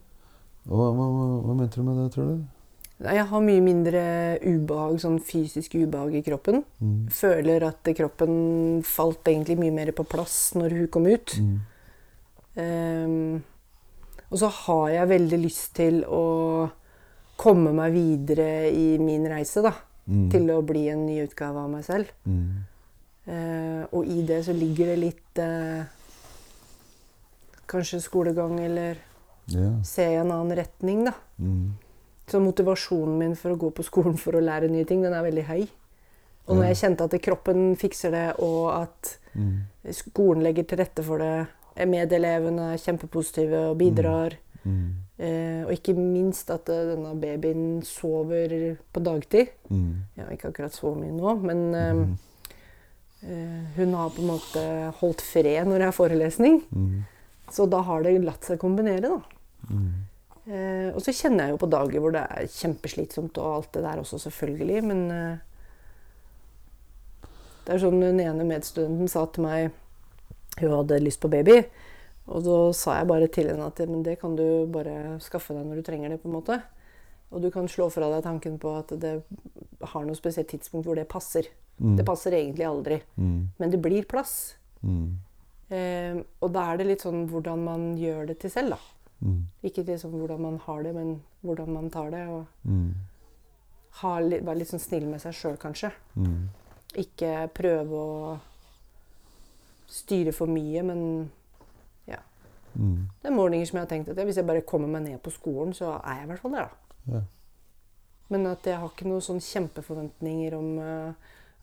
Hva, 0.67 0.91
hva, 0.93 1.07
hva 1.47 1.57
mente 1.57 1.81
du 1.81 1.87
med 1.87 1.99
det, 2.03 2.11
tror 2.15 2.31
du? 2.33 2.45
Jeg 2.97 3.27
har 3.29 3.43
mye 3.45 3.61
mindre 3.61 4.03
ubehag, 4.41 4.97
sånn 5.03 5.19
fysisk 5.21 5.75
ubehag 5.77 6.15
i 6.17 6.23
kroppen. 6.25 6.63
Mm. 6.81 7.03
Føler 7.13 7.67
at 7.69 7.91
kroppen 7.99 8.37
falt 8.89 9.29
egentlig 9.29 9.59
mye 9.61 9.75
mer 9.75 9.93
på 9.97 10.07
plass 10.09 10.55
når 10.57 10.79
hun 10.79 10.89
kom 10.93 11.09
ut. 11.11 11.35
Mm. 11.37 11.59
Um, 12.57 13.43
og 14.31 14.41
så 14.41 14.49
har 14.63 14.87
jeg 14.95 15.13
veldig 15.13 15.41
lyst 15.43 15.75
til 15.77 16.01
å 16.09 16.25
komme 17.37 17.75
meg 17.77 17.93
videre 17.95 18.71
i 18.73 18.97
min 18.99 19.29
reise, 19.29 19.61
da. 19.63 19.75
Mm. 20.07 20.31
Til 20.33 20.49
å 20.55 20.63
bli 20.65 20.87
en 20.89 21.05
ny 21.05 21.19
utgave 21.27 21.67
av 21.67 21.69
meg 21.71 21.85
selv. 21.85 22.09
Eh, 23.27 23.83
og 23.91 24.07
i 24.07 24.23
det 24.25 24.41
så 24.47 24.55
ligger 24.55 24.93
det 24.93 24.99
litt 25.03 25.41
uh, 25.43 25.83
Kanskje 27.67 27.99
skolegang, 27.99 28.61
eller 28.63 29.01
Ja. 29.49 29.83
se 29.85 30.03
i 30.03 30.15
en 30.19 30.31
annen 30.33 30.57
retning, 30.57 31.05
da. 31.05 31.13
Mm. 31.39 31.75
Så 32.27 32.41
motivasjonen 32.43 33.19
min 33.19 33.35
for 33.37 33.51
å 33.55 33.59
gå 33.59 33.71
på 33.71 33.85
skolen 33.87 34.17
for 34.19 34.33
å 34.35 34.41
lære 34.43 34.69
nye 34.71 34.85
ting, 34.85 35.03
den 35.03 35.13
er 35.15 35.23
veldig 35.23 35.45
høy. 35.47 35.69
Og 36.49 36.57
når 36.57 36.65
jeg 36.69 36.77
kjente 36.77 37.05
at 37.05 37.15
kroppen 37.23 37.77
fikser 37.77 38.11
det, 38.11 38.27
og 38.39 38.73
at 38.83 39.19
Mm. 39.37 39.61
skolen 39.93 40.43
legger 40.43 40.65
til 40.67 40.79
rette 40.79 41.03
for 41.05 41.19
det, 41.19 41.47
medelevene 41.87 42.73
er 42.73 42.79
kjempepositive 42.79 43.71
og 43.71 43.79
bidrar, 43.79 44.33
Mm. 44.65 44.93
eh, 45.19 45.65
og 45.67 45.71
ikke 45.73 45.95
minst 45.97 46.51
at 46.51 46.69
eh, 46.69 46.95
denne 46.97 47.15
babyen 47.21 47.83
sover 47.85 48.77
på 48.93 49.03
dagtid 49.03 49.49
Mm. 49.71 49.95
Ja, 50.17 50.25
ikke 50.31 50.49
akkurat 50.53 50.73
så 50.73 50.95
mye 50.97 51.13
nå, 51.13 51.41
men 51.43 51.75
eh, 51.75 51.93
Mm. 51.93 52.19
eh, 53.23 53.65
hun 53.77 53.95
har 53.95 54.11
på 54.11 54.19
en 54.23 54.27
måte 54.29 54.93
holdt 55.01 55.21
fred 55.21 55.67
når 55.67 55.79
jeg 55.79 55.87
har 55.87 55.93
forelesning. 55.93 56.63
Mm. 56.75 57.05
Så 57.51 57.69
da 57.71 57.81
har 57.83 58.03
det 58.03 58.25
latt 58.25 58.43
seg 58.45 58.59
kombinere, 58.59 59.03
da. 59.03 59.21
Mm. 59.71 59.89
Eh, 60.47 60.89
og 60.95 61.01
så 61.03 61.15
kjenner 61.17 61.49
jeg 61.49 61.57
jo 61.57 61.63
på 61.65 61.71
dager 61.73 62.03
hvor 62.03 62.15
det 62.15 62.23
er 62.23 62.51
kjempeslitsomt 62.53 63.41
og 63.43 63.55
alt 63.55 63.73
det 63.75 63.83
der 63.87 64.03
også, 64.03 64.21
selvfølgelig. 64.27 64.85
Men 64.87 65.03
eh, 65.11 65.43
det 67.67 67.75
er 67.75 67.83
sånn 67.83 67.99
den 68.03 68.23
ene 68.23 68.47
medstudenten 68.47 69.11
sa 69.11 69.27
til 69.27 69.47
meg 69.49 69.75
Hun 70.57 70.73
hadde 70.73 71.03
lyst 71.03 71.21
på 71.21 71.29
baby. 71.29 71.59
Og 72.33 72.43
da 72.47 72.61
sa 72.75 72.97
jeg 73.01 73.11
bare 73.11 73.29
til 73.31 73.51
henne 73.51 73.67
at 73.69 73.83
men 73.87 74.03
det 74.07 74.17
kan 74.23 74.35
du 74.39 74.67
bare 74.73 75.19
skaffe 75.23 75.55
deg 75.55 75.67
når 75.67 75.83
du 75.83 75.87
trenger 75.87 76.15
det. 76.15 76.23
på 76.23 76.31
en 76.31 76.39
måte. 76.39 76.57
Og 77.31 77.43
du 77.43 77.51
kan 77.51 77.69
slå 77.69 77.91
fra 77.91 78.09
deg 78.15 78.25
tanken 78.25 78.57
på 78.63 78.73
at 78.79 78.95
det 79.03 79.13
har 79.93 80.07
noe 80.07 80.17
spesielt 80.19 80.49
tidspunkt 80.49 80.87
hvor 80.87 80.97
det 80.97 81.09
passer. 81.11 81.51
Mm. 81.79 81.97
Det 81.99 82.07
passer 82.07 82.35
egentlig 82.39 82.67
aldri. 82.67 83.01
Mm. 83.21 83.53
Men 83.59 83.71
det 83.71 83.83
blir 83.83 84.09
plass. 84.09 84.57
Mm. 84.81 85.19
Eh, 85.69 86.19
og 86.41 86.53
da 86.55 86.71
er 86.71 86.81
det 86.81 86.89
litt 86.89 87.05
sånn 87.05 87.27
hvordan 87.31 87.65
man 87.67 87.89
gjør 88.01 88.31
det 88.31 88.39
til 88.43 88.55
selv, 88.55 88.77
da. 88.77 88.96
Mm. 89.23 89.47
Ikke 89.65 89.85
liksom 89.87 90.13
hvordan 90.13 90.41
man 90.41 90.59
har 90.67 90.83
det, 90.83 90.95
men 90.95 91.23
hvordan 91.45 91.69
man 91.73 91.91
tar 91.91 92.11
det. 92.11 92.27
Og 92.29 92.47
Mm. 92.65 92.95
litt, 94.29 94.45
være 94.45 94.59
litt 94.59 94.69
sånn 94.69 94.81
snill 94.81 95.07
med 95.07 95.21
seg 95.21 95.33
sjøl, 95.33 95.57
kanskje. 95.57 95.93
Mm. 96.17 96.49
Ikke 96.97 97.49
prøve 97.55 97.91
å 97.97 98.39
styre 99.89 100.33
for 100.35 100.47
mye, 100.47 100.83
men 100.85 101.31
Mm. 102.77 103.07
det 103.23 103.31
er 103.31 103.33
morgener 103.35 103.65
som 103.67 103.79
jeg 103.79 103.87
har 103.87 103.89
tenkt 103.89 104.09
at 104.11 104.19
hvis 104.27 104.37
jeg 104.37 104.47
bare 104.47 104.61
kommer 104.69 104.87
meg 104.87 105.03
ned 105.07 105.23
på 105.23 105.33
skolen, 105.33 105.73
så 105.73 105.95
er 106.05 106.19
jeg 106.19 106.25
i 106.27 106.29
hvert 106.29 106.43
fall 106.43 106.51
der, 106.53 106.67
da. 106.67 107.15
Ja. 107.15 107.21
Men 108.29 108.47
at 108.51 108.67
jeg 108.69 108.77
har 108.77 108.91
ikke 108.91 109.07
noen 109.09 109.23
sånn 109.25 109.41
kjempeforventninger 109.41 110.53
om 110.59 110.79
uh, 110.79 111.15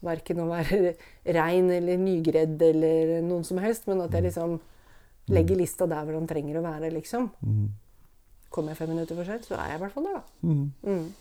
verken 0.01 0.41
å 0.41 0.47
være 0.49 0.95
rein 1.37 1.69
eller 1.69 1.97
nygredd 2.01 2.61
eller 2.65 3.21
noen 3.21 3.45
som 3.45 3.57
helst, 3.61 3.85
men 3.87 4.01
at 4.01 4.11
jeg 4.17 4.23
liksom 4.23 4.59
legger 5.29 5.55
lista 5.59 5.85
der 5.87 6.03
hvor 6.03 6.13
den 6.17 6.27
trenger 6.27 6.59
å 6.59 6.63
være, 6.65 6.91
liksom. 6.93 7.29
Mm. 7.41 7.69
Kommer 8.53 8.71
jeg 8.73 8.77
fem 8.77 8.89
minutter 8.89 9.15
for 9.15 9.25
sent, 9.25 9.45
så 9.47 9.55
er 9.57 9.69
jeg 9.71 9.79
i 9.79 9.83
hvert 9.83 9.93
fall 9.93 10.03
der, 10.09 10.17
da. 10.19 10.23
Mm. 10.41 10.73
Mm. 10.83 11.13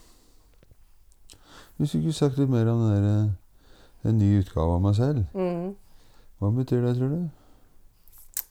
Hvis 1.78 1.92
du 1.94 2.00
kunne 2.02 2.12
sagt 2.16 2.38
litt 2.38 2.50
mer 2.52 2.68
om 2.70 2.82
den 2.82 2.92
der, 3.04 3.06
eh, 3.12 4.08
en 4.10 4.18
ny 4.18 4.32
utgave 4.40 4.74
av 4.76 4.82
meg 4.82 4.94
selv, 4.94 5.24
Mm. 5.34 5.74
hva 6.40 6.50
betyr 6.56 6.82
det, 6.86 6.96
tror 6.98 7.08
du? 7.08 7.30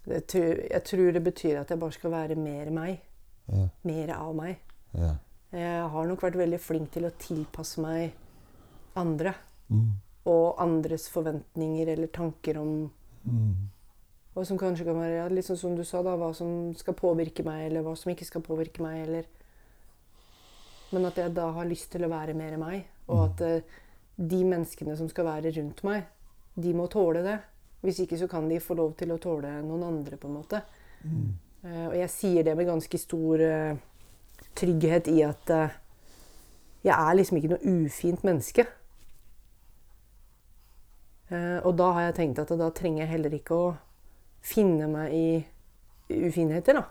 Det 0.07 0.27
tror, 0.27 0.55
jeg 0.71 0.83
tror 0.83 1.11
det 1.13 1.23
betyr 1.23 1.59
at 1.61 1.69
jeg 1.69 1.79
bare 1.79 1.91
skal 1.91 2.11
være 2.11 2.35
mer 2.35 2.69
meg. 2.71 3.01
Ja. 3.47 3.67
Mer 3.83 4.09
av 4.15 4.35
meg. 4.35 4.57
Ja. 4.93 5.15
Jeg 5.51 5.89
har 5.91 6.07
nok 6.07 6.21
vært 6.21 6.35
veldig 6.39 6.59
flink 6.59 6.91
til 6.91 7.03
å 7.03 7.11
tilpasse 7.19 7.77
meg 7.81 8.13
andre. 8.95 9.35
Mm. 9.69 9.91
Og 10.25 10.55
andres 10.57 11.07
forventninger 11.09 11.87
eller 11.87 12.07
tanker 12.07 12.57
om 12.57 12.91
Mm. 13.27 13.69
Hva 14.31 14.45
som 14.47 14.59
kanskje 14.59 14.85
kan 14.87 14.95
være 14.95 15.17
ja, 15.17 15.27
litt 15.31 15.47
sånn 15.47 15.59
som 15.59 15.75
du 15.75 15.83
sa, 15.87 15.99
da, 16.05 16.15
hva 16.15 16.31
som 16.35 16.71
skal 16.79 16.95
påvirke 16.95 17.43
meg, 17.43 17.65
eller 17.67 17.83
hva 17.83 17.97
som 17.99 18.13
ikke 18.13 18.27
skal 18.27 18.43
påvirke 18.45 18.83
meg. 18.83 19.01
Eller. 19.03 19.27
Men 20.95 21.09
at 21.09 21.19
jeg 21.19 21.35
da 21.35 21.49
har 21.57 21.67
lyst 21.67 21.91
til 21.91 22.07
å 22.07 22.11
være 22.11 22.35
mer 22.37 22.55
meg. 22.61 22.85
Og 23.11 23.25
at 23.25 23.43
uh, 23.43 23.81
de 24.15 24.41
menneskene 24.47 24.95
som 24.99 25.11
skal 25.11 25.27
være 25.27 25.51
rundt 25.57 25.83
meg, 25.87 26.07
de 26.55 26.71
må 26.75 26.87
tåle 26.91 27.25
det. 27.27 27.37
Hvis 27.83 28.03
ikke 28.05 28.19
så 28.21 28.31
kan 28.31 28.47
de 28.47 28.61
få 28.63 28.77
lov 28.79 28.95
til 28.99 29.11
å 29.11 29.19
tåle 29.19 29.51
noen 29.65 29.87
andre, 29.89 30.19
på 30.21 30.31
en 30.31 30.39
måte. 30.39 30.63
Mm. 31.03 31.29
Uh, 31.65 31.85
og 31.89 31.99
jeg 31.99 32.15
sier 32.15 32.47
det 32.47 32.55
med 32.55 32.71
ganske 32.71 33.03
stor 33.03 33.43
uh, 33.43 33.75
trygghet 34.55 35.11
i 35.11 35.19
at 35.27 35.55
jeg 36.81 36.95
er 36.95 37.15
liksom 37.19 37.37
ikke 37.37 37.51
noe 37.51 37.75
ufint 37.83 38.23
menneske. 38.25 38.63
Og 41.31 41.69
da 41.79 41.85
har 41.95 42.07
jeg 42.09 42.15
tenkt 42.17 42.41
at 42.41 42.49
da 42.59 42.67
trenger 42.75 43.05
jeg 43.05 43.11
heller 43.13 43.35
ikke 43.37 43.55
å 43.55 43.67
finne 44.41 44.87
meg 44.91 45.13
i 45.15 45.27
ufinheter, 46.11 46.81
da. 46.81 46.85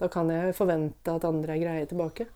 Da 0.00 0.08
kan 0.12 0.30
jeg 0.32 0.54
forvente 0.56 1.12
at 1.12 1.26
andre 1.28 1.56
er 1.56 1.62
greie 1.62 1.88
tilbake. 1.88 2.26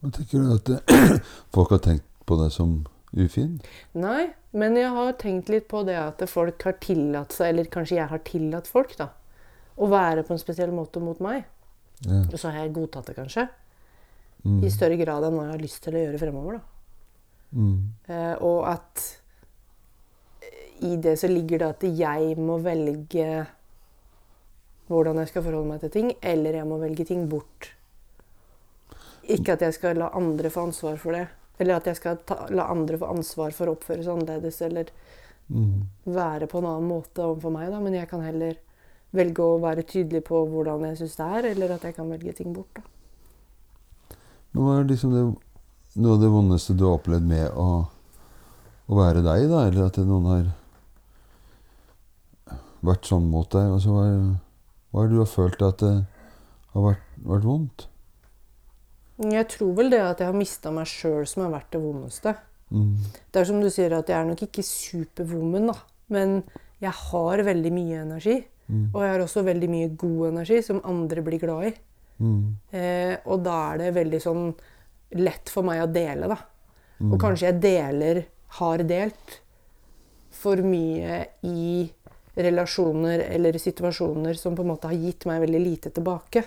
Men 0.00 0.14
tenker 0.16 0.42
du 0.42 0.54
at 0.56 0.72
folk 1.54 1.72
har 1.76 1.82
tenkt 1.84 2.08
på 2.28 2.36
deg 2.40 2.52
som 2.52 2.80
ufin? 3.16 3.58
Nei, 3.96 4.30
men 4.56 4.76
jeg 4.78 4.90
har 4.94 5.16
tenkt 5.20 5.50
litt 5.52 5.68
på 5.70 5.82
det 5.88 5.96
at 6.00 6.22
folk 6.30 6.62
har 6.66 6.76
tillatt 6.82 7.34
seg, 7.36 7.52
eller 7.52 7.70
kanskje 7.72 7.98
jeg 7.98 8.10
har 8.12 8.22
tillatt 8.26 8.68
folk, 8.70 8.96
da, 8.98 9.10
å 9.80 9.88
være 9.90 10.24
på 10.26 10.36
en 10.36 10.42
spesiell 10.42 10.72
måte 10.74 11.02
mot 11.04 11.20
meg. 11.24 11.44
Ja. 12.06 12.22
Og 12.24 12.36
så 12.40 12.48
har 12.48 12.64
jeg 12.64 12.74
godtatt 12.76 13.10
det, 13.10 13.16
kanskje. 13.18 13.46
Mm. 14.44 14.60
I 14.64 14.72
større 14.72 14.96
grad 15.00 15.24
enn 15.26 15.36
hva 15.36 15.48
jeg 15.48 15.56
har 15.56 15.64
lyst 15.64 15.82
til 15.84 15.96
å 15.96 16.04
gjøre 16.04 16.20
fremover, 16.20 16.60
da. 16.60 16.66
Mm. 17.50 17.78
Eh, 18.06 18.34
og 18.46 18.62
at 18.70 19.06
i 20.86 20.96
det 20.96 21.16
så 21.20 21.28
ligger 21.30 21.62
det 21.62 21.68
at 21.74 21.84
jeg 21.98 22.36
må 22.38 22.58
velge 22.64 23.26
hvordan 24.90 25.20
jeg 25.22 25.30
skal 25.30 25.44
forholde 25.46 25.68
meg 25.70 25.82
til 25.84 25.92
ting, 25.94 26.08
eller 26.22 26.56
jeg 26.58 26.66
må 26.66 26.80
velge 26.80 27.04
ting 27.06 27.28
bort. 27.30 27.70
Ikke 29.30 29.54
at 29.54 29.62
jeg 29.62 29.76
skal 29.76 30.00
la 30.00 30.08
andre 30.18 30.50
få 30.50 30.64
ansvar 30.66 30.96
for 30.98 31.14
det. 31.14 31.28
Eller 31.60 31.76
at 31.76 31.86
jeg 31.86 31.98
skal 32.00 32.18
ta, 32.26 32.46
la 32.50 32.64
andre 32.72 32.98
få 32.98 33.10
ansvar 33.12 33.54
for 33.54 33.70
å 33.70 33.76
oppføre 33.76 34.02
seg 34.02 34.16
annerledes 34.16 34.60
eller 34.66 34.92
Mm. 35.50 35.88
være 36.06 36.46
på 36.46 36.60
en 36.60 36.66
annen 36.70 36.86
måte 36.86 37.24
overfor 37.26 37.50
meg. 37.50 37.70
Da. 37.72 37.80
Men 37.82 37.94
jeg 37.94 38.08
kan 38.08 38.20
heller 38.22 38.54
velge 39.10 39.42
å 39.42 39.56
være 39.58 39.82
tydelig 39.82 40.22
på 40.28 40.44
hvordan 40.46 40.84
jeg 40.86 41.00
syns 41.00 41.16
det 41.18 41.26
er, 41.26 41.48
eller 41.50 41.72
at 41.74 41.82
jeg 41.82 41.96
kan 41.96 42.10
velge 42.10 42.32
ting 42.38 42.52
bort. 42.54 42.70
Da. 42.78 44.16
Men 44.52 44.62
hva 44.62 44.76
er 44.78 44.86
liksom 44.86 45.10
det, 45.14 45.24
noe 45.96 46.14
av 46.14 46.22
det 46.22 46.30
vondeste 46.30 46.76
du 46.78 46.84
har 46.86 47.00
opplevd 47.00 47.26
med 47.26 47.50
å, 47.58 47.66
å 48.86 48.94
være 49.00 49.24
deg, 49.26 49.48
da? 49.50 49.64
Eller 49.66 49.88
at 49.88 49.98
noen 49.98 50.30
har 50.30 50.46
vært 52.86 53.08
sånn 53.10 53.28
mot 53.30 53.48
deg? 53.52 53.72
Altså, 53.76 53.94
hva, 53.94 54.04
hva 54.90 55.02
er 55.02 55.08
det 55.10 55.16
du 55.16 55.22
har 55.22 55.30
følt 55.30 55.64
at 55.66 55.82
det 55.84 55.94
har 56.74 56.86
vært, 56.86 57.08
vært 57.26 57.48
vondt? 57.48 57.86
Jeg 59.20 59.48
tror 59.52 59.74
vel 59.76 59.92
det 59.92 60.00
at 60.00 60.22
jeg 60.22 60.30
har 60.30 60.38
mista 60.38 60.72
meg 60.72 60.88
sjøl 60.88 61.26
som 61.28 61.44
har 61.44 61.52
vært 61.58 61.74
det 61.74 61.82
vondeste. 61.82 62.34
Mm. 62.70 62.94
Det 63.28 63.40
er 63.40 63.48
som 63.48 63.60
du 63.60 63.68
sier 63.72 63.92
at 63.96 64.08
jeg 64.08 64.16
er 64.16 64.28
nok 64.30 64.46
ikke 64.46 64.64
superwoman, 64.64 65.68
da. 65.72 65.76
Men 66.14 66.40
jeg 66.80 66.94
har 66.96 67.44
veldig 67.50 67.72
mye 67.74 68.00
energi. 68.06 68.38
Mm. 68.70 68.86
Og 68.94 69.02
jeg 69.02 69.12
har 69.12 69.24
også 69.24 69.44
veldig 69.44 69.70
mye 69.70 69.92
god 69.98 70.28
energi 70.30 70.60
som 70.64 70.80
andre 70.88 71.24
blir 71.26 71.42
glad 71.42 71.68
i. 71.68 71.74
Mm. 72.20 72.42
Eh, 72.76 73.14
og 73.26 73.44
da 73.44 73.56
er 73.72 73.82
det 73.82 73.94
veldig 73.98 74.20
sånn 74.22 74.48
lett 75.20 75.50
for 75.52 75.66
meg 75.66 75.82
å 75.84 75.90
dele, 75.90 76.30
da. 76.30 76.38
Mm. 77.00 77.12
Og 77.12 77.20
kanskje 77.20 77.48
jeg 77.50 77.62
deler, 77.64 78.24
har 78.60 78.84
delt, 78.86 79.40
for 80.40 80.62
mye 80.64 81.24
i 81.44 81.84
relasjoner 82.42 83.24
eller 83.30 83.58
situasjoner 83.58 84.34
som 84.38 84.56
på 84.56 84.62
en 84.64 84.72
måte 84.72 84.88
har 84.90 84.96
gitt 84.98 85.26
meg 85.28 85.40
veldig 85.44 85.60
lite 85.60 85.90
tilbake. 85.94 86.44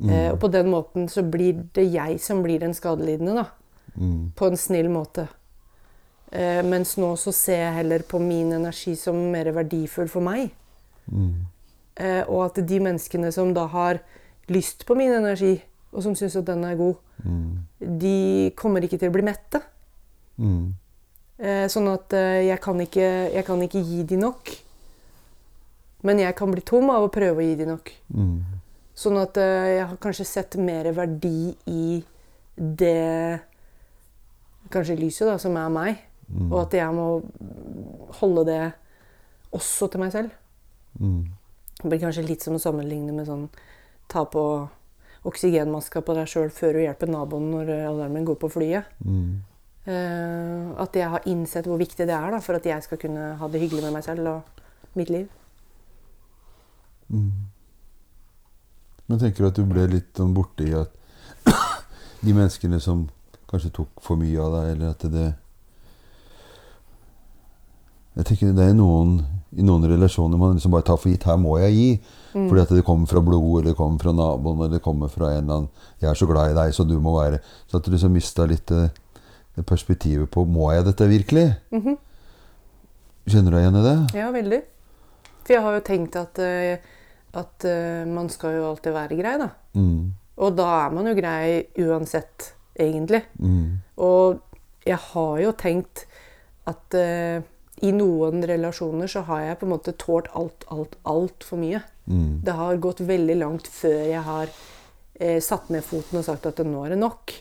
Mm. 0.00 0.10
Eh, 0.10 0.28
og 0.32 0.40
på 0.42 0.50
den 0.52 0.68
måten 0.70 1.08
så 1.08 1.22
blir 1.24 1.64
det 1.74 1.86
jeg 1.92 2.20
som 2.20 2.42
blir 2.44 2.60
den 2.60 2.74
skadelidende, 2.76 3.42
da. 3.42 3.46
Mm. 3.96 4.32
På 4.36 4.50
en 4.50 4.56
snill 4.60 4.88
måte. 4.92 5.28
Eh, 6.32 6.62
mens 6.66 6.96
nå 7.00 7.14
så 7.16 7.32
ser 7.32 7.62
jeg 7.62 7.76
heller 7.78 8.02
på 8.08 8.18
min 8.20 8.52
energi 8.52 8.96
som 8.98 9.16
mer 9.32 9.52
verdifull 9.56 10.08
for 10.12 10.20
meg. 10.26 10.50
Mm. 11.06 11.46
Eh, 11.96 12.22
og 12.28 12.50
at 12.50 12.60
de 12.66 12.80
menneskene 12.82 13.30
som 13.32 13.54
da 13.56 13.64
har 13.72 14.02
lyst 14.52 14.84
på 14.86 14.94
min 14.98 15.14
energi, 15.16 15.54
og 15.92 16.02
som 16.04 16.14
syns 16.18 16.36
at 16.36 16.48
den 16.50 16.64
er 16.64 16.76
god, 16.76 16.96
Mm. 17.24 17.64
de 17.80 18.52
kommer 18.54 18.84
ikke 18.84 18.98
til 19.00 19.08
å 19.08 19.12
bli 19.14 19.22
mette. 19.24 19.62
Mm. 20.38 20.74
Eh, 21.38 21.64
sånn 21.72 21.88
at 21.88 22.12
eh, 22.12 22.42
jeg, 22.44 22.60
kan 22.60 22.80
ikke, 22.80 23.06
jeg 23.32 23.44
kan 23.46 23.62
ikke 23.64 23.80
gi 23.80 24.02
de 24.04 24.18
nok. 24.20 24.50
Men 26.04 26.20
jeg 26.20 26.36
kan 26.36 26.52
bli 26.52 26.62
tom 26.66 26.90
av 26.92 27.06
å 27.06 27.12
prøve 27.12 27.40
å 27.40 27.46
gi 27.46 27.56
de 27.58 27.68
nok. 27.68 27.92
Mm. 28.14 28.36
Sånn 28.96 29.18
at 29.20 29.38
eh, 29.40 29.68
jeg 29.76 29.86
har 29.90 30.00
kanskje 30.02 30.28
sett 30.28 30.56
mer 30.60 30.88
verdi 30.96 31.52
i 31.70 32.00
det 32.56 33.40
Kanskje 34.72 34.96
lyset, 34.98 35.28
da, 35.28 35.36
som 35.38 35.54
er 35.54 35.68
meg. 35.70 35.98
Mm. 36.26 36.48
Og 36.48 36.56
at 36.64 36.72
jeg 36.74 36.94
må 36.96 37.04
holde 38.18 38.42
det 38.48 38.62
også 39.54 39.86
til 39.92 40.02
meg 40.02 40.10
selv. 40.10 40.32
Mm. 40.98 41.20
Det 41.76 41.90
blir 41.92 42.00
kanskje 42.02 42.24
litt 42.26 42.42
som 42.42 42.56
å 42.56 42.62
sammenligne 42.62 43.14
med 43.14 43.28
sånn 43.28 43.44
ta 44.10 44.24
på 44.26 44.42
oksygenmaska 45.26 46.02
på 46.06 46.16
deg 46.16 46.30
sjøl 46.30 46.50
før 46.54 46.74
du 46.76 46.82
hjelper 46.82 47.10
naboen 47.10 47.46
når 47.52 47.70
eh, 47.76 47.86
alarmen 47.88 48.26
går 48.26 48.40
på 48.42 48.50
flyet. 48.56 48.90
Mm. 49.06 49.44
Uh, 49.86 50.74
at 50.82 50.96
jeg 50.98 51.06
har 51.12 51.26
innsett 51.30 51.68
hvor 51.70 51.78
viktig 51.78 52.08
det 52.08 52.14
er 52.14 52.32
da, 52.34 52.40
for 52.42 52.58
at 52.58 52.64
jeg 52.66 52.82
skal 52.82 52.98
kunne 52.98 53.36
ha 53.38 53.48
det 53.50 53.60
hyggelig 53.62 53.84
med 53.84 53.94
meg 53.94 54.02
selv 54.02 54.30
og 54.32 54.96
mitt 54.98 55.12
liv. 55.14 55.28
Mm. 57.12 57.32
Men 59.06 59.18
tenker 59.22 59.44
du 59.44 59.48
at 59.48 59.58
du 59.58 59.64
ble 59.68 59.86
litt 59.90 60.18
sånn 60.18 60.34
borte 60.34 60.66
i 60.66 60.74
at 60.74 60.90
de 62.24 62.32
menneskene 62.34 62.80
som 62.82 63.06
kanskje 63.50 63.70
tok 63.78 64.02
for 64.02 64.18
mye 64.18 64.40
av 64.42 64.56
deg, 64.56 64.70
eller 64.74 64.94
at 64.94 65.04
det 65.12 65.26
Jeg 68.16 68.24
tenker 68.30 68.54
det 68.56 68.70
er 68.70 68.76
noen 68.78 69.18
i 69.56 69.64
noen 69.64 69.84
relasjoner 69.88 70.40
man 70.40 70.56
liksom 70.56 70.72
bare 70.72 70.84
tar 70.88 70.98
for 71.00 71.12
gitt. 71.12 71.26
Her 71.28 71.36
må 71.40 71.58
jeg 71.60 71.74
gi. 71.74 71.88
Mm. 72.34 72.46
Fordi 72.48 72.62
at 72.62 72.72
det 72.76 72.84
kommer 72.84 73.08
fra 73.08 73.22
blod, 73.24 73.60
eller 73.60 73.70
det 73.70 73.76
kommer 73.78 74.02
fra 74.02 74.12
naboen, 74.16 74.58
eller 74.60 74.76
det 74.76 74.84
kommer 74.84 75.12
fra 75.12 75.30
en 75.32 75.44
eller 75.44 75.54
annen 75.54 75.68
'Jeg 76.00 76.10
er 76.10 76.14
så 76.14 76.26
glad 76.26 76.50
i 76.50 76.54
deg, 76.54 76.74
så 76.74 76.84
du 76.84 76.98
må 77.00 77.12
være' 77.16 77.40
Så 77.68 77.76
at 77.76 77.84
du 77.84 77.90
liksom 77.90 78.12
mista 78.12 78.44
litt 78.44 78.66
det, 78.66 78.90
det 79.56 79.66
perspektivet 79.66 80.30
på 80.30 80.44
'Må 80.44 80.72
jeg 80.72 80.84
dette 80.84 81.08
virkelig?' 81.08 81.56
Mhm. 81.72 81.96
Kjenner 83.26 83.50
du 83.50 83.56
deg 83.56 83.64
igjen 83.64 83.76
i 83.76 83.82
det? 83.82 84.14
Ja, 84.14 84.30
veldig. 84.30 84.62
For 85.44 85.52
jeg 85.52 85.62
har 85.62 85.72
jo 85.74 85.80
tenkt 85.80 86.16
at, 86.16 86.38
eh, 86.38 86.78
at 87.36 87.66
uh, 87.68 88.04
man 88.08 88.30
skal 88.32 88.58
jo 88.58 88.68
alltid 88.70 88.94
være 88.96 89.18
grei, 89.18 89.34
da. 89.42 89.50
Mm. 89.76 90.14
Og 90.36 90.54
da 90.56 90.68
er 90.84 90.94
man 90.94 91.10
jo 91.10 91.16
grei 91.16 91.64
uansett, 91.84 92.52
egentlig. 92.76 93.22
Mm. 93.40 93.82
Og 94.04 94.40
jeg 94.86 94.98
har 95.10 95.42
jo 95.42 95.52
tenkt 95.58 96.06
at 96.68 96.96
uh, 96.98 97.40
i 97.86 97.92
noen 97.92 98.44
relasjoner 98.48 99.10
så 99.10 99.22
har 99.28 99.44
jeg 99.44 99.60
på 99.60 99.68
en 99.68 99.74
måte 99.74 99.96
tålt 100.00 100.30
alt, 100.38 100.64
alt, 100.72 100.96
altfor 101.04 101.60
mye. 101.60 101.82
Mm. 102.06 102.40
Det 102.46 102.54
har 102.56 102.82
gått 102.82 103.02
veldig 103.04 103.36
langt 103.42 103.68
før 103.68 103.98
jeg 104.06 104.22
har 104.26 104.52
uh, 104.52 105.40
satt 105.44 105.72
ned 105.74 105.84
foten 105.84 106.20
og 106.20 106.28
sagt 106.28 106.48
at 106.48 106.64
nå 106.64 106.84
er 106.84 106.94
det 106.94 107.02
nok. 107.02 107.36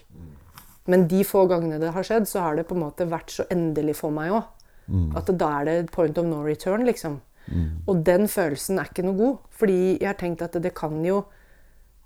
Men 0.85 1.07
de 1.09 1.23
få 1.25 1.47
gangene 1.49 1.79
det 1.81 1.93
har 1.95 2.05
skjedd, 2.05 2.27
så 2.29 2.43
har 2.45 2.57
det 2.57 2.67
på 2.69 2.75
en 2.77 2.83
måte 2.85 3.07
vært 3.09 3.31
så 3.33 3.47
endelig 3.53 3.97
for 4.03 4.13
meg 4.13 4.35
òg. 4.35 4.51
Mm. 4.85 5.15
At 5.17 5.31
da 5.33 5.47
er 5.61 5.69
det 5.69 5.93
point 5.93 6.17
of 6.21 6.27
no 6.29 6.43
return, 6.45 6.85
liksom. 6.85 7.17
Mm. 7.47 7.65
Og 7.87 8.05
den 8.05 8.27
følelsen 8.27 8.79
er 8.79 8.89
ikke 8.89 9.03
noe 9.05 9.17
god. 9.19 9.37
Fordi 9.51 9.79
jeg 10.01 10.07
har 10.09 10.17
tenkt 10.19 10.41
at 10.41 10.53
det 10.63 10.73
kan 10.75 11.03
jo 11.05 11.23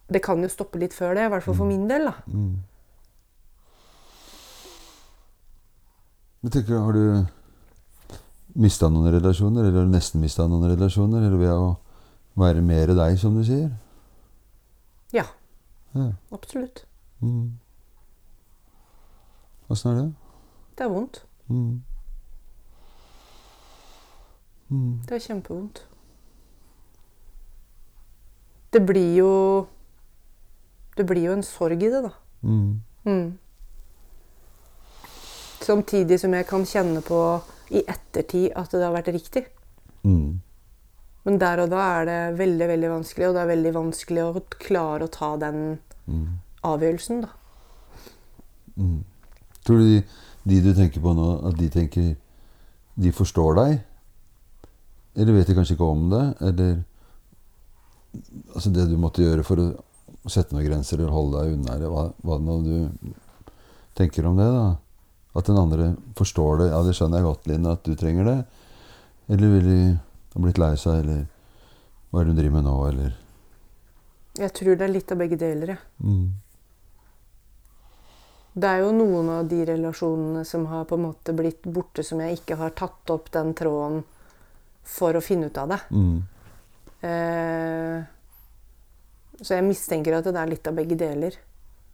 det 0.09 0.23
kan 0.25 0.41
jo 0.41 0.47
stoppe 0.49 0.79
litt 0.81 0.93
før 0.97 1.13
det, 1.13 1.27
i 1.27 1.29
hvert 1.29 1.43
fall 1.45 1.53
for 1.55 1.69
min 1.69 1.83
del. 1.89 2.07
da. 2.09 2.13
Mm. 2.25 2.55
Men 6.41 6.51
tenker 6.55 6.79
Har 6.79 6.95
du 6.95 7.25
mista 8.59 8.89
noen 8.89 9.11
relasjoner, 9.13 9.67
eller 9.67 9.83
har 9.83 9.85
du 9.89 9.93
nesten 9.93 10.21
mista 10.23 10.47
noen 10.49 10.71
relasjoner? 10.71 11.21
Eller 11.27 11.37
ved 11.37 11.51
å 11.53 11.69
være 12.39 12.63
mer 12.65 12.93
deg, 12.97 13.17
som 13.21 13.35
du 13.37 13.43
sier? 13.45 13.69
Ja, 15.13 15.25
Ja. 15.95 16.11
absolutt. 16.31 16.85
Mm. 17.21 17.59
Åssen 19.69 19.91
er 19.91 20.01
det? 20.01 20.09
Det 20.77 20.85
er 20.85 20.89
vondt. 20.89 21.23
Mm. 21.49 21.81
Mm. 24.69 25.01
Det 25.07 25.15
er 25.15 25.19
kjempevondt. 25.25 25.83
Det 28.73 28.81
blir 28.85 29.15
jo 29.17 29.31
Det 30.97 31.05
blir 31.07 31.23
jo 31.29 31.31
en 31.37 31.43
sorg 31.43 31.81
i 31.83 31.89
det, 31.89 32.01
da. 32.03 32.11
Mm. 32.43 32.81
Mm. 33.05 33.37
Samtidig 35.63 36.19
som 36.19 36.33
jeg 36.35 36.47
kan 36.49 36.65
kjenne 36.67 37.01
på 37.05 37.19
i 37.71 37.83
ettertid 37.87 38.51
at 38.57 38.71
det 38.73 38.81
har 38.83 38.93
vært 38.95 39.11
riktig. 39.13 39.45
Mm. 40.03 40.39
Men 41.23 41.37
der 41.39 41.61
og 41.63 41.69
da 41.71 41.79
er 41.99 42.05
det 42.09 42.19
veldig 42.39 42.67
veldig 42.71 42.89
vanskelig, 42.97 43.27
og 43.29 43.35
det 43.37 43.41
er 43.43 43.51
veldig 43.53 43.73
vanskelig 43.75 44.23
å 44.25 44.43
klare 44.59 45.07
å 45.07 45.11
ta 45.13 45.35
den 45.37 45.79
Mm. 46.09 46.39
avgjørelsen. 46.63 47.21
da. 47.21 47.27
Mm. 48.77 49.03
Tror 49.63 49.77
du 49.77 49.83
de, 49.85 50.03
de 50.45 50.61
du 50.61 50.73
tenker 50.73 50.99
på 51.01 51.13
nå, 51.13 51.47
at 51.47 51.55
de 51.57 51.69
tenker 51.69 52.15
De 52.99 53.11
forstår 53.11 53.55
deg? 53.55 53.79
Eller 55.19 55.35
vet 55.35 55.49
de 55.51 55.55
kanskje 55.57 55.75
ikke 55.75 55.87
om 55.91 56.05
det? 56.13 56.23
Eller 56.47 56.77
altså 58.55 58.71
det 58.73 58.87
du 58.89 58.95
måtte 58.97 59.21
gjøre 59.23 59.43
for 59.45 59.59
å 59.61 60.29
sette 60.29 60.55
noen 60.55 60.65
grenser 60.65 60.97
eller 60.97 61.13
holde 61.13 61.41
deg 61.43 61.57
unna, 61.57 61.75
det, 61.81 61.89
hva, 61.91 62.05
hva 62.25 62.37
nå 62.41 62.55
du 62.65 63.11
tenker 63.99 64.25
om 64.29 64.39
det? 64.39 64.47
da? 64.55 64.67
At 65.37 65.49
den 65.49 65.59
andre 65.61 65.91
forstår 66.17 66.63
det? 66.63 66.69
Ja, 66.71 66.81
det 66.85 66.95
skjønner 66.97 67.19
jeg 67.21 67.27
godt, 67.27 67.47
Line, 67.51 67.73
at 67.75 67.85
du 67.85 67.93
trenger 67.99 68.25
det. 68.25 68.37
Eller 69.29 69.53
vil 69.53 69.67
de 69.69 69.79
ha 70.33 70.41
blitt 70.43 70.61
lei 70.61 70.73
seg, 70.79 71.03
eller 71.03 71.25
hva 72.09 72.21
er 72.21 72.25
det 72.25 72.33
hun 72.33 72.39
driver 72.39 72.55
med 72.57 72.65
nå, 72.65 72.75
eller 72.89 73.17
Jeg 74.39 74.53
tror 74.57 74.77
det 74.79 74.87
er 74.87 74.93
litt 74.95 75.11
av 75.13 75.19
begge 75.21 75.37
deler. 75.37 75.75
jeg. 75.75 75.81
mm. 75.99 76.29
Det 78.59 78.67
er 78.67 78.81
jo 78.81 78.91
noen 78.91 79.27
av 79.31 79.47
de 79.47 79.59
relasjonene 79.69 80.41
som 80.47 80.65
har 80.71 80.87
på 80.89 80.97
en 80.97 81.05
måte 81.05 81.35
blitt 81.37 81.67
borte, 81.69 82.03
som 82.03 82.19
jeg 82.19 82.39
ikke 82.39 82.57
har 82.59 82.73
tatt 82.75 83.11
opp 83.13 83.29
den 83.31 83.53
tråden 83.55 84.01
for 84.83 85.15
å 85.15 85.23
finne 85.23 85.49
ut 85.49 85.57
av 85.57 85.69
det. 85.73 85.79
Mm. 85.91 86.17
Eh, 87.09 88.03
så 89.39 89.55
jeg 89.55 89.67
mistenker 89.67 90.17
at 90.17 90.27
det 90.27 90.35
er 90.35 90.51
litt 90.51 90.67
av 90.67 90.75
begge 90.75 90.97
deler. 90.99 91.37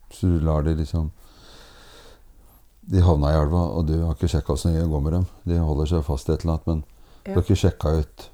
Så 0.09 0.29
du 0.29 0.39
lar 0.45 0.63
det 0.65 0.75
liksom 0.77 1.11
De 2.85 3.01
havna 3.01 3.31
i 3.33 3.37
elva, 3.39 3.63
og 3.73 3.87
du 3.89 3.95
har 4.03 4.13
ikke 4.13 4.29
sjekka 4.29 4.53
åssen 4.53 4.75
det 4.77 4.85
går 4.85 5.01
med 5.01 5.15
dem. 5.15 5.23
De 5.49 5.57
holder 5.57 5.89
seg 5.89 6.03
fast 6.05 6.29
i 6.29 6.35
et 6.35 6.43
eller 6.45 6.53
annet, 6.53 6.67
men 6.69 6.83
du 7.25 7.31
har 7.33 7.41
ikke 7.41 7.57
sjekka 7.57 7.93
ut. 7.97 8.25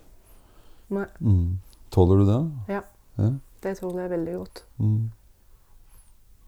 Nei. 0.91 1.06
Mm. 1.24 1.62
Tåler 1.95 2.20
du 2.20 2.26
det? 2.28 2.39
Ja. 2.74 2.82
Ja. 3.16 3.30
Det 3.64 3.78
tåler 3.80 4.04
jeg 4.04 4.12
veldig 4.12 4.34
godt. 4.41 4.64
Mm. 4.84 5.06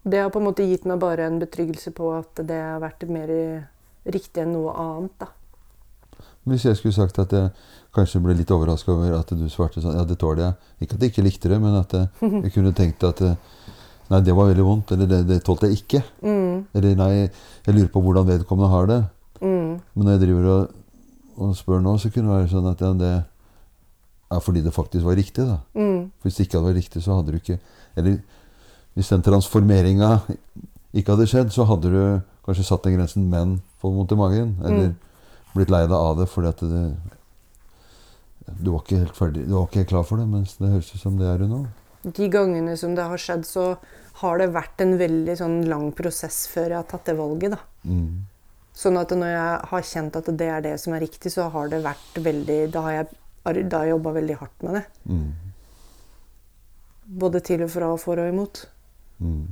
Det 0.04 0.20
har 0.20 0.28
på 0.34 0.42
en 0.42 0.48
måte 0.50 0.66
gitt 0.68 0.84
meg 0.84 1.00
bare 1.00 1.24
en 1.24 1.40
betryggelse 1.40 1.94
på 1.96 2.10
at 2.12 2.44
det 2.44 2.60
har 2.60 2.82
vært 2.84 3.06
mer 3.08 3.32
riktig 4.04 4.42
enn 4.42 4.52
noe 4.52 4.76
annet. 4.76 5.16
da. 5.22 5.30
Hvis 6.44 6.64
jeg 6.66 6.76
skulle 6.76 6.92
sagt 6.96 7.18
at 7.18 7.32
jeg 7.32 7.50
kanskje 7.96 8.20
ble 8.20 8.34
litt 8.36 8.50
overraska 8.52 8.92
over 8.92 9.14
at 9.18 9.30
du 9.32 9.46
svarte 9.48 9.80
sånn 9.80 9.94
Ja, 9.96 10.04
det 10.04 10.18
tåler 10.20 10.42
jeg. 10.42 10.54
Ikke 10.84 10.94
at 10.98 11.02
jeg 11.06 11.10
ikke 11.14 11.24
likte 11.24 11.48
det, 11.48 11.60
men 11.62 11.74
at 11.78 11.92
jeg, 11.96 12.08
jeg 12.44 12.52
kunne 12.52 12.72
tenkt 12.76 13.04
at 13.08 13.22
eh, 13.24 13.36
Nei, 14.10 14.18
det 14.20 14.34
var 14.36 14.50
veldig 14.50 14.64
vondt. 14.66 14.90
Eller 14.92 15.06
det, 15.08 15.22
det 15.30 15.38
tålte 15.46 15.70
jeg 15.70 15.78
ikke. 15.80 16.02
Mm, 16.20 16.66
Eller 16.76 16.96
nei, 16.98 17.12
jeg 17.64 17.72
lurer 17.74 17.88
på 17.94 18.02
hvordan 18.04 18.26
vedkommende 18.28 18.68
har 18.74 18.90
det. 18.90 18.98
mm, 19.40 19.70
Men 19.94 20.04
når 20.04 20.10
jeg 20.12 20.20
driver 20.26 20.48
og, 20.52 20.74
og 21.40 21.54
spør 21.56 21.80
nå, 21.80 21.94
så 21.98 22.10
kunne 22.12 22.28
det 22.28 22.36
være 22.42 22.50
sånn 22.52 22.68
at 22.68 22.84
ja, 22.84 22.90
det 23.00 23.12
er 24.34 24.40
fordi 24.44 24.60
det 24.66 24.74
faktisk 24.76 25.06
var 25.08 25.16
riktig. 25.16 25.46
da. 25.48 25.56
mm, 25.74 26.02
For 26.20 26.28
Hvis 26.28 26.36
det 26.36 26.46
ikke 26.46 26.58
hadde 26.60 26.68
vært 26.68 26.82
riktig, 26.82 27.02
så 27.06 27.16
hadde 27.16 27.32
du 27.32 27.38
ikke 27.40 27.58
Eller 27.96 28.18
hvis 28.94 29.08
den 29.10 29.22
transformeringa 29.26 30.10
ikke 30.94 31.16
hadde 31.16 31.26
skjedd, 31.26 31.48
så 31.50 31.64
hadde 31.66 31.90
du 31.90 32.02
kanskje 32.46 32.64
satt 32.68 32.84
den 32.84 32.94
grensen, 32.98 33.24
men 33.32 33.56
fått 33.82 33.96
vondt 33.96 34.12
i 34.14 34.18
magen. 34.20 34.52
Eller 34.62 34.92
Mm. 34.92 34.94
Blitt 35.54 35.70
lei 35.70 35.84
deg 35.86 35.96
av 35.96 36.16
det 36.18 36.26
fordi 36.30 36.48
at 36.50 36.60
det 36.60 36.84
Du 38.60 38.70
var 38.74 38.82
ikke 38.82 38.98
helt 39.00 39.16
ferdig, 39.16 39.46
du 39.48 39.54
var 39.56 39.66
ikke 39.68 39.80
helt 39.82 39.88
klar 39.94 40.04
for 40.04 40.20
det, 40.20 40.26
mens 40.28 40.56
det 40.60 40.68
høres 40.68 40.90
ut 40.94 41.00
som 41.00 41.16
det 41.18 41.26
er 41.30 41.38
du 41.40 41.46
nå. 41.48 41.62
De 42.04 42.26
gangene 42.28 42.74
som 42.76 42.92
det 42.94 43.06
har 43.08 43.16
skjedd, 43.22 43.46
så 43.48 43.62
har 44.20 44.38
det 44.38 44.50
vært 44.52 44.82
en 44.84 44.92
veldig 45.00 45.36
sånn 45.40 45.62
lang 45.70 45.86
prosess 45.96 46.42
før 46.52 46.68
jeg 46.74 46.76
har 46.76 46.88
tatt 46.90 47.06
det 47.08 47.14
valget. 47.16 47.54
da. 47.56 47.58
Mm. 47.88 48.26
Sånn 48.76 48.98
at 49.00 49.14
når 49.16 49.30
jeg 49.32 49.68
har 49.70 49.82
kjent 49.88 50.16
at 50.20 50.28
det 50.36 50.48
er 50.50 50.60
det 50.66 50.74
som 50.82 50.92
er 50.92 51.00
riktig, 51.06 51.32
så 51.32 51.48
har 51.54 51.68
det 51.72 51.80
vært 51.82 52.20
veldig 52.20 52.58
Da 52.74 52.82
har 52.84 52.92
jeg, 52.98 53.06
da 53.70 53.78
har 53.78 53.86
jeg 53.86 53.94
jobba 53.94 54.12
veldig 54.18 54.36
hardt 54.42 54.62
med 54.66 54.74
det. 54.74 54.84
Mm. 55.08 55.32
Både 57.24 57.40
til 57.44 57.62
og 57.64 57.70
fra 57.72 57.88
og 57.94 58.00
for 58.02 58.20
og 58.20 58.28
imot. 58.32 58.64
Mm. 59.20 59.46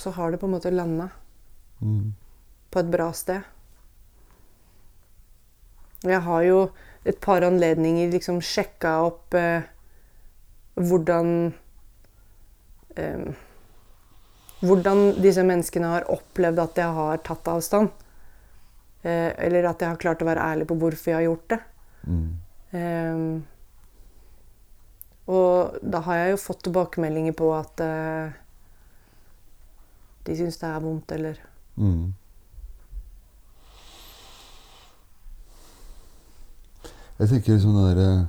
Så 0.00 0.12
har 0.16 0.30
det 0.32 0.40
på 0.40 0.46
en 0.48 0.54
måte 0.58 0.70
landa 0.74 1.10
Mm. 1.80 2.12
på 2.70 2.78
et 2.78 2.90
bra 2.92 3.10
sted. 3.12 3.40
Jeg 6.06 6.20
har 6.24 6.42
jo 6.46 6.60
et 7.04 7.18
par 7.20 7.44
anledninger 7.44 8.10
liksom 8.12 8.40
sjekka 8.44 8.94
opp 9.08 9.34
eh, 9.36 9.62
hvordan 10.80 11.52
eh, 12.96 13.30
Hvordan 14.60 15.14
disse 15.24 15.40
menneskene 15.40 15.88
har 15.88 16.04
opplevd 16.12 16.58
at 16.60 16.76
jeg 16.76 16.92
har 16.92 17.20
tatt 17.24 17.46
avstand. 17.48 17.88
Eh, 19.00 19.30
eller 19.40 19.64
at 19.70 19.80
jeg 19.80 19.88
har 19.88 20.00
klart 20.02 20.20
å 20.20 20.28
være 20.28 20.44
ærlig 20.52 20.66
på 20.68 20.76
hvorfor 20.82 21.08
jeg 21.08 21.16
har 21.16 21.24
gjort 21.24 21.46
det. 21.54 21.58
Mm. 22.04 22.26
Eh, 22.76 23.16
og 25.32 25.78
da 25.80 26.02
har 26.04 26.20
jeg 26.20 26.34
jo 26.34 26.42
fått 26.42 26.60
tilbakemeldinger 26.66 27.34
på 27.40 27.48
at 27.56 27.80
eh, 27.86 28.36
de 30.28 30.36
syns 30.36 30.60
det 30.60 30.68
er 30.68 30.84
vondt, 30.84 31.16
eller 31.16 31.46
Mm. 31.80 32.12
Jeg 37.20 37.28
tenker 37.28 37.52
liksom 37.52 37.74
det 37.76 37.82
derre 37.96 38.26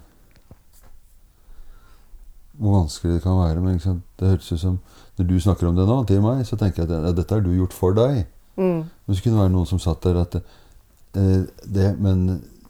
Hvor 2.59 2.73
vanskelig 2.81 3.13
det 3.15 3.21
kan 3.23 3.37
være. 3.39 3.61
Men 3.63 3.73
liksom, 3.77 4.01
det 4.19 4.27
høres 4.33 4.51
ut 4.51 4.59
som 4.59 4.79
Når 5.17 5.27
du 5.29 5.35
snakker 5.39 5.67
om 5.69 5.75
det 5.77 5.85
nå 5.87 5.97
til 6.09 6.21
meg, 6.21 6.41
så 6.45 6.57
tenker 6.59 6.83
jeg 6.83 6.91
at 6.91 7.05
ja, 7.07 7.11
dette 7.15 7.35
har 7.37 7.41
du 7.45 7.51
gjort 7.55 7.73
for 7.73 7.95
deg. 7.97 8.25
mm. 8.57 8.81
Men 9.05 9.15
så 9.15 9.23
kunne 9.23 9.35
det 9.37 9.41
være 9.43 9.53
noen 9.55 9.69
som 9.69 9.79
satt 9.79 10.03
der 10.03 10.19
at 10.21 10.35
eh, 10.35 11.45
det, 11.65 11.87
Men 11.99 12.25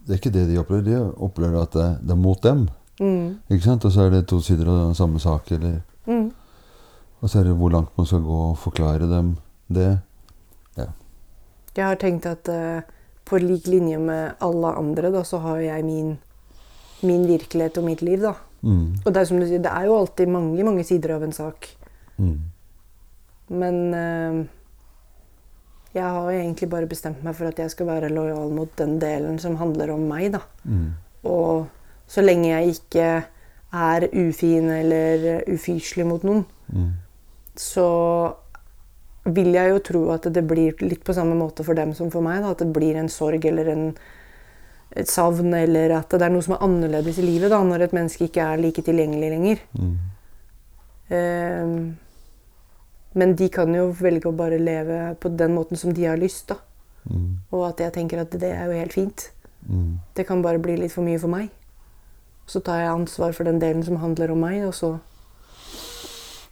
det 0.05 0.15
er 0.15 0.19
ikke 0.21 0.33
det 0.33 0.47
de 0.49 0.59
opplever. 0.61 0.83
De 0.85 1.13
opplever 1.17 1.61
at 1.61 1.73
det, 1.73 1.87
det 2.03 2.11
er 2.11 2.21
mot 2.21 2.43
dem. 2.43 2.67
Mm. 2.99 3.39
Ikke 3.49 3.63
sant? 3.65 3.85
Og 3.85 3.91
så 3.91 4.01
er 4.05 4.09
det 4.13 4.27
to 4.27 4.39
sider 4.41 4.67
av 4.69 4.85
den 4.87 4.95
samme 4.95 5.19
sak. 5.19 5.51
Eller, 5.51 5.81
Mm. 6.07 6.31
og 7.21 7.29
så 7.29 7.39
er 7.39 7.43
det 7.43 7.53
hvor 7.57 7.69
langt 7.69 7.97
man 7.97 8.05
skal 8.09 8.23
gå 8.25 8.37
og 8.49 8.57
forklare 8.57 9.05
dem 9.09 9.35
det. 9.69 9.99
Jeg 11.75 11.85
har 11.85 11.95
tenkt 11.95 12.25
at 12.25 12.49
eh, 12.51 12.81
på 13.31 13.39
lik 13.39 13.67
linje 13.71 13.97
med 14.03 14.35
alle 14.43 14.75
andre, 14.77 15.11
da, 15.13 15.23
så 15.27 15.39
har 15.43 15.61
jeg 15.63 15.85
min, 15.87 16.15
min 17.07 17.23
virkelighet 17.29 17.79
og 17.79 17.87
mitt 17.87 18.03
liv, 18.05 18.21
da. 18.27 18.35
Mm. 18.61 18.99
Og 19.05 19.07
det 19.09 19.21
er 19.21 19.29
som 19.29 19.39
du 19.41 19.47
sier, 19.47 19.61
det 19.63 19.71
er 19.71 19.87
jo 19.87 19.95
alltid 19.97 20.29
mange, 20.29 20.63
mange 20.67 20.83
sider 20.85 21.15
av 21.15 21.23
en 21.25 21.33
sak. 21.33 21.69
Mm. 22.21 22.35
Men 23.61 23.79
eh, 23.97 24.41
jeg 25.95 26.03
har 26.05 26.29
egentlig 26.31 26.69
bare 26.71 26.87
bestemt 26.91 27.23
meg 27.25 27.35
for 27.35 27.49
at 27.49 27.57
jeg 27.59 27.71
skal 27.73 27.89
være 27.89 28.11
lojal 28.13 28.51
mot 28.55 28.71
den 28.79 28.97
delen 29.01 29.39
som 29.43 29.57
handler 29.59 29.91
om 29.95 30.05
meg, 30.11 30.29
da. 30.35 30.43
Mm. 30.63 30.91
Og 31.27 31.65
så 32.11 32.23
lenge 32.23 32.51
jeg 32.51 32.75
ikke 32.77 33.07
er 33.71 34.05
ufin 34.11 34.69
eller 34.75 35.43
ufyselig 35.51 36.07
mot 36.07 36.27
noen, 36.27 36.45
Mm. 36.71 36.91
så 37.59 37.87
vil 39.23 39.53
jeg 39.53 39.69
jo 39.69 39.81
tro 39.85 40.01
at 40.15 40.25
det 40.33 40.43
blir 40.49 40.79
litt 40.81 41.03
på 41.05 41.13
samme 41.13 41.35
måte 41.37 41.65
for 41.65 41.77
dem 41.77 41.93
som 41.97 42.09
for 42.13 42.25
meg. 42.25 42.41
Da. 42.41 42.53
At 42.55 42.63
det 42.63 42.71
blir 42.73 42.97
en 42.97 43.09
sorg 43.11 43.45
eller 43.45 43.69
en, 43.73 43.83
et 44.97 45.09
savn, 45.09 45.53
eller 45.53 45.93
at 45.99 46.13
det 46.15 46.25
er 46.25 46.33
noe 46.33 46.45
som 46.45 46.55
er 46.57 46.65
annerledes 46.65 47.21
i 47.21 47.27
livet 47.27 47.53
da, 47.53 47.61
når 47.65 47.85
et 47.85 47.97
menneske 47.97 48.27
ikke 48.27 48.47
er 48.47 48.63
like 48.63 48.85
tilgjengelig 48.85 49.29
lenger. 49.35 49.61
Mm. 49.77 49.93
Ehm, 51.11 51.77
men 53.13 53.35
de 53.35 53.49
kan 53.51 53.73
jo 53.75 53.91
velge 53.99 54.29
å 54.31 54.35
bare 54.35 54.59
leve 54.61 54.99
på 55.21 55.31
den 55.35 55.53
måten 55.57 55.77
som 55.77 55.93
de 55.93 56.07
har 56.07 56.19
lyst. 56.19 56.47
da. 56.49 56.57
Mm. 57.05 57.41
Og 57.51 57.67
at 57.69 57.79
jeg 57.83 57.93
tenker 57.93 58.23
at 58.23 58.33
det 58.39 58.51
er 58.55 58.65
jo 58.65 58.79
helt 58.79 58.93
fint. 58.93 59.31
Mm. 59.67 59.99
Det 60.15 60.25
kan 60.27 60.41
bare 60.41 60.61
bli 60.61 60.77
litt 60.79 60.93
for 60.95 61.05
mye 61.05 61.19
for 61.19 61.29
meg. 61.29 61.51
Så 62.49 62.59
tar 62.65 62.81
jeg 62.81 62.91
ansvar 62.91 63.35
for 63.37 63.45
den 63.45 63.61
delen 63.61 63.83
som 63.83 64.01
handler 64.01 64.31
om 64.33 64.41
meg, 64.41 64.63
og 64.65 64.73
så 64.73 64.95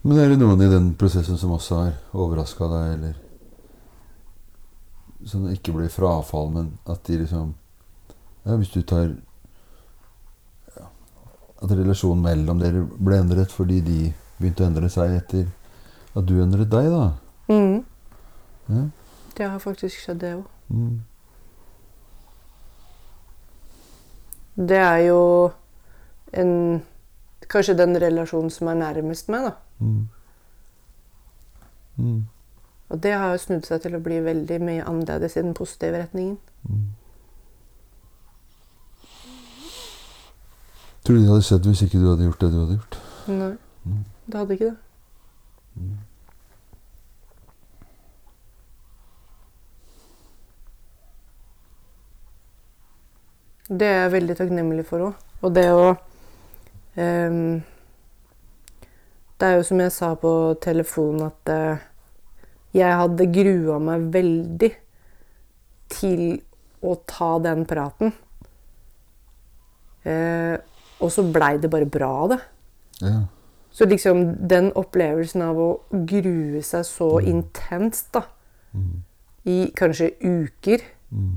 Men 0.04 0.18
er 0.18 0.30
det 0.32 0.38
noen 0.40 0.62
i 0.64 0.70
den 0.72 0.94
prosessen 1.00 1.38
som 1.38 1.52
også 1.52 1.76
har 1.82 1.96
overraska 2.16 2.68
deg, 2.72 2.94
eller 2.96 3.18
det 5.20 5.58
ikke 5.58 5.74
blir 5.76 5.92
frafall, 5.92 6.48
men 6.54 6.70
at 6.88 7.04
de 7.08 7.18
liksom 7.24 7.56
Ja, 8.46 8.56
hvis 8.56 8.72
du 8.72 8.82
tar 8.88 9.10
ja, 10.78 10.86
At 11.62 11.74
relasjonen 11.76 12.24
mellom 12.24 12.62
dere 12.64 12.86
ble 12.88 13.20
endret 13.20 13.52
fordi 13.52 13.82
de 13.84 13.98
begynte 14.40 14.64
å 14.64 14.70
endre 14.70 14.90
seg 14.90 15.18
etter 15.18 15.50
at 16.16 16.26
du 16.26 16.40
endret 16.42 16.72
deg, 16.72 16.88
da. 16.90 17.12
mm, 17.52 17.84
Ja. 18.70 18.86
Det 19.36 19.48
har 19.50 19.60
faktisk 19.60 20.00
skjedd, 20.02 20.20
det 20.20 20.32
òg. 20.36 20.46
Mm. 20.70 21.04
Det 24.70 24.78
er 24.78 24.98
jo 25.06 25.52
en 26.34 26.82
Kanskje 27.50 27.78
den 27.78 27.96
relasjonen 28.02 28.50
som 28.54 28.68
er 28.70 28.78
nærmest 28.78 29.30
meg, 29.34 29.48
da. 29.50 29.52
Mm. 29.80 30.10
Mm. 31.98 32.20
Og 32.90 33.04
det 33.04 33.12
har 33.14 33.32
jo 33.34 33.38
snudd 33.42 33.66
seg 33.68 33.82
til 33.84 33.96
å 33.98 34.02
bli 34.06 34.20
veldig 34.26 34.60
mye 34.62 34.86
annerledes 34.86 35.36
i 35.38 35.42
den 35.44 35.54
positive 35.58 36.00
retningen. 36.04 36.38
Mm. 36.70 36.86
Tror 41.04 41.16
du 41.18 41.24
de 41.24 41.30
hadde 41.32 41.44
sett 41.48 41.66
hvis 41.66 41.82
ikke 41.86 42.00
du 42.02 42.10
hadde 42.12 42.28
gjort 42.28 42.42
det 42.44 42.52
du 42.54 42.60
hadde 42.62 42.78
gjort? 42.80 43.00
Nei, 43.28 43.52
Mm. 43.86 44.04
det 44.28 44.38
hadde 44.40 44.54
ikke 44.54 44.66
det. 44.66 44.78
Mm. 45.80 45.98
Det 53.70 53.88
er 53.88 54.00
jeg 54.04 54.12
veldig 54.16 54.36
takknemlig 54.40 54.86
for 54.90 55.04
òg. 55.10 55.26
Og 55.46 55.54
det 55.56 55.66
å 55.72 55.90
Det 59.40 59.48
er 59.48 59.56
jo 59.58 59.64
som 59.64 59.80
jeg 59.80 59.92
sa 59.96 60.14
på 60.20 60.32
telefonen, 60.62 61.30
at 61.30 61.52
eh, 61.54 61.78
jeg 62.76 62.98
hadde 63.02 63.30
grua 63.34 63.80
meg 63.80 64.10
veldig 64.14 64.72
til 65.90 66.24
å 66.86 66.96
ta 67.10 67.40
den 67.44 67.66
praten. 67.70 68.14
Eh, 70.08 70.58
og 71.00 71.12
så 71.14 71.24
blei 71.32 71.58
det 71.62 71.70
bare 71.72 71.88
bra 71.90 72.10
av 72.26 72.30
det. 72.34 72.40
Ja. 73.02 73.22
Så 73.72 73.86
liksom 73.88 74.34
den 74.50 74.72
opplevelsen 74.78 75.42
av 75.46 75.56
å 75.62 75.70
grue 75.92 76.62
seg 76.66 76.84
så 76.88 77.20
Mm. 77.22 77.28
intenst, 77.32 78.12
da, 78.12 78.24
Mm. 78.74 79.04
i 79.46 79.72
kanskje 79.76 80.12
uker, 80.22 80.82
Mm. 81.14 81.36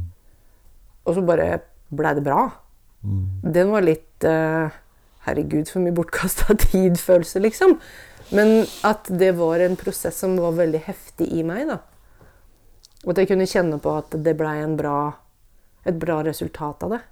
og 1.06 1.14
så 1.14 1.22
bare 1.26 1.60
blei 1.94 2.14
det 2.14 2.24
bra. 2.24 2.50
Mm. 3.04 3.52
Den 3.52 3.70
var 3.70 3.80
litt 3.82 4.24
eh, 4.24 4.70
Herregud, 5.26 5.68
for 5.70 5.84
mye 5.84 5.94
bortkasta 5.94 6.56
tid-følelse, 6.66 7.42
liksom. 7.44 7.76
Men 8.32 8.62
at 8.86 9.10
det 9.12 9.34
var 9.38 9.60
en 9.60 9.76
prosess 9.76 10.22
som 10.24 10.38
var 10.40 10.56
veldig 10.56 10.80
heftig 10.86 11.28
i 11.32 11.44
meg, 11.46 11.68
da. 11.68 11.80
Og 13.02 13.12
at 13.12 13.22
jeg 13.22 13.32
kunne 13.32 13.50
kjenne 13.50 13.78
på 13.82 13.92
at 13.98 14.14
det 14.24 14.36
blei 14.38 14.56
et 14.62 15.98
bra 15.98 16.22
resultat 16.22 16.84
av 16.86 16.96
det. 16.96 17.02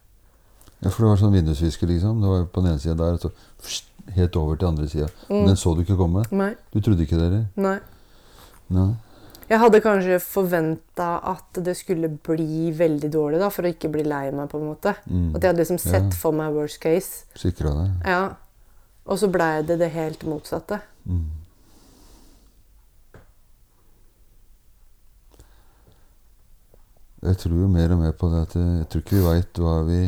Ja, 0.81 0.89
for 0.89 1.05
det 1.05 1.11
var 1.11 1.21
sånn 1.21 1.35
vindusvisker, 1.35 1.91
liksom. 1.91 2.23
Det 2.23 2.31
var 2.31 2.47
på 2.49 2.63
den 2.63 2.73
ene 2.73 2.83
sida 2.83 2.97
der, 2.97 3.19
så 3.21 3.33
fst, 3.61 3.91
helt 4.17 4.37
over 4.41 4.57
til 4.57 4.71
andre 4.71 4.89
sida. 4.89 5.11
Mm. 5.29 5.45
Den 5.51 5.59
så 5.61 5.75
du 5.77 5.83
ikke 5.85 5.99
komme. 5.99 6.25
Nei. 6.33 6.55
Du 6.73 6.81
trodde 6.81 7.05
ikke 7.05 7.19
det 7.19 7.27
heller? 7.27 7.47
Nei. 7.61 7.77
Nei. 8.73 8.89
Jeg 9.51 9.59
hadde 9.59 9.81
kanskje 9.83 10.21
forventa 10.23 11.09
at 11.27 11.59
det 11.67 11.73
skulle 11.77 12.07
bli 12.23 12.69
veldig 12.79 13.09
dårlig, 13.11 13.41
da, 13.43 13.49
for 13.51 13.67
å 13.67 13.73
ikke 13.73 13.91
bli 13.91 14.05
lei 14.07 14.29
meg. 14.31 14.49
på 14.53 14.61
en 14.61 14.69
måte. 14.69 14.93
Mm. 15.11 15.35
At 15.35 15.43
jeg 15.43 15.51
hadde 15.51 15.65
liksom 15.65 15.79
sett 15.83 16.07
Ja. 16.13 16.19
for 16.21 16.33
meg 16.33 16.55
worst 16.55 16.79
case. 16.81 17.25
Sikra 17.35 17.73
det. 17.75 17.89
Ja. 18.07 18.35
Og 19.07 19.19
så 19.19 19.27
blei 19.33 19.63
det 19.67 19.79
det 19.81 19.91
helt 19.91 20.23
motsatte. 20.23 20.81
Mm. 21.05 21.27
Jeg 27.23 27.37
tror 27.37 27.59
jo 27.61 27.69
mer 27.69 27.93
og 27.93 27.99
mer 28.01 28.15
på 28.17 28.31
det 28.33 28.41
at 28.47 28.55
jeg, 28.57 28.87
tror 28.89 29.03
ikke 29.05 29.17
vi 29.19 29.25
veit 29.27 29.61
hva 29.61 29.75
vi 29.85 29.99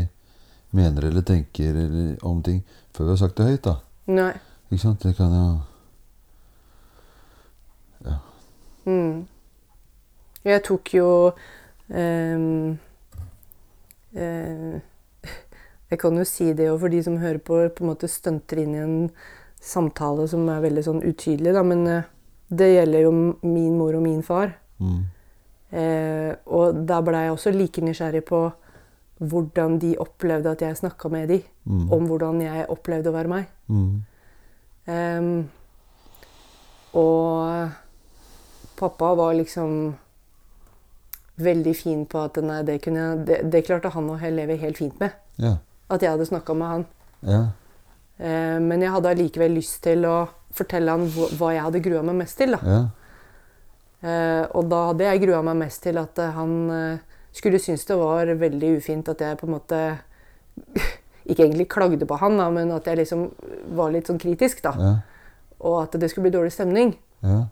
mener 0.73 1.05
eller 1.11 1.25
tenker 1.29 1.77
eller, 1.77 2.15
om 2.25 2.41
ting 2.45 2.63
før 2.97 3.05
vi 3.05 3.13
har 3.13 3.21
sagt 3.21 3.37
det 3.37 3.49
høyt. 3.51 3.67
da. 3.67 3.75
Nei. 4.09 4.33
Ikke 4.71 4.83
sant? 4.87 5.03
Det 5.05 5.17
kan 5.19 5.35
jo 5.37 5.45
Ja. 8.09 8.17
Mm. 8.87 9.27
Jeg 10.45 10.63
tok 10.67 10.91
jo 10.97 11.09
ehm, 11.95 12.79
eh, 14.17 14.81
Jeg 15.93 16.01
kan 16.01 16.17
jo 16.17 16.25
si 16.25 16.53
det 16.57 16.67
jo 16.71 16.79
for 16.81 16.89
de 16.93 17.03
som 17.05 17.19
hører 17.21 17.39
på, 17.45 17.61
på 17.77 17.85
en 17.85 17.91
måte 17.93 18.09
stunter 18.09 18.63
inn 18.63 18.75
i 18.75 18.81
en 18.83 18.97
samtale 19.63 20.25
som 20.31 20.49
er 20.51 20.63
veldig 20.65 20.83
sånn 20.87 21.03
utydelig, 21.05 21.53
da, 21.55 21.63
men 21.63 21.85
eh, 21.87 22.07
det 22.53 22.71
gjelder 22.73 23.05
jo 23.05 23.13
min 23.45 23.77
mor 23.79 23.95
og 23.99 24.03
min 24.07 24.23
far. 24.27 24.55
mm. 24.83 25.03
Eh, 25.73 26.35
og 26.53 26.83
da 26.85 26.99
ble 27.01 27.17
jeg 27.23 27.33
også 27.33 27.51
like 27.55 27.81
nysgjerrig 27.81 28.21
på 28.29 28.41
hvordan 29.25 29.79
de 29.81 29.95
opplevde 30.03 30.51
at 30.53 30.61
jeg 30.67 30.77
snakka 30.83 31.09
med 31.09 31.29
de, 31.33 31.39
Mm. 31.65 31.87
om 31.95 32.07
hvordan 32.11 32.41
jeg 32.43 32.67
opplevde 32.69 33.09
å 33.09 33.15
være 33.15 33.31
meg. 33.31 33.47
Mm. 33.71 34.03
Ehm, 34.93 35.49
og 36.93 37.71
pappa 38.77 39.15
var 39.15 39.33
liksom 39.39 39.95
veldig 41.41 41.75
fin 41.77 42.05
på 42.07 42.21
at 42.27 42.39
nei, 42.45 42.61
det, 42.67 42.79
jeg, 42.85 43.25
det, 43.27 43.41
det 43.53 43.65
klarte 43.67 43.93
han 43.95 44.11
å 44.13 44.19
leve 44.21 44.59
helt 44.61 44.81
fint 44.81 44.99
med. 45.01 45.15
Ja. 45.41 45.57
At 45.93 46.05
jeg 46.05 46.13
hadde 46.15 46.29
snakka 46.29 46.57
med 46.57 46.69
han. 46.69 46.87
Ja. 47.27 47.43
Eh, 48.19 48.59
men 48.63 48.85
jeg 48.85 48.93
hadde 48.95 49.13
allikevel 49.15 49.57
lyst 49.57 49.81
til 49.87 50.07
å 50.09 50.17
fortelle 50.53 50.93
han 50.93 51.07
hva, 51.15 51.29
hva 51.39 51.53
jeg 51.55 51.65
hadde 51.67 51.85
grua 51.85 52.03
meg 52.07 52.21
mest 52.23 52.39
til. 52.41 52.57
da. 52.57 52.61
Ja. 52.63 52.83
Eh, 54.03 54.45
og 54.59 54.67
da 54.71 54.89
hadde 54.91 55.07
jeg 55.07 55.23
grua 55.23 55.43
meg 55.47 55.61
mest 55.61 55.85
til 55.85 56.01
at 56.01 56.19
eh, 56.19 56.35
han 56.35 56.55
eh, 56.75 57.21
skulle 57.33 57.61
synes 57.63 57.87
det 57.87 57.97
var 58.01 58.33
veldig 58.35 58.73
ufint 58.81 59.09
at 59.13 59.21
jeg 59.23 59.39
på 59.39 59.47
en 59.47 59.55
måte 59.55 59.79
Ikke 61.23 61.45
egentlig 61.45 61.69
klagde 61.71 62.07
på 62.09 62.17
han, 62.19 62.35
da, 62.35 62.49
men 62.51 62.73
at 62.75 62.89
jeg 62.91 62.99
liksom 62.99 63.29
var 63.79 63.93
litt 63.95 64.09
sånn 64.11 64.19
kritisk. 64.19 64.59
da. 64.65 64.73
Ja. 64.75 64.89
Og 65.63 65.77
at 65.85 65.95
det 66.03 66.09
skulle 66.11 66.27
bli 66.27 66.33
dårlig 66.35 66.51
stemning. 66.51 66.97
Ja. 67.23 67.45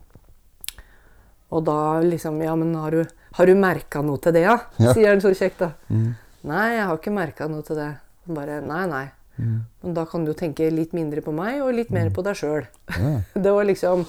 Og 1.51 1.65
da 1.67 2.01
liksom 2.05 2.41
Ja, 2.43 2.55
men 2.57 2.75
har 2.79 2.91
du, 2.95 3.05
har 3.37 3.47
du 3.47 3.55
merka 3.59 4.03
noe 4.07 4.19
til 4.23 4.33
det, 4.37 4.45
ja? 4.47 4.59
Ja. 4.79 4.93
Sier 4.95 5.11
han 5.13 5.23
så 5.23 5.33
kjekt, 5.35 5.59
da. 5.63 5.73
Mm. 5.91 6.13
Nei, 6.51 6.67
jeg 6.77 6.87
har 6.89 6.99
ikke 7.01 7.13
merka 7.15 7.49
noe 7.51 7.63
til 7.67 7.77
det. 7.81 7.89
Bare 8.31 8.61
nei, 8.65 8.85
nei. 8.91 9.07
Mm. 9.41 9.57
Men 9.83 9.95
da 9.97 10.05
kan 10.09 10.25
du 10.25 10.33
tenke 10.37 10.69
litt 10.71 10.93
mindre 10.97 11.23
på 11.25 11.33
meg 11.35 11.63
og 11.65 11.73
litt 11.75 11.91
mer 11.95 12.11
på 12.15 12.23
deg 12.27 12.37
sjøl. 12.39 12.67
Ja. 12.97 13.15
Det 13.47 13.55
var 13.57 13.65
liksom 13.69 14.05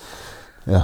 ja. 0.69 0.83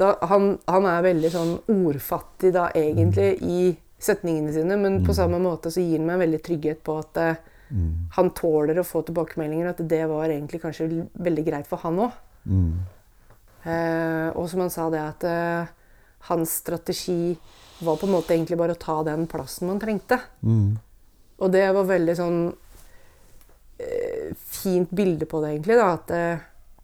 da, 0.00 0.14
han, 0.30 0.54
han 0.70 0.86
er 0.88 1.02
veldig 1.04 1.32
sånn 1.34 1.52
ordfattig 1.72 2.52
da, 2.56 2.68
egentlig, 2.76 3.34
i 3.42 3.74
setningene 3.98 4.52
sine, 4.54 4.76
men 4.80 5.02
på 5.06 5.14
samme 5.16 5.38
måte 5.42 5.70
så 5.72 5.80
gir 5.84 5.98
han 5.98 6.08
meg 6.10 6.20
veldig 6.24 6.40
trygghet 6.46 6.82
på 6.86 6.98
at 7.02 7.22
eh, 7.22 7.36
Mm. 7.66 8.06
han 8.14 8.28
tåler 8.30 8.78
å 8.78 8.84
få 8.86 9.00
tilbakemeldinger, 9.02 9.72
at 9.72 9.80
det 9.90 10.04
var 10.06 10.30
egentlig 10.30 10.60
kanskje 10.62 10.84
veldig 11.18 11.44
greit 11.48 11.66
for 11.66 11.82
han 11.82 11.96
òg. 12.04 12.12
Mm. 12.46 12.68
Eh, 13.66 14.28
og 14.38 14.46
som 14.50 14.60
han 14.62 14.70
sa 14.70 14.86
det 14.94 15.00
at 15.02 15.24
eh, 15.26 15.66
hans 16.30 16.52
strategi 16.62 17.34
var 17.82 17.98
på 17.98 18.06
en 18.06 18.14
måte 18.14 18.32
egentlig 18.36 18.58
bare 18.60 18.76
å 18.76 18.80
ta 18.80 19.00
den 19.04 19.26
plassen 19.30 19.66
man 19.68 19.80
trengte. 19.82 20.20
Mm. 20.46 20.76
Og 21.42 21.50
det 21.52 21.64
var 21.76 21.84
veldig 21.90 22.14
sånn 22.16 22.38
eh, 23.82 24.30
fint 24.36 24.90
bilde 24.96 25.26
på 25.28 25.40
det, 25.42 25.50
egentlig. 25.56 25.76
da, 25.76 25.90
At 25.98 26.14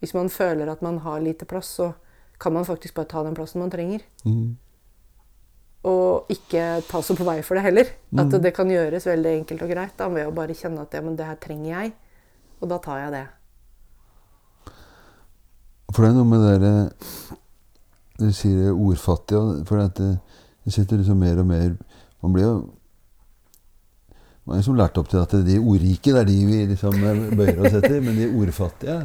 hvis 0.02 0.14
man 0.18 0.28
føler 0.28 0.68
at 0.68 0.82
man 0.82 0.98
har 1.04 1.22
lite 1.22 1.46
plass, 1.48 1.70
så 1.78 1.92
kan 2.42 2.52
man 2.52 2.66
faktisk 2.66 2.94
bare 2.98 3.06
ta 3.08 3.22
den 3.22 3.36
plassen 3.38 3.62
man 3.62 3.70
trenger. 3.70 4.02
Mm. 4.26 4.56
Og 5.88 6.30
ikke 6.30 6.82
ta 6.86 7.00
så 7.02 7.14
på 7.18 7.24
vei 7.26 7.40
for 7.42 7.58
det 7.58 7.62
heller. 7.64 7.86
At 8.14 8.26
Mm. 8.30 8.42
det 8.42 8.52
kan 8.54 8.68
gjøres 8.70 9.06
veldig 9.06 9.32
enkelt 9.40 9.62
og 9.62 9.70
greit 9.70 9.96
da, 9.96 10.08
ved 10.08 10.26
å 10.26 10.34
bare 10.34 10.54
kjenne 10.54 10.82
at 10.82 10.92
ja, 10.94 11.00
men 11.00 11.16
det 11.16 11.26
her 11.26 11.36
trenger 11.36 11.70
jeg, 11.82 11.92
og 12.60 12.68
da 12.68 12.78
tar 12.78 12.98
jeg 12.98 13.12
det. 13.12 13.26
For 15.92 16.02
det 16.02 16.10
er 16.10 16.16
noe 16.18 16.24
med 16.24 16.60
det 16.62 16.74
Du 18.20 18.28
sier 18.32 18.56
det 18.64 18.72
ordfattig, 18.72 19.38
for 19.66 19.76
det, 19.82 20.10
det 20.64 20.72
sitter 20.72 20.96
liksom 21.00 21.18
mer 21.20 21.38
og 21.42 21.46
mer 21.46 21.72
Man 22.22 22.32
blir 22.36 22.44
jo 22.46 22.54
Man 24.46 24.56
er 24.56 24.58
liksom 24.62 24.74
lært 24.78 24.96
opp 24.98 25.08
til 25.12 25.20
at 25.22 25.34
de 25.46 25.58
ordrike 25.60 26.10
det 26.16 26.18
er 26.18 26.26
de 26.26 26.36
vi 26.48 26.56
liksom 26.72 26.96
bøyer 27.38 27.60
oss 27.62 27.76
etter, 27.78 28.00
men 28.02 28.16
de 28.18 28.24
ordfattige 28.42 28.96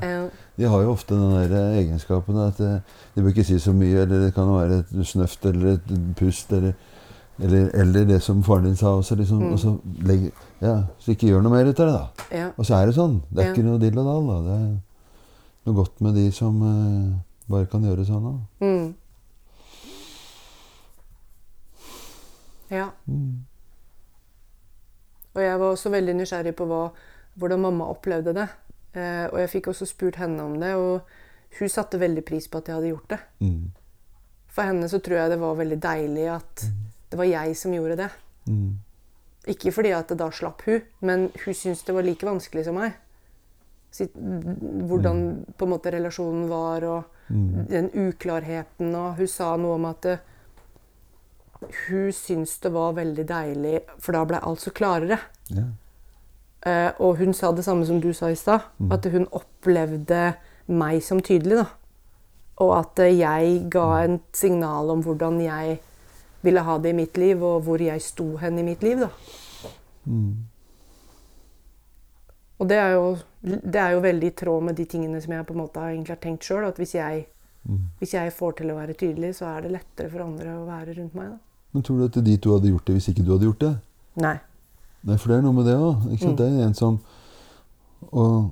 de 0.58 0.66
har 0.66 0.82
jo 0.82 0.90
ofte 0.96 1.14
den 1.14 1.52
der 1.52 1.76
egenskapen 1.78 2.40
at 2.42 2.58
eh, 2.66 2.80
de 3.14 3.22
bør 3.22 3.30
ikke 3.30 3.44
si 3.46 3.60
så 3.62 3.70
mye, 3.78 4.00
eller 4.02 4.24
det 4.26 4.32
kan 4.34 4.50
være 4.50 4.80
et 4.82 4.96
snøft 5.06 5.46
eller 5.46 5.76
et 5.76 5.92
pust, 6.18 6.50
eller, 6.58 6.74
eller, 7.38 7.68
eller 7.78 8.08
det 8.10 8.18
som 8.26 8.40
faren 8.44 8.66
din 8.66 8.76
sa 8.80 8.96
også. 8.98 9.16
Liksom, 9.20 9.38
Mm. 9.44 9.52
og 9.54 9.60
så, 9.62 9.76
legg, 10.10 10.24
ja, 10.66 10.74
så 10.98 11.12
ikke 11.14 11.28
gjør 11.30 11.44
noe 11.46 11.54
mer 11.54 11.70
ut 11.70 11.80
av 11.86 11.92
det, 11.92 11.94
da. 12.00 12.28
ja. 12.40 12.48
Og 12.58 12.66
så 12.66 12.74
er 12.80 12.90
det 12.90 12.96
sånn. 12.98 13.20
Det 13.30 13.44
er 13.44 13.52
Ja. 13.52 13.54
ikke 13.54 13.68
noe 13.68 13.78
dill 13.86 14.00
og 14.02 14.10
dall. 14.10 14.26
Da. 14.32 14.40
Det 14.48 14.58
er 14.58 14.74
noe 15.68 15.76
godt 15.78 16.00
med 16.06 16.16
de 16.18 16.30
som 16.36 16.58
eh, 16.64 17.18
bare 17.52 17.68
kan 17.72 17.84
gjøre 17.84 18.06
sånn. 18.08 18.26
Da. 18.28 18.34
Mm. 18.64 18.88
Ja. 22.72 22.90
Mm. 23.08 23.46
Og 25.38 25.44
jeg 25.44 25.60
var 25.62 25.70
også 25.70 25.92
veldig 25.94 26.16
nysgjerrig 26.18 26.56
på 26.58 26.66
hva, 26.68 26.82
hvordan 27.38 27.64
mamma 27.68 27.90
opplevde 27.94 28.34
det. 28.36 28.48
Eh, 28.98 29.26
og 29.30 29.38
jeg 29.44 29.54
fikk 29.58 29.72
også 29.72 29.88
spurt 29.90 30.18
henne 30.22 30.44
om 30.44 30.56
det, 30.62 30.74
og 30.80 31.60
hun 31.60 31.72
satte 31.72 32.02
veldig 32.02 32.24
pris 32.28 32.48
på 32.50 32.60
at 32.60 32.70
jeg 32.70 32.80
hadde 32.80 32.92
gjort 32.92 33.14
det. 33.14 33.20
Mm. 33.44 33.66
For 34.52 34.72
henne 34.72 34.90
så 34.90 35.00
tror 35.04 35.22
jeg 35.22 35.34
det 35.36 35.42
var 35.44 35.60
veldig 35.60 35.80
deilig 35.84 36.28
at 36.34 36.66
det 37.12 37.20
var 37.20 37.30
jeg 37.30 37.58
som 37.60 37.76
gjorde 37.76 38.00
det. 38.00 38.10
Mm. 38.50 38.80
Ikke 39.54 39.72
fordi 39.72 39.94
at 39.96 40.10
det 40.12 40.18
da 40.20 40.28
slapp 40.34 40.64
hun, 40.68 40.82
men 41.06 41.30
hun 41.44 41.56
syntes 41.56 41.86
det 41.88 41.96
var 41.96 42.08
like 42.08 42.28
vanskelig 42.28 42.66
som 42.68 42.80
meg. 42.80 42.98
Hvordan 43.92 45.46
på 45.58 45.66
en 45.66 45.72
måte 45.72 45.92
relasjonen 45.94 46.48
var, 46.50 46.84
og 46.84 47.04
Mm. 47.30 47.66
den 47.68 47.90
uklarheten. 47.92 48.96
Og 48.96 49.16
hun 49.18 49.28
sa 49.28 49.56
noe 49.58 49.74
om 49.76 49.86
at 49.86 50.06
eh, 50.06 50.18
hun 51.90 52.12
syntes 52.14 52.60
det 52.60 52.72
var 52.72 52.94
veldig 52.94 53.26
deilig, 53.28 53.80
for 54.00 54.12
da 54.14 54.24
ble 54.26 54.40
alt 54.44 54.60
så 54.64 54.72
klarere. 54.72 55.18
Ja. 55.50 55.64
Eh, 56.66 56.92
og 57.00 57.18
hun 57.18 57.34
sa 57.34 57.52
det 57.52 57.66
samme 57.66 57.86
som 57.86 58.00
du 58.02 58.14
sa 58.14 58.28
i 58.30 58.36
stad, 58.36 58.60
Mm. 58.80 58.92
at 58.92 59.06
hun 59.12 59.28
opplevde 59.32 60.36
meg 60.68 61.02
som 61.04 61.20
tydelig. 61.20 61.58
da. 61.58 61.66
Og 62.58 62.78
at 62.80 63.00
eh, 63.00 63.18
jeg 63.20 63.70
ga 63.70 64.04
et 64.04 64.22
signal 64.34 64.90
om 64.90 65.04
hvordan 65.04 65.42
jeg 65.42 65.80
ville 66.44 66.60
ha 66.64 66.78
det 66.78 66.90
i 66.90 66.94
mitt 66.94 67.18
liv, 67.18 67.44
og 67.44 67.62
hvor 67.64 67.78
jeg 67.82 68.02
sto 68.02 68.38
hen 68.38 68.58
i 68.60 68.64
mitt 68.64 68.82
liv. 68.84 69.00
da. 69.00 69.10
Mm. 70.06 70.36
Og 72.60 72.70
det 72.70 72.78
er, 72.78 72.92
jo, 72.94 73.18
det 73.44 73.76
er 73.82 73.92
jo 73.94 74.02
veldig 74.02 74.28
i 74.32 74.36
tråd 74.36 74.64
med 74.64 74.76
de 74.76 74.86
tingene 74.86 75.22
som 75.22 75.32
jeg 75.34 75.46
på 75.46 75.54
en 75.54 75.62
måte 75.62 75.80
har 75.80 75.92
egentlig 75.94 76.16
har 76.16 76.22
tenkt 76.24 76.44
sjøl. 76.48 76.68
At 76.68 76.78
hvis 76.78 76.94
jeg, 76.96 77.26
Mm. 77.68 77.80
hvis 78.00 78.14
jeg 78.14 78.32
får 78.32 78.54
til 78.58 78.70
å 78.72 78.76
være 78.78 78.94
tydelig, 78.96 79.34
så 79.36 79.46
er 79.58 79.62
det 79.62 79.72
lettere 79.74 80.10
for 80.10 80.22
andre 80.24 80.54
å 80.56 80.66
være 80.66 80.94
rundt 80.98 81.16
meg. 81.16 81.30
da. 81.32 81.38
Men 81.74 81.84
tror 81.84 81.98
du 81.98 82.06
at 82.06 82.24
de 82.24 82.38
to 82.38 82.54
hadde 82.54 82.70
gjort 82.72 82.86
det 82.86 82.96
hvis 82.96 83.10
ikke 83.12 83.26
du 83.26 83.32
hadde 83.34 83.44
gjort 83.50 83.60
det? 83.60 83.72
Nei. 84.16 84.40
Nei, 85.04 85.18
for 85.18 85.28
det 85.28 85.38
er 85.38 85.42
noe 85.42 85.54
med 85.54 85.66
det 85.66 85.76
òg. 85.76 86.06
Mm. 86.08 86.36
Det 86.38 86.46
er 86.48 86.64
en 86.66 86.74
som 86.74 87.00
og, 88.14 88.52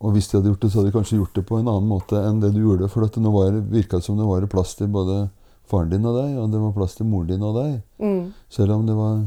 og 0.00 0.12
hvis 0.12 0.28
de 0.28 0.36
hadde 0.36 0.50
gjort 0.52 0.60
det, 0.60 0.70
så 0.70 0.78
hadde 0.80 0.90
de 0.92 0.98
kanskje 0.98 1.16
gjort 1.18 1.34
det 1.34 1.46
på 1.46 1.58
en 1.58 1.68
annen 1.72 1.88
måte 1.88 2.20
enn 2.20 2.40
det 2.40 2.52
du 2.52 2.60
gjorde. 2.60 2.90
For 2.90 3.02
at 3.04 3.12
det 3.16 3.22
nå 3.22 3.32
var, 3.32 3.50
virka 3.70 3.96
det 3.96 4.04
som 4.04 4.18
det 4.18 4.26
var 4.28 4.46
plass 4.46 4.74
til 4.76 4.88
både 4.88 5.30
faren 5.70 5.88
din 5.90 6.04
og 6.04 6.16
deg, 6.20 6.36
og 6.36 6.50
det 6.52 6.60
var 6.60 6.72
plass 6.76 6.96
til 6.96 7.06
moren 7.06 7.28
din 7.28 7.42
og 7.42 7.54
deg. 7.56 7.82
Mm. 7.98 8.32
Selv 8.50 8.72
om 8.76 8.84
det 8.86 8.96
var 8.96 9.26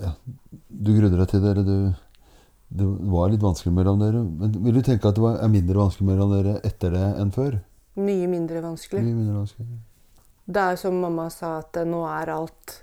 Ja, 0.00 0.14
du 0.72 0.90
grudde 0.96 1.18
deg 1.18 1.28
til 1.28 1.42
det, 1.44 1.50
eller 1.56 1.64
du 1.66 1.94
Det 2.70 2.86
var 3.10 3.30
litt 3.32 3.42
vanskelig 3.42 3.72
mellom 3.74 3.98
dere. 3.98 4.20
Men 4.22 4.52
vil 4.64 4.74
du 4.78 4.82
tenke 4.86 5.08
at 5.10 5.16
det 5.16 5.22
var, 5.24 5.38
er 5.42 5.48
mindre 5.50 5.74
vanskelig 5.80 6.06
mellom 6.06 6.30
dere 6.36 6.60
etter 6.64 6.90
det 6.94 7.06
enn 7.18 7.32
før? 7.34 7.56
Mye 7.98 8.28
mindre 8.30 8.60
vanskelig. 8.62 9.02
Mye 9.02 9.16
mindre 9.16 9.40
vanskelig. 9.40 9.66
Det 10.50 10.62
er 10.72 10.76
som 10.78 10.94
mamma 11.02 11.28
sa, 11.34 11.56
at 11.64 11.76
eh, 11.76 11.84
nå 11.88 12.04
er 12.08 12.30
alt 12.36 12.76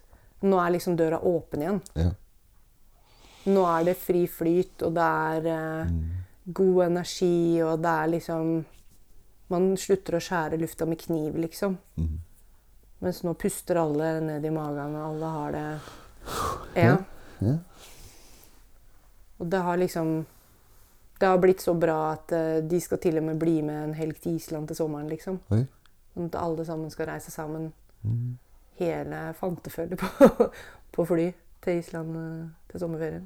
Nå 0.46 0.60
er 0.62 0.70
liksom 0.76 0.94
døra 1.00 1.18
åpen 1.26 1.64
igjen. 1.64 1.80
Ja. 1.98 2.12
Nå 3.50 3.64
er 3.66 3.88
det 3.88 3.96
fri 3.98 4.26
flyt, 4.30 4.84
og 4.86 4.94
det 4.94 5.08
er 5.08 5.48
eh, 5.54 5.88
Mm. 5.88 6.54
god 6.54 6.84
energi, 6.86 7.62
og 7.64 7.80
det 7.82 7.90
er 8.04 8.08
liksom 8.08 8.66
Man 9.50 9.78
slutter 9.80 10.18
å 10.18 10.20
skjære 10.22 10.60
lufta 10.60 10.86
med 10.86 11.00
kniv, 11.00 11.38
liksom. 11.40 11.78
Mm. 11.98 12.20
Mens 13.02 13.22
nå 13.24 13.34
puster 13.40 13.78
alle 13.80 14.20
ned 14.22 14.44
i 14.46 14.50
magen, 14.52 14.96
og 14.96 15.06
alle 15.14 15.26
har 15.38 15.52
det 15.52 15.80
Ja. 16.76 16.84
Ja. 16.84 16.98
Ja. 17.40 17.56
Og 19.38 19.50
det 19.52 19.62
har 19.64 19.78
liksom 19.78 20.26
Det 21.20 21.26
har 21.26 21.40
blitt 21.42 21.62
så 21.62 21.74
bra 21.74 22.12
at 22.14 22.32
eh, 22.32 22.60
de 22.62 22.80
skal 22.82 23.00
til 23.02 23.18
og 23.18 23.24
med 23.26 23.40
bli 23.42 23.62
med 23.66 23.88
en 23.88 23.94
helg 23.98 24.20
til 24.22 24.36
Island 24.38 24.68
til 24.70 24.78
sommeren, 24.78 25.08
liksom. 25.10 25.40
Oi. 25.50 25.64
Sånn 26.14 26.28
at 26.30 26.38
alle 26.38 26.66
sammen 26.66 26.92
skal 26.94 27.10
reise 27.10 27.34
sammen. 27.34 27.72
Mm. 28.06 28.36
Hele 28.78 29.22
fantefølget 29.40 29.98
på, 29.98 30.50
på 30.94 31.06
fly 31.10 31.26
til 31.66 31.82
Island 31.82 32.20
eh, 32.22 32.46
til 32.70 32.84
sommerferien. 32.84 33.26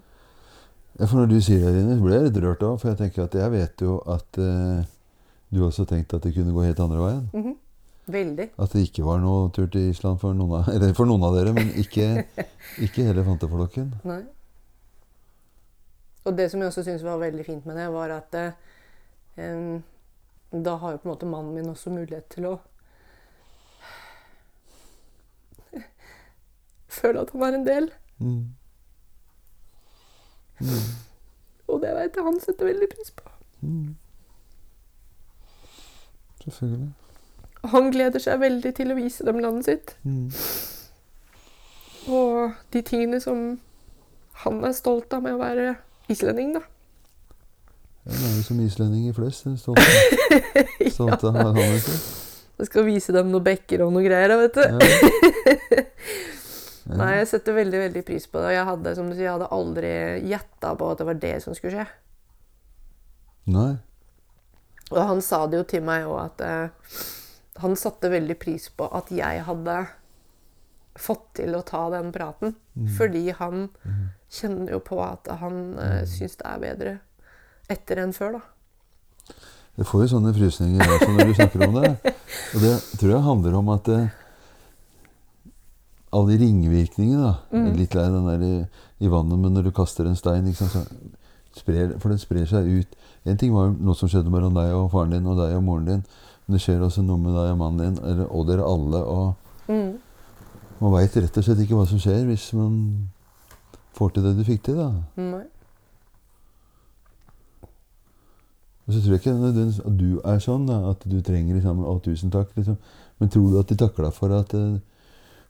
Ja, 0.99 1.05
for 1.07 1.19
når 1.19 1.33
du 1.33 1.37
sier 1.43 1.65
det, 1.65 1.73
Line, 1.81 1.99
blir 1.99 2.15
jeg 2.15 2.29
litt 2.29 2.39
rørt 2.43 2.63
òg. 2.63 2.79
For 2.79 2.91
jeg 2.93 3.01
tenker 3.03 3.27
at 3.27 3.35
jeg 3.41 3.53
vet 3.57 3.83
jo 3.83 3.99
at 4.11 4.39
eh, 4.39 4.87
du 5.51 5.63
også 5.67 5.83
tenkte 5.89 6.19
at 6.19 6.27
det 6.27 6.33
kunne 6.35 6.55
gå 6.55 6.63
helt 6.67 6.79
andre 6.83 7.03
veien. 7.03 7.27
Mhm. 7.35 7.57
Veldig. 8.11 8.47
At 8.59 8.73
det 8.73 8.87
ikke 8.87 9.03
var 9.05 9.19
noe 9.21 9.51
tur 9.55 9.67
til 9.71 9.91
Island 9.91 10.19
for 10.19 10.35
noen 10.35 10.61
av, 10.61 10.69
eller 10.73 10.95
for 10.97 11.07
noen 11.07 11.23
av 11.27 11.35
dere, 11.37 11.53
men 11.55 11.69
ikke, 11.79 12.25
ikke 12.87 13.05
hele 13.07 13.23
fanteflokken. 13.27 13.91
Og 16.23 16.37
det 16.37 16.51
som 16.51 16.61
jeg 16.61 16.67
også 16.67 16.83
syns 16.85 17.03
var 17.03 17.17
veldig 17.17 17.45
fint 17.45 17.65
med 17.65 17.77
det, 17.79 17.87
var 17.93 18.09
at 18.13 18.35
eh, 18.37 19.81
da 20.51 20.75
har 20.77 20.91
jo 20.91 20.97
på 20.97 21.07
en 21.07 21.13
måte 21.13 21.25
mannen 21.25 21.53
min 21.55 21.69
også 21.69 21.89
mulighet 21.89 22.27
til 22.29 22.45
å 22.49 22.53
føle 26.99 27.21
at 27.23 27.31
han 27.33 27.43
er 27.47 27.57
en 27.57 27.67
del. 27.67 27.91
Mm. 28.19 28.53
Mm. 30.61 30.89
Og 31.67 31.81
det 31.81 31.93
veit 31.95 32.15
jeg 32.15 32.27
han 32.27 32.39
setter 32.43 32.69
veldig 32.69 32.89
pris 32.91 33.11
på. 33.17 33.31
Mm. 33.61 33.95
Selvfølgelig. 36.43 36.91
Han 37.71 37.91
gleder 37.93 38.19
seg 38.21 38.41
veldig 38.41 38.73
til 38.77 38.91
å 38.91 38.97
vise 38.97 39.25
dem 39.25 39.39
landet 39.41 39.65
sitt. 39.69 39.95
Mm. 40.03 40.29
Og 42.09 42.53
de 42.73 42.81
tingene 42.81 43.19
som 43.21 43.59
han 44.43 44.63
er 44.65 44.73
stolt 44.73 45.13
av 45.13 45.21
med 45.25 45.37
å 45.37 45.41
være 45.41 45.75
islending, 46.11 46.53
da. 46.57 46.61
Ja, 48.01 48.15
det 48.15 48.25
er 48.25 48.35
jo 48.39 48.43
som 48.47 48.59
islendinger 48.63 49.13
flest. 49.13 49.45
er 49.45 49.57
Stolt 49.61 49.79
av 49.83 50.91
stolt 50.91 51.23
av. 51.29 51.59
Jeg 52.61 52.69
skal 52.69 52.85
vise 52.85 53.13
dem 53.15 53.29
noen 53.33 53.45
bekker 53.45 53.85
og 53.85 53.93
noe 53.93 54.05
greier, 54.05 54.33
vet 54.41 54.57
du. 54.59 54.65
Ja. 54.67 55.85
Ja. 56.91 56.95
Nei, 56.97 57.11
jeg 57.19 57.27
setter 57.29 57.53
veldig 57.55 57.77
veldig 57.77 58.01
pris 58.03 58.23
på 58.27 58.41
det. 58.41 58.55
Jeg 58.55 58.65
hadde 58.67 58.91
som 58.97 59.05
du 59.07 59.13
sier, 59.13 59.27
jeg 59.27 59.35
hadde 59.35 59.51
aldri 59.53 59.91
gjetta 60.27 60.71
på 60.75 60.87
at 60.91 60.99
det 60.99 61.05
var 61.07 61.19
det 61.21 61.33
som 61.43 61.53
skulle 61.55 61.77
skje. 61.77 61.85
Nei. 63.53 63.69
Og 64.89 64.97
han 65.11 65.21
sa 65.23 65.43
det 65.47 65.59
jo 65.61 65.67
til 65.71 65.85
meg 65.87 66.07
òg, 66.09 66.17
at 66.25 66.41
eh, 66.43 66.97
han 67.63 67.77
satte 67.79 68.09
veldig 68.11 68.35
pris 68.41 68.65
på 68.75 68.89
at 68.97 69.11
jeg 69.13 69.45
hadde 69.47 69.77
fått 70.99 71.27
til 71.39 71.55
å 71.55 71.61
ta 71.69 71.85
den 71.93 72.09
praten. 72.15 72.57
Mm. 72.75 72.89
Fordi 72.97 73.23
han 73.39 73.63
kjenner 74.31 74.75
jo 74.75 74.79
på 74.83 74.99
at 75.03 75.27
han 75.41 75.61
uh, 75.77 76.01
syns 76.09 76.37
det 76.39 76.47
er 76.47 76.61
bedre 76.61 76.95
etter 77.71 78.01
enn 78.03 78.15
før, 78.15 78.39
da. 78.39 79.35
Jeg 79.79 79.87
får 79.87 80.03
jo 80.03 80.09
sånne 80.11 80.33
frysninger 80.35 80.93
også 80.95 81.11
når 81.13 81.29
du 81.29 81.35
snakker 81.37 81.63
om 81.67 81.77
det. 81.79 81.91
Og 82.55 82.63
det 82.63 82.73
tror 82.99 83.13
jeg 83.13 83.23
handler 83.27 83.55
om 83.61 83.69
at 83.71 83.91
uh, 83.91 84.17
alle 86.11 86.33
de 86.33 86.41
ringvirkningene 86.43 87.23
da, 87.23 87.35
jeg 87.53 87.69
er 87.69 87.77
Litt 87.79 87.95
lei 87.95 88.07
den 88.11 88.27
der 88.27 88.43
i, 88.43 88.55
i 89.05 89.11
vannet, 89.11 89.39
men 89.39 89.55
når 89.55 89.69
du 89.69 89.71
kaster 89.75 90.07
en 90.07 90.19
stein 90.19 90.49
sant, 90.57 90.75
så 90.75 90.83
sprer, 91.55 91.95
For 91.99 92.11
den 92.11 92.19
sprer 92.19 92.47
seg 92.49 92.67
ut. 92.67 92.99
En 93.27 93.39
ting 93.39 93.53
var 93.55 93.71
noe 93.71 93.95
som 93.95 94.11
skjedde 94.11 94.31
mellom 94.33 94.55
deg 94.57 94.73
og 94.75 94.91
faren 94.91 95.15
din 95.15 95.29
og 95.29 95.39
deg 95.39 95.55
og 95.55 95.63
moren 95.63 95.87
din. 95.87 96.03
Men 96.45 96.57
det 96.57 96.63
skjer 96.65 96.83
også 96.83 97.03
noe 97.05 97.21
med 97.21 97.35
deg 97.37 97.53
og 97.53 97.61
mannen 97.61 97.95
din, 97.95 98.25
og 98.27 98.47
dere 98.49 98.67
alle. 98.67 99.05
og 99.05 99.37
Mm. 99.71 99.99
Man 100.81 100.93
veit 100.95 101.15
rett 101.15 101.37
og 101.37 101.45
slett 101.45 101.59
ikke 101.63 101.77
hva 101.77 101.85
som 101.87 101.99
skjer 102.01 102.25
hvis 102.27 102.49
man 102.57 102.73
får 103.97 104.13
til 104.15 104.23
det 104.27 104.35
du 104.37 104.43
fikk 104.47 104.63
til. 104.67 104.77
da. 104.79 104.89
Nei. 105.17 105.43
Og 108.87 108.93
så 108.95 109.01
tror 109.01 109.13
jeg 109.13 109.21
ikke 109.21 109.33
nødvendigvis 109.37 109.81
at 109.85 109.97
du 109.99 110.07
er 110.25 110.39
sånn, 110.43 110.65
da, 110.67 110.79
at 110.91 111.03
du 111.07 111.19
trenger 111.23 111.55
liksom, 111.57 111.83
å, 111.85 111.97
tusen 112.03 112.31
takk, 112.33 112.49
liksom. 112.57 112.79
Men 113.21 113.29
tror 113.31 113.51
du 113.51 113.59
at 113.61 113.69
de 113.69 113.77
takla 113.77 114.09
for 114.11 114.33
at 114.33 114.55
eh, 114.57 114.79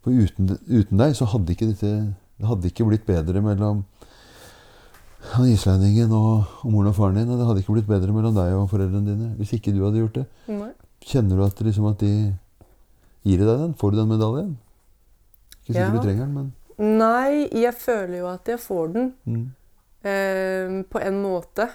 For 0.04 0.12
uten, 0.12 0.58
uten 0.68 0.98
deg 1.00 1.14
så 1.16 1.28
hadde 1.30 1.54
ikke 1.54 1.70
dette 1.70 1.92
det 2.42 2.50
hadde 2.50 2.70
ikke 2.72 2.88
blitt 2.90 3.04
bedre 3.06 3.38
mellom 3.46 3.84
han 5.36 5.50
islendingen 5.52 6.10
og, 6.18 6.48
og 6.66 6.72
moren 6.74 6.90
og 6.90 6.96
faren 6.98 7.20
din. 7.20 7.30
Og 7.30 7.38
det 7.38 7.46
hadde 7.46 7.62
ikke 7.62 7.76
blitt 7.76 7.90
bedre 7.90 8.16
mellom 8.16 8.34
deg 8.34 8.56
og 8.58 8.66
foreldrene 8.72 9.06
dine 9.06 9.28
hvis 9.38 9.52
ikke 9.60 9.74
du 9.76 9.84
hadde 9.86 10.02
gjort 10.02 10.18
det. 10.18 10.24
Nei. 10.50 10.72
Kjenner 11.06 11.38
du 11.38 11.44
at, 11.46 11.62
liksom, 11.62 11.86
at 11.92 12.02
de 12.02 12.10
gir 13.30 13.44
deg 13.44 13.52
den? 13.52 13.76
Får 13.78 13.94
du 13.94 14.00
den 14.02 14.10
medaljen? 14.10 14.50
Ikke 15.62 15.76
sikkert 15.76 15.86
Ja. 15.86 15.94
du 15.94 16.02
trenger 16.02 16.26
den, 16.26 16.34
men 16.40 16.50
Nei, 16.80 17.48
jeg 17.52 17.74
føler 17.76 18.22
jo 18.22 18.30
at 18.32 18.48
jeg 18.48 18.62
får 18.62 18.94
den. 18.96 19.12
mm. 19.26 19.50
Eh, 20.02 20.82
på 20.90 20.98
en 20.98 21.18
måte. 21.22 21.68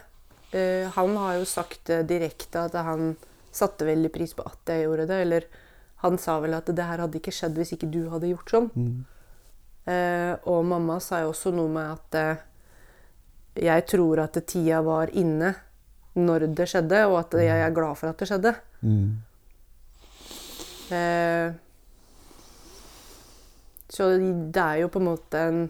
Eh, 0.51 0.88
han 0.90 1.16
har 1.16 1.36
jo 1.38 1.44
sagt 1.47 1.84
det 1.86 2.09
direkte 2.11 2.64
at 2.66 2.74
han 2.74 3.12
satte 3.55 3.86
veldig 3.86 4.11
pris 4.11 4.32
på 4.34 4.42
at 4.47 4.72
jeg 4.72 4.86
gjorde 4.86 5.07
det. 5.11 5.20
Eller 5.26 5.47
han 6.03 6.18
sa 6.18 6.40
vel 6.42 6.57
at 6.59 6.66
det 6.66 6.86
her 6.88 7.05
hadde 7.05 7.20
ikke 7.20 7.34
skjedd 7.34 7.59
hvis 7.59 7.76
ikke 7.76 7.90
du 7.92 8.09
hadde 8.12 8.32
gjort 8.32 8.51
sånn. 8.51 8.70
Mm. 8.74 8.97
Eh, 9.86 10.32
og 10.51 10.64
mamma 10.66 10.99
sa 11.03 11.22
jo 11.22 11.30
også 11.30 11.55
noe 11.55 11.70
med 11.70 11.92
at 11.92 12.18
eh, 12.18 12.42
jeg 13.68 13.86
tror 13.88 14.24
at 14.24 14.40
tida 14.42 14.82
var 14.84 15.12
inne 15.14 15.55
når 16.16 16.49
det 16.57 16.66
skjedde, 16.70 17.05
og 17.07 17.20
at 17.20 17.36
jeg 17.44 17.61
er 17.61 17.76
glad 17.76 17.99
for 18.01 18.11
at 18.11 18.18
det 18.20 18.28
skjedde. 18.30 18.53
Mm. 18.80 19.22
Så 23.93 24.11
det 24.18 24.62
er 24.62 24.82
jo 24.82 24.91
på 24.91 25.01
en 25.03 25.09
måte 25.11 25.43
en 25.49 25.61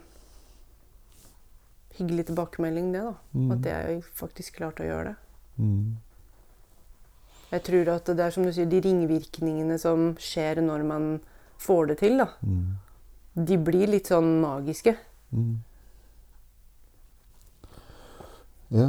hyggelig 1.99 2.27
tilbakemelding, 2.31 2.91
det, 2.93 3.05
da. 3.05 3.15
Mm. 3.37 3.53
At 3.57 3.69
jeg 3.71 4.03
faktisk 4.17 4.59
klarte 4.61 4.85
å 4.85 4.91
gjøre 4.91 5.13
det. 5.13 5.17
Mm. 5.57 5.97
Jeg 7.53 7.63
tror 7.69 7.93
at 7.95 8.11
det 8.19 8.25
er 8.25 8.35
som 8.35 8.45
du 8.47 8.53
sier, 8.53 8.69
de 8.69 8.83
ringvirkningene 8.85 9.79
som 9.81 10.11
skjer 10.21 10.61
når 10.65 10.85
man 10.89 11.07
får 11.63 11.93
det 11.93 11.99
til, 12.03 12.19
da. 12.21 12.29
Mm. 12.43 13.47
De 13.47 13.59
blir 13.61 13.93
litt 13.93 14.11
sånn 14.11 14.39
magiske. 14.43 14.97
Mm. 15.37 15.55
Ja, 18.75 18.89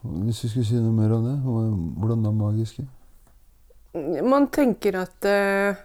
hvis 0.00 0.44
vi 0.46 0.48
skulle 0.54 0.68
si 0.70 0.80
noe 0.80 0.96
mer 0.96 1.12
om 1.12 1.26
det, 1.26 1.36
hvordan 1.44 2.24
da 2.24 2.32
magiske? 2.32 2.86
Man 4.24 4.46
tenker 4.54 4.96
at 5.02 5.26
eh, 5.26 5.80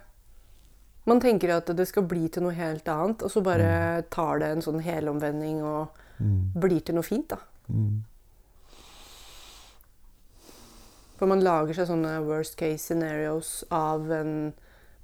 Man 1.06 1.20
tenker 1.22 1.52
at 1.56 1.70
det 1.78 1.86
skal 1.88 2.02
bli 2.10 2.28
til 2.28 2.42
noe 2.42 2.54
helt 2.56 2.88
annet, 2.90 3.22
og 3.22 3.30
så 3.30 3.42
bare 3.46 4.02
tar 4.10 4.40
det 4.42 4.48
en 4.56 4.64
sånn 4.64 4.82
helomvending 4.82 5.62
og 5.62 6.02
Mm. 6.16 6.52
blir 6.56 6.80
til 6.80 6.94
noe 6.96 7.04
fint, 7.04 7.28
da. 7.28 7.36
Mm. 7.68 8.02
For 11.18 11.26
man 11.26 11.42
lager 11.44 11.76
seg 11.76 11.88
sånne 11.90 12.14
worst 12.26 12.56
case 12.56 12.84
scenarios 12.90 13.64
av 13.70 14.10
en 14.12 14.54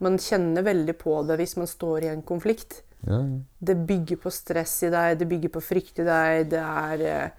Man 0.03 0.17
kjenner 0.19 0.65
veldig 0.67 0.97
på 0.99 1.21
det 1.29 1.37
hvis 1.39 1.53
man 1.57 1.69
står 1.71 2.03
i 2.03 2.09
en 2.11 2.23
konflikt. 2.27 2.81
Ja, 3.07 3.21
ja. 3.21 3.37
Det 3.63 3.77
bygger 3.87 4.17
på 4.19 4.33
stress 4.35 4.83
i 4.83 4.91
deg, 4.91 5.19
det 5.21 5.29
bygger 5.31 5.53
på 5.55 5.63
frykt 5.63 6.01
i 6.03 6.07
deg, 6.09 6.49
det 6.51 6.59
er 6.59 7.05
eh, 7.07 7.31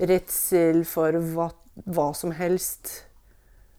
redsel 0.00 0.82
for 0.84 1.12
hva, 1.12 1.46
hva 1.86 2.08
som 2.18 2.32
helst. 2.34 3.04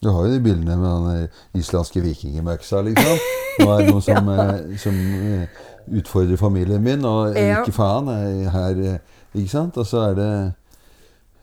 Du 0.03 0.09
har 0.09 0.25
jo 0.25 0.31
de 0.33 0.39
bildene 0.43 0.77
med 0.79 1.07
den 1.09 1.59
islandske 1.59 2.01
vikingen 2.01 2.43
med 2.45 2.59
øksa, 2.59 2.79
liksom. 2.85 3.17
Nå 3.59 3.67
er 3.73 3.81
det 3.83 3.89
noen 3.91 4.05
som, 4.05 4.29
ja. 4.37 4.45
som 4.79 4.95
eh, 4.95 5.59
utfordrer 5.99 6.39
familien 6.39 6.83
min, 6.83 7.03
og 7.05 7.35
Ja. 7.35 7.59
ikke 7.61 7.75
faen 7.75 8.07
er 8.13 8.49
her, 8.53 8.79
eh, 8.93 8.99
ikke 9.35 9.51
sant? 9.51 9.77
Og 9.77 9.85
så 9.89 10.05
er 10.09 10.15
det, 10.15 10.29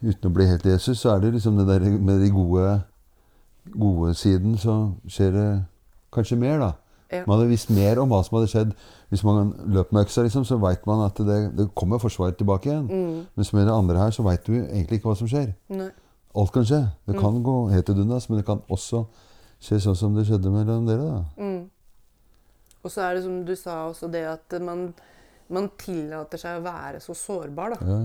uten 0.07 0.31
å 0.31 0.35
bli 0.35 0.47
helt 0.49 0.65
Jesus, 0.65 1.03
så 1.03 1.15
er 1.17 1.21
det 1.27 1.35
liksom 1.37 1.59
det 1.61 1.67
der 1.69 1.85
med 1.99 2.23
de 2.25 2.31
gode, 2.33 2.81
gode 3.77 4.15
siden, 4.15 4.57
så 4.59 4.79
skjer 5.09 5.31
det 5.37 5.49
kanskje 6.17 6.41
mer, 6.41 6.59
da. 6.63 6.73
Ja. 7.13 7.23
Man 7.27 7.37
hadde 7.39 7.51
visst 7.53 7.71
mer 7.71 8.01
om 8.03 8.09
hva 8.11 8.23
som 8.27 8.39
hadde 8.39 8.51
skjedd 8.51 8.73
hvis 9.13 9.23
man 9.23 9.53
løp 9.71 9.93
med 9.95 10.07
øksa, 10.09 10.25
liksom, 10.27 10.43
så 10.49 10.57
veit 10.59 10.83
man 10.89 11.05
at 11.05 11.21
det, 11.23 11.37
det 11.55 11.69
kommer 11.79 12.01
forsvaret 12.03 12.37
tilbake 12.41 12.73
igjen. 12.73 12.89
Mm. 12.91 13.21
Mens 13.37 13.53
med 13.55 13.69
det 13.69 13.75
andre 13.77 14.01
her, 14.01 14.11
så 14.11 14.25
veit 14.27 14.43
du 14.49 14.57
egentlig 14.57 14.99
ikke 14.99 15.13
hva 15.13 15.19
som 15.21 15.29
skjer. 15.31 15.53
Nei. 15.71 15.91
Alt 16.37 16.53
kan 16.53 16.67
skje. 16.69 16.83
Det 17.09 17.17
kan 17.19 17.39
gå 17.43 17.55
helt 17.73 17.87
til 17.89 17.97
dundas, 17.97 18.29
men 18.29 18.39
det 18.41 18.47
kan 18.49 18.61
også 18.73 19.05
skje 19.63 19.79
sånn 19.81 19.97
som 19.97 20.17
det 20.17 20.27
skjedde 20.29 20.51
mellom 20.53 20.87
dere. 20.89 21.25
Mm. 21.41 21.63
Og 22.85 22.93
så 22.93 23.07
er 23.07 23.17
det 23.17 23.23
som 23.25 23.39
du 23.49 23.55
sa 23.59 23.79
også 23.89 24.11
det 24.13 24.25
at 24.29 24.57
man, 24.63 24.91
man 25.49 25.71
tillater 25.81 26.39
seg 26.39 26.59
å 26.61 26.65
være 26.67 27.01
så 27.03 27.17
sårbar, 27.17 27.75
da. 27.75 27.79
Ja, 27.89 28.03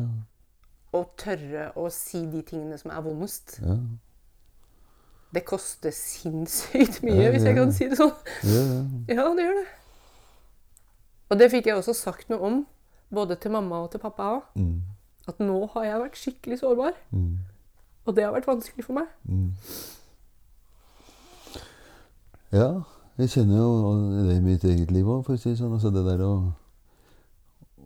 Og 0.98 1.12
tørre 1.20 1.70
å 1.80 1.86
si 1.94 2.24
de 2.28 2.42
tingene 2.48 2.78
som 2.80 2.92
er 2.92 3.04
vondest. 3.06 3.60
ja. 3.64 3.78
Det 5.32 5.46
koster 5.48 5.94
sinnssykt 5.96 6.98
mye, 7.08 7.22
Ja, 7.24 7.30
hvis 7.32 7.46
jeg 7.48 7.56
kan 7.56 7.70
si 7.72 7.86
det 7.88 7.96
sånn. 7.96 8.12
ja, 8.44 8.64
ja. 8.68 8.80
Ja, 9.16 9.28
det 9.38 9.46
gjør 9.46 9.60
det. 9.62 9.68
Og 11.32 11.38
det 11.40 11.48
fikk 11.54 11.70
jeg 11.70 11.78
også 11.80 11.94
sagt 11.96 12.28
noe 12.34 12.42
om, 12.44 12.58
både 13.16 13.38
til 13.40 13.54
mamma 13.54 13.80
og 13.86 13.92
til 13.94 14.02
pappa. 14.04 14.42
Mm. 14.60 14.82
At 15.32 15.40
nå 15.40 15.62
har 15.72 15.86
jeg 15.88 16.02
vært 16.02 16.20
skikkelig 16.20 16.58
sårbar. 16.60 16.98
Mm. 17.16 17.38
Og 18.08 18.16
det 18.18 18.24
har 18.26 18.34
vært 18.34 18.48
vanskelig 18.50 18.86
for 18.86 18.98
meg. 18.98 19.10
Mm. 19.30 19.52
Ja, 22.52 22.70
jeg 23.20 23.30
kjenner 23.32 23.62
jo 23.62 23.92
det 24.28 24.38
i 24.40 24.44
mitt 24.44 24.64
eget 24.68 24.92
liv 24.92 25.08
òg, 25.08 25.22
for 25.28 25.38
å 25.38 25.40
si 25.40 25.52
det 25.54 25.60
sånn. 25.60 25.76
Altså 25.76 25.92
det 25.94 26.04
der 26.08 26.24
å, 26.26 26.32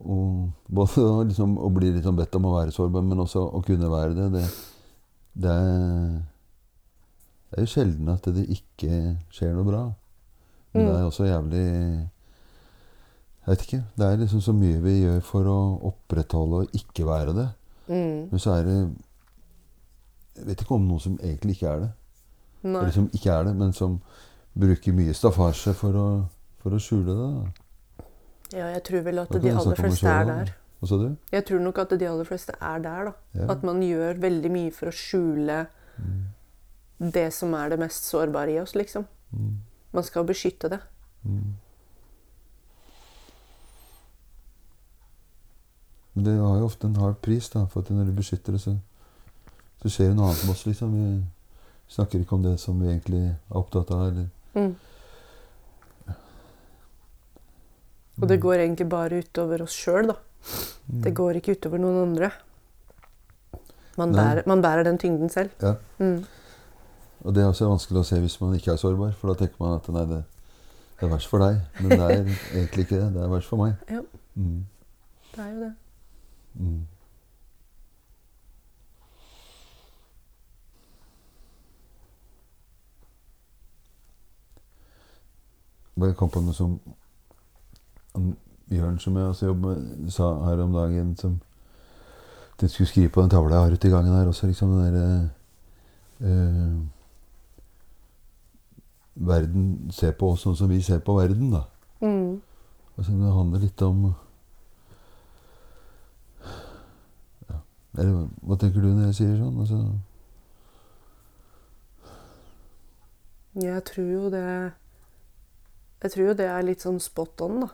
og 0.06 0.70
både 0.80 1.04
å 1.06 1.20
liksom, 1.28 1.58
å 1.62 1.70
bli 1.74 1.92
liksom 1.98 2.18
bedt 2.18 2.38
om 2.40 2.48
å 2.50 2.56
være 2.56 2.74
sårbar, 2.76 3.06
men 3.06 3.22
også 3.26 3.44
å 3.46 3.62
kunne 3.66 3.90
være 3.92 4.16
det. 4.18 4.30
Det, 4.38 4.46
det, 5.46 5.54
er, 5.54 6.18
det 7.52 7.60
er 7.62 7.68
jo 7.68 7.74
sjelden 7.76 8.12
at 8.16 8.32
det 8.36 8.48
ikke 8.58 9.02
skjer 9.36 9.54
noe 9.58 9.68
bra. 9.70 9.84
Men 10.76 10.84
Mm. 10.84 10.88
det 10.92 10.96
er 11.00 11.06
også 11.08 11.24
jævlig 11.24 11.60
Jeg 13.46 13.48
vet 13.54 13.62
ikke. 13.64 13.78
Det 13.96 14.06
er 14.10 14.18
liksom 14.20 14.42
så 14.44 14.52
mye 14.58 14.80
vi 14.84 14.96
gjør 15.06 15.22
for 15.24 15.48
å 15.48 15.60
opprettholde 15.88 16.64
og 16.66 16.74
ikke 16.76 17.06
være 17.08 17.36
det. 17.38 17.46
Mm. 17.88 18.26
Men 18.32 18.42
så 18.42 18.56
er 18.58 18.66
det 18.66 18.80
Jeg 20.36 20.46
vet 20.50 20.62
ikke 20.66 20.76
om 20.76 20.88
noen 20.90 21.00
som 21.04 21.18
egentlig 21.24 21.56
ikke 21.58 21.70
er 21.72 21.80
det. 21.86 21.90
Nei. 22.66 22.82
Eller 22.82 22.92
som 22.96 23.10
ikke 23.14 23.32
er 23.32 23.44
det, 23.48 23.56
men 23.56 23.74
som 23.74 24.00
bruker 24.58 24.94
mye 24.98 25.14
staffasje 25.16 25.74
for 25.78 25.96
å, 26.00 26.06
for 26.64 26.76
å 26.76 26.80
skjule 26.82 27.16
det. 27.16 27.30
da. 27.32 28.08
Ja, 28.56 28.68
jeg 28.76 28.84
tror 28.88 29.04
vel 29.06 29.20
at 29.24 29.32
de 29.42 29.52
aller 29.52 29.76
fleste 29.80 30.08
er 30.12 30.26
der. 30.30 30.54
Hva 30.80 30.88
sa 30.92 30.98
du? 31.02 31.06
Jeg 31.32 31.46
tror 31.48 31.62
nok 31.64 31.78
at 31.82 31.94
de 32.00 32.08
aller 32.10 32.28
fleste 32.28 32.54
er 32.62 32.80
der, 32.84 33.06
da. 33.10 33.14
Ja. 33.40 33.48
At 33.56 33.64
man 33.68 33.80
gjør 33.86 34.20
veldig 34.22 34.52
mye 34.54 34.72
for 34.76 34.92
å 34.92 34.96
skjule 34.96 35.66
Mm. 35.96 37.12
det 37.16 37.30
som 37.34 37.54
er 37.56 37.70
det 37.72 37.80
mest 37.80 38.04
sårbare 38.10 38.52
i 38.52 38.60
oss, 38.60 38.74
liksom. 38.76 39.06
Mm. 39.32 39.54
Man 39.96 40.04
skal 40.04 40.26
beskytte 40.28 40.70
det. 40.70 40.80
Mm. 41.24 41.54
Det 46.16 46.34
har 46.40 46.58
jo 46.60 46.66
ofte 46.70 46.88
en 46.88 46.96
hard 46.96 47.18
pris, 47.24 47.50
da, 47.52 47.66
for 47.72 47.84
at 47.84 47.90
når 47.92 48.06
du 48.10 48.14
beskytter 48.20 48.56
det, 48.56 48.62
så, 48.64 48.76
så 49.86 49.92
skjer 49.94 50.08
det 50.10 50.18
noe 50.18 50.32
annet 50.32 50.44
med 50.48 50.56
oss, 50.56 50.66
liksom. 50.66 50.94
Vi 50.98 51.94
snakker 51.94 52.24
ikke 52.24 52.38
om 52.40 52.46
det 52.46 52.56
som 52.58 52.80
vi 52.82 52.90
egentlig 52.90 53.22
er 53.30 53.60
opptatt 53.62 53.94
av, 53.94 54.08
eller 54.10 54.32
Mm. 54.56 54.72
Og 58.16 58.30
det 58.30 58.38
går 58.40 58.62
egentlig 58.64 58.86
bare 58.88 59.18
utover 59.20 59.66
oss 59.66 59.74
sjøl, 59.76 60.08
da. 60.08 60.16
Mm. 60.88 61.02
Det 61.04 61.12
går 61.18 61.40
ikke 61.42 61.58
utover 61.58 61.82
noen 61.84 61.98
andre. 62.06 62.30
Man 64.00 64.16
bærer, 64.16 64.48
man 64.48 64.64
bærer 64.64 64.88
den 64.88 64.98
tyngden 64.98 65.30
selv. 65.30 65.52
Ja. 65.62 65.74
Mm. 66.00 66.24
Og 67.26 67.36
det 67.36 67.44
er 67.44 67.50
også 67.52 67.68
vanskelig 67.68 68.00
å 68.00 68.08
se 68.08 68.22
hvis 68.24 68.40
man 68.40 68.56
ikke 68.56 68.72
er 68.72 68.80
sårbar, 68.80 69.12
for 69.20 69.34
da 69.34 69.36
tenker 69.44 69.60
man 69.60 69.76
at 69.76 69.92
nei, 69.92 70.06
det, 70.08 70.22
det 70.96 71.08
er 71.10 71.12
verst 71.12 71.28
for 71.28 71.44
deg. 71.44 71.60
Men 71.82 71.92
det 71.92 72.00
er 72.00 72.16
egentlig 72.62 72.88
ikke 72.88 73.02
det. 73.02 73.12
Det 73.18 73.24
er 73.28 73.36
verst 73.36 73.52
for 73.52 73.60
meg. 73.66 73.76
Ja. 73.92 74.00
Mm. 74.40 74.64
Det 75.36 75.44
er 75.44 75.52
jo 75.52 75.60
det. 75.66 75.74
Mm. 76.56 76.82
Bare 85.96 86.14
kom 86.14 86.30
på 86.30 86.42
noe 86.44 86.54
som 86.54 86.80
Bjørn, 88.70 89.00
som 89.00 89.18
jeg 89.18 89.26
også 89.26 89.46
jobber 89.46 89.76
med, 89.76 90.12
sa 90.12 90.34
her 90.46 90.64
om 90.64 90.74
dagen 90.74 91.16
som 91.18 91.40
Den 92.62 92.70
skulle 92.70 92.88
skrive 92.88 93.10
på 93.10 93.22
den 93.22 93.30
tavla 93.30 93.56
jeg 93.56 93.64
har 93.64 93.72
ute 93.72 93.88
i 93.88 93.92
gangen 93.92 94.14
her 94.14 94.28
også, 94.28 94.48
liksom 94.48 94.70
den 94.70 94.94
derre 94.94 95.30
eh, 96.20 96.78
Verden 99.16 99.92
ser 99.92 100.12
på 100.12 100.32
oss 100.32 100.42
sånn 100.44 100.56
som 100.56 100.70
vi 100.70 100.82
ser 100.84 101.00
på 101.00 101.16
verden, 101.16 101.52
da. 101.52 101.62
Mm. 102.02 102.42
Altså, 102.98 103.12
det 103.12 103.34
handler 103.36 103.60
litt 103.64 103.82
om 103.82 104.02
ja. 107.50 107.60
Eller, 107.98 108.28
Hva 108.42 108.58
tenker 108.60 108.82
du 108.84 108.88
når 108.90 109.06
jeg 109.06 109.16
sier 109.20 109.38
sånn? 109.40 109.60
Altså, 109.64 109.80
Jeg 113.64 113.84
tror 113.88 114.10
jo 114.12 114.30
det 114.32 114.48
Jeg 116.06 116.12
tror 116.14 116.28
jo 116.28 116.34
det 116.38 116.46
er 116.46 116.62
litt 116.62 116.84
sånn 116.86 117.00
spot 117.02 117.42
on, 117.42 117.64
da. 117.64 117.68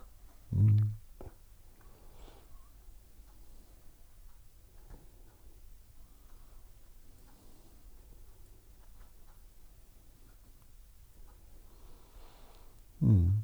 mm, 13.02 13.42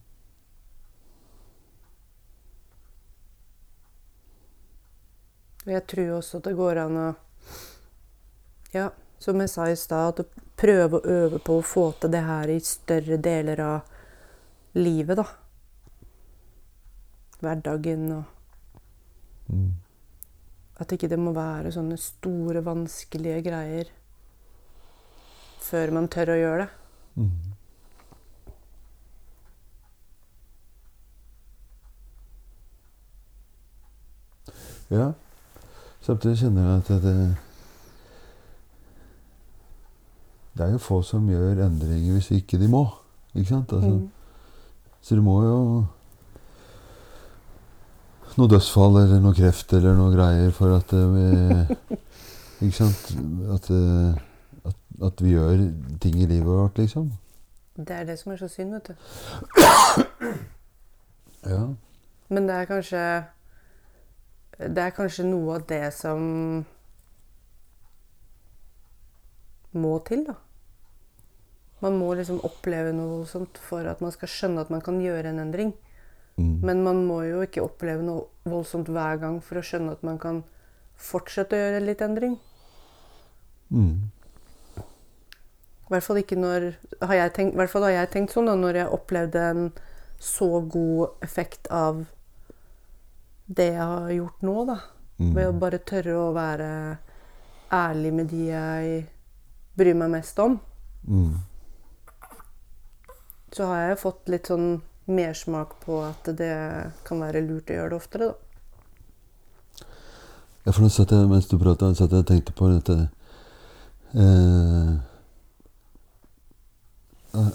jeg 5.65 5.83
tror 5.91 6.13
også 6.21 6.39
at 6.39 6.47
det 6.47 6.55
går 6.55 6.81
an 6.85 7.01
å 7.01 7.11
Ja, 8.71 8.88
som 9.19 9.43
jeg 9.43 9.51
sa 9.51 9.67
i 9.67 9.75
stad, 9.75 10.23
at 10.23 10.41
prøve 10.55 11.01
å 11.01 11.15
øve 11.19 11.43
på 11.43 11.59
å 11.59 11.69
få 11.75 11.89
til 11.99 12.15
det 12.15 12.23
her 12.23 12.55
i 12.55 12.59
større 12.63 13.19
deler 13.19 13.65
av 13.67 13.96
livet, 14.76 15.18
da. 15.18 15.24
Hverdagen 17.41 18.11
og 18.11 18.24
mm, 19.47 19.72
At 20.82 20.91
ikke 20.91 21.09
det 21.09 21.20
må 21.20 21.32
være 21.36 21.72
sånne 21.72 21.97
store, 22.01 22.63
vanskelige 22.65 23.43
greier 23.45 23.91
før 25.68 25.91
man 25.91 26.07
tør 26.07 26.32
å 26.34 26.39
gjøre 26.39 26.63
det. 26.63 26.70
mm. 27.15 27.32
Ja. 34.89 35.11
Samtidig 36.01 36.38
kjenner 36.39 36.63
jeg 36.63 36.78
at 36.78 37.03
det 37.03 37.15
Det 40.57 40.65
er 40.65 40.72
jo 40.72 40.78
få 40.82 41.01
som 41.05 41.28
gjør 41.30 41.59
endringer 41.68 42.15
hvis 42.15 42.32
ikke 42.34 42.57
de 42.57 42.68
må. 42.72 42.86
Ikke 43.36 43.49
sant? 43.49 43.74
Altså, 43.74 43.89
Mm. 43.89 44.11
Så 45.07 45.15
du 45.15 45.21
må 45.23 45.37
jo 45.45 45.59
Noe 48.37 48.49
dødsfall 48.51 48.99
eller 48.99 49.21
noe 49.23 49.33
kreft 49.33 49.71
eller 49.73 49.95
noe 49.97 50.11
greier 50.13 50.51
for 50.53 50.75
at 50.75 50.91
eh, 50.93 51.13
vi 51.13 51.97
Ikke 52.67 52.75
sant? 52.75 53.13
At, 53.55 53.69
eh, 53.71 54.67
at, 54.67 54.75
at 55.07 55.23
vi 55.23 55.31
gjør 55.31 55.63
ting 56.03 56.17
i 56.19 56.27
livet 56.27 56.49
vårt, 56.49 56.77
liksom. 56.81 57.07
Det 57.77 57.95
er 57.95 58.03
det 58.09 58.17
som 58.19 58.33
er 58.33 58.39
så 58.41 58.49
synd, 58.51 58.75
vet 58.75 58.91
du. 58.91 58.93
Ja. 61.47 61.61
Men 62.29 62.47
det 62.49 62.55
er 62.55 62.65
kanskje 62.67 63.01
Det 64.59 64.81
er 64.83 64.95
kanskje 64.97 65.23
noe 65.29 65.55
av 65.55 65.67
det 65.69 65.93
som 65.95 66.19
må 69.77 69.93
til, 70.09 70.25
da. 70.27 70.35
Man 71.84 71.97
må 71.99 72.13
liksom 72.17 72.39
oppleve 72.45 72.93
noe 72.95 73.19
voldsomt 73.19 73.59
for 73.61 73.86
at 73.86 74.01
man 74.01 74.13
skal 74.15 74.32
skjønne 74.32 74.63
at 74.63 74.71
man 74.73 74.82
kan 74.86 74.97
gjøre 75.01 75.30
en 75.30 75.43
endring. 75.43 75.73
Mm. 76.38 76.59
Men 76.65 76.84
man 76.86 77.03
må 77.05 77.21
jo 77.28 77.41
ikke 77.45 77.65
oppleve 77.65 78.05
noe 78.05 78.28
voldsomt 78.49 78.89
hver 78.93 79.19
gang 79.21 79.39
for 79.45 79.59
å 79.59 79.65
skjønne 79.65 79.93
at 79.97 80.05
man 80.05 80.19
kan 80.21 80.43
fortsette 80.97 81.57
å 81.57 81.61
gjøre 81.61 81.86
litt 81.86 82.01
endring. 82.05 82.38
Mm. 83.69 84.09
I 85.88 85.93
hvert 85.93 86.03
fall 86.03 86.19
ikke 86.19 86.38
når 86.39 86.71
har 87.07 87.15
jeg 87.15 87.34
tenkt, 87.38 87.57
hvert 87.57 87.71
fall 87.71 87.86
har 87.88 87.95
jeg 87.95 88.11
tenkt 88.13 88.34
sånn 88.36 88.49
da, 88.49 88.57
når 88.59 88.82
jeg 88.82 88.93
opplevde 88.97 89.43
en 89.53 89.67
så 90.19 90.49
god 90.65 91.23
effekt 91.23 91.69
av 91.73 92.03
det 93.47 93.69
jeg 93.71 93.86
har 93.86 94.09
gjort 94.11 94.41
nå, 94.43 94.55
da. 94.67 94.80
Mm. 95.17 95.30
Ved 95.34 95.49
å 95.49 95.59
bare 95.61 95.82
tørre 95.88 96.15
å 96.19 96.32
være 96.36 96.71
ærlig 97.73 98.11
med 98.13 98.30
de 98.34 98.41
jeg 98.49 98.97
bryr 99.78 99.97
meg 99.97 100.11
mest 100.17 100.39
om. 100.43 100.57
Mm. 101.07 101.38
Så 103.57 103.65
har 103.65 103.87
jeg 103.87 104.01
fått 104.03 104.27
litt 104.29 104.51
sånn 104.51 104.83
mersmak 105.09 105.79
på 105.81 106.03
at 106.05 106.27
det 106.37 106.53
kan 107.07 107.23
være 107.23 107.41
lurt 107.41 107.71
å 107.71 107.77
gjøre 107.79 107.89
det 107.89 107.97
oftere, 107.97 108.27
da. 108.29 109.87
Ja, 110.67 110.73
for 110.75 110.83
nå 110.83 110.91
satt 110.93 111.13
jeg, 111.15 111.29
mens 111.31 111.47
du 111.49 111.55
prata, 111.57 111.89
satt 111.95 112.13
jeg 112.13 112.21
og 112.21 112.27
tenkte 112.27 112.53
på 112.53 112.67
dette 112.67 112.97
eh, 114.19 114.89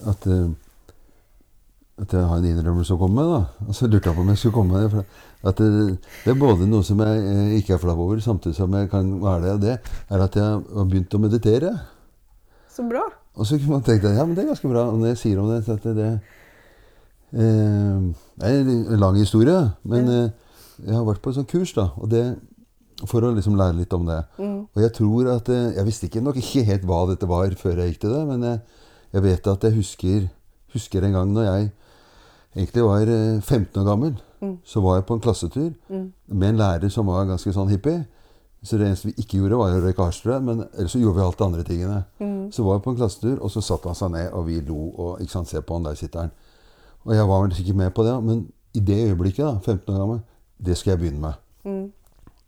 At 0.09 0.27
eh, 0.33 0.49
At 2.01 2.17
jeg 2.17 2.25
har 2.25 2.41
en 2.41 2.51
innrømmelse 2.51 2.97
å 2.97 2.99
komme 2.99 3.21
med, 3.21 3.31
da. 3.37 3.69
Og 3.69 3.77
så 3.77 3.87
lurte 3.87 4.09
jeg 4.11 4.17
på 4.17 4.25
om 4.25 4.33
jeg 4.33 4.41
skulle 4.43 4.59
komme 4.59 4.75
med 4.75 4.83
det. 4.83 4.91
For 4.97 5.51
at 5.53 5.61
det, 5.61 5.99
det 6.25 6.33
er 6.33 6.41
både 6.41 6.67
noe 6.67 6.83
som 6.89 7.05
jeg 7.05 7.25
eh, 7.31 7.57
ikke 7.61 7.77
er 7.77 7.83
flau 7.85 7.99
over, 8.09 8.25
samtidig 8.25 8.59
som 8.59 8.75
jeg 8.75 8.91
kan 8.91 9.13
være 9.23 9.43
det. 9.45 9.53
Og 9.53 9.67
det 9.69 9.79
er 10.17 10.27
at 10.27 10.41
jeg 10.41 10.63
har 10.73 10.89
begynt 10.89 11.15
å 11.15 11.23
meditere. 11.29 11.77
Så 12.73 12.89
bra. 12.91 13.05
Og 13.35 13.47
så 13.49 13.57
kunne 13.59 13.79
man 13.79 13.83
tenkt 13.87 14.05
at 14.05 14.17
ja, 14.17 14.25
men 14.27 14.35
det 14.37 14.45
er 14.45 14.51
ganske 14.53 14.69
bra. 14.69 14.87
Og 14.93 14.99
når 15.01 15.13
jeg 15.15 15.19
sier 15.23 15.39
om 15.41 15.49
det, 15.49 15.63
så 15.65 15.73
at 15.79 15.85
det, 15.89 15.95
det 15.97 16.09
eh, 17.33 18.49
er 18.49 18.59
en 18.61 19.01
lang 19.01 19.17
historie. 19.17 19.71
Men 19.89 20.09
eh, 20.09 20.31
jeg 20.87 20.95
har 20.97 21.05
vært 21.07 21.23
på 21.25 21.33
et 21.33 21.39
sånt 21.39 21.51
kurs, 21.51 21.73
da. 21.77 21.89
Og 21.97 22.11
det, 22.13 22.25
for 23.09 23.25
å 23.25 23.33
liksom 23.35 23.57
lære 23.59 23.79
litt 23.81 23.95
om 23.97 24.05
det. 24.07 24.21
Mm. 24.39 24.59
Og 24.69 24.83
jeg 24.85 24.93
tror 24.99 25.31
at 25.33 25.49
eh, 25.51 25.73
Jeg 25.79 25.87
visste 25.89 26.07
ikke 26.11 26.23
nok 26.25 26.37
ikke 26.43 26.65
helt 26.69 26.85
hva 26.89 27.01
dette 27.11 27.29
var 27.31 27.55
før 27.59 27.81
jeg 27.83 27.95
gikk 27.95 28.03
til 28.05 28.13
det, 28.15 28.23
men 28.29 28.45
jeg, 28.47 28.61
jeg 29.17 29.23
vet 29.31 29.49
at 29.55 29.65
jeg 29.69 29.77
husker, 29.79 30.29
husker 30.77 31.05
en 31.09 31.17
gang 31.17 31.33
når 31.33 31.49
jeg 31.49 31.71
egentlig 32.57 32.85
var 32.85 33.09
eh, 33.17 33.41
15 33.41 33.81
år 33.83 33.89
gammel. 33.89 34.15
Mm. 34.43 34.57
Så 34.67 34.81
var 34.85 34.99
jeg 35.01 35.07
på 35.09 35.15
en 35.17 35.25
klassetur 35.25 35.71
Mm. 35.89 36.13
med 36.27 36.49
en 36.49 36.57
lærer 36.61 36.91
som 36.91 37.07
var 37.07 37.25
ganske 37.31 37.53
sånn 37.55 37.71
hippie. 37.71 38.05
Så 38.63 38.79
det 38.79 38.87
eneste 38.87 39.09
vi 39.09 39.15
ikke 39.19 39.41
gjorde, 39.41 39.59
var 39.59 39.75
å 39.75 39.81
røyke 39.83 40.05
hasj, 40.07 40.23
tror 40.23 40.37
jeg. 40.37 40.45
Men 40.47 40.61
ellers 40.71 40.93
så 40.95 41.01
gjorde 41.03 41.19
vi 41.19 41.25
alt 41.25 41.39
det 41.39 41.47
andre 41.47 41.65
tingene. 41.67 42.03
Mm. 42.23 42.43
Så 42.55 42.63
var 42.63 42.77
jeg 42.77 42.85
på 42.85 42.93
en 42.93 42.99
klassetur, 43.01 43.39
og 43.43 43.51
så 43.51 43.63
satte 43.65 43.91
han 43.91 43.99
seg 43.99 44.13
ned, 44.15 44.29
og 44.39 44.47
vi 44.47 44.61
lo. 44.63 44.83
og 45.03 45.23
ikke 45.23 45.35
sant, 45.35 45.51
Se 45.51 45.61
på 45.61 45.79
han, 45.79 45.89
der 45.89 45.99
sitter 45.99 46.27
han. 46.27 46.35
Og 47.03 47.15
jeg 47.17 47.29
var 47.29 47.43
vel 47.43 47.57
ikke 47.59 47.75
med 47.81 47.91
på 47.95 48.05
det, 48.07 48.15
men 48.23 48.45
i 48.75 48.81
det 48.81 49.01
øyeblikket, 49.09 49.45
da, 49.45 49.59
15 49.59 49.95
år 49.95 49.99
gammel, 49.99 50.21
Det 50.63 50.77
skal 50.79 50.91
jeg 50.93 50.99
begynne 50.99 51.21
med. 51.21 51.33
Mm. 51.65 51.93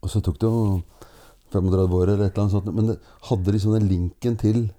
Og 0.03 0.11
så 0.11 0.21
tok 0.21 0.41
det 0.41 0.47
jo 0.47 0.83
35 1.51 1.95
år 1.95 2.03
eller 2.03 2.27
et 2.27 2.33
eller 2.33 2.43
annet 2.43 2.53
sånt. 2.53 2.75
Men 2.75 2.87
det 2.93 2.99
hadde 3.29 3.53
liksom 3.53 3.73
den 3.75 3.89
linken 3.89 4.37
til, 4.37 4.73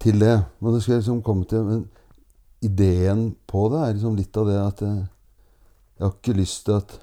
til 0.00 0.20
det. 0.20 0.44
Men 0.60 0.74
det 0.74 0.82
skal 0.82 0.92
jeg 0.92 1.02
liksom 1.02 1.22
komme 1.22 1.44
til 1.44 1.62
Men 1.64 1.88
ideen 2.62 3.34
på 3.46 3.68
det 3.70 3.80
er 3.82 3.94
liksom 3.94 4.16
litt 4.16 4.36
av 4.36 4.46
det 4.46 4.58
at 4.58 4.82
jeg, 4.82 5.06
jeg 5.98 6.06
har 6.06 6.14
ikke 6.14 6.38
lyst 6.38 6.64
til 6.66 6.78
at 6.78 6.98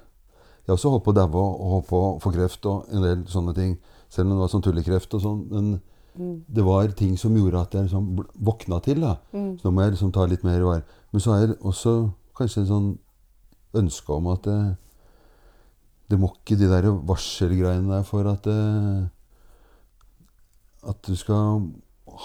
Jeg 0.70 0.76
har 0.76 0.78
også 0.78 0.90
holdt 0.94 1.02
på 1.08 1.10
å 1.10 1.16
daue 1.18 1.40
og 1.42 1.70
holdt 1.74 1.86
på 1.90 1.98
å 1.98 2.10
få 2.22 2.30
kreft 2.30 2.66
og 2.70 2.92
en 2.94 3.02
del 3.02 3.22
sånne 3.26 3.54
ting. 3.56 3.72
Selv 4.06 4.28
om 4.28 4.36
det 4.36 4.42
var 4.44 4.50
sånn 4.52 4.62
tullekreft 4.62 5.16
og 5.18 5.24
sånn. 5.24 5.40
Men 5.50 5.80
Mm. 6.18 6.44
det 6.52 6.62
var 6.66 6.88
ting 6.98 7.16
som 7.18 7.34
gjorde 7.34 7.60
at 7.60 7.72
jeg 7.74 7.84
liksom 7.88 8.26
våkna 8.42 8.80
til. 8.82 9.00
da. 9.00 9.16
Mm. 9.32 9.58
Så 9.58 9.64
nå 9.64 9.70
må 9.72 9.82
jeg 9.82 9.92
liksom 9.92 10.12
ta 10.12 10.24
litt 10.26 10.42
mer 10.44 10.60
vare. 10.62 10.82
Men 11.12 11.20
så 11.20 11.34
er 11.36 11.46
det 11.48 11.58
også 11.62 12.12
kanskje 12.36 12.62
et 12.62 12.68
sånn 12.68 12.98
ønske 13.74 14.10
om 14.10 14.26
at 14.26 14.42
det, 14.42 14.76
det 16.10 16.18
må 16.18 16.32
ikke 16.34 16.58
de 16.58 16.66
der 16.68 16.90
varselgreiene 17.06 17.88
der 17.88 18.02
for 18.02 18.26
at 18.26 18.42
det, 18.42 19.10
At 20.82 21.02
du 21.02 21.14
skal 21.14 21.60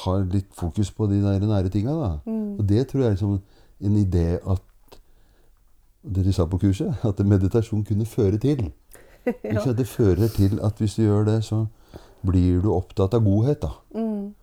ha 0.06 0.18
litt 0.24 0.54
fokus 0.56 0.90
på 0.92 1.08
de 1.10 1.22
der 1.22 1.40
nære 1.44 1.70
tinga, 1.72 1.92
da. 1.92 2.12
Mm. 2.26 2.60
Og 2.60 2.68
det 2.68 2.88
tror 2.88 3.02
jeg 3.02 3.08
er 3.10 3.16
liksom 3.18 3.42
en 3.82 3.98
idé 4.00 4.40
at 4.40 4.62
Dere 6.06 6.34
sa 6.34 6.46
på 6.46 6.60
kurset 6.62 7.06
at 7.06 7.20
meditasjon 7.26 7.84
kunne 7.86 8.06
føre 8.06 8.38
til. 8.38 8.72
Ja. 9.44 9.64
Det 9.74 9.88
fører 9.90 10.28
til 10.30 10.60
at 10.62 10.78
hvis 10.78 10.96
du 10.96 11.02
gjør 11.02 11.24
det, 11.26 11.40
så 11.44 11.64
blir 12.26 12.60
du 12.62 12.68
opptatt 12.76 13.14
av 13.18 13.24
godhet. 13.26 13.62
da. 13.64 13.72
Mm. 13.98 14.36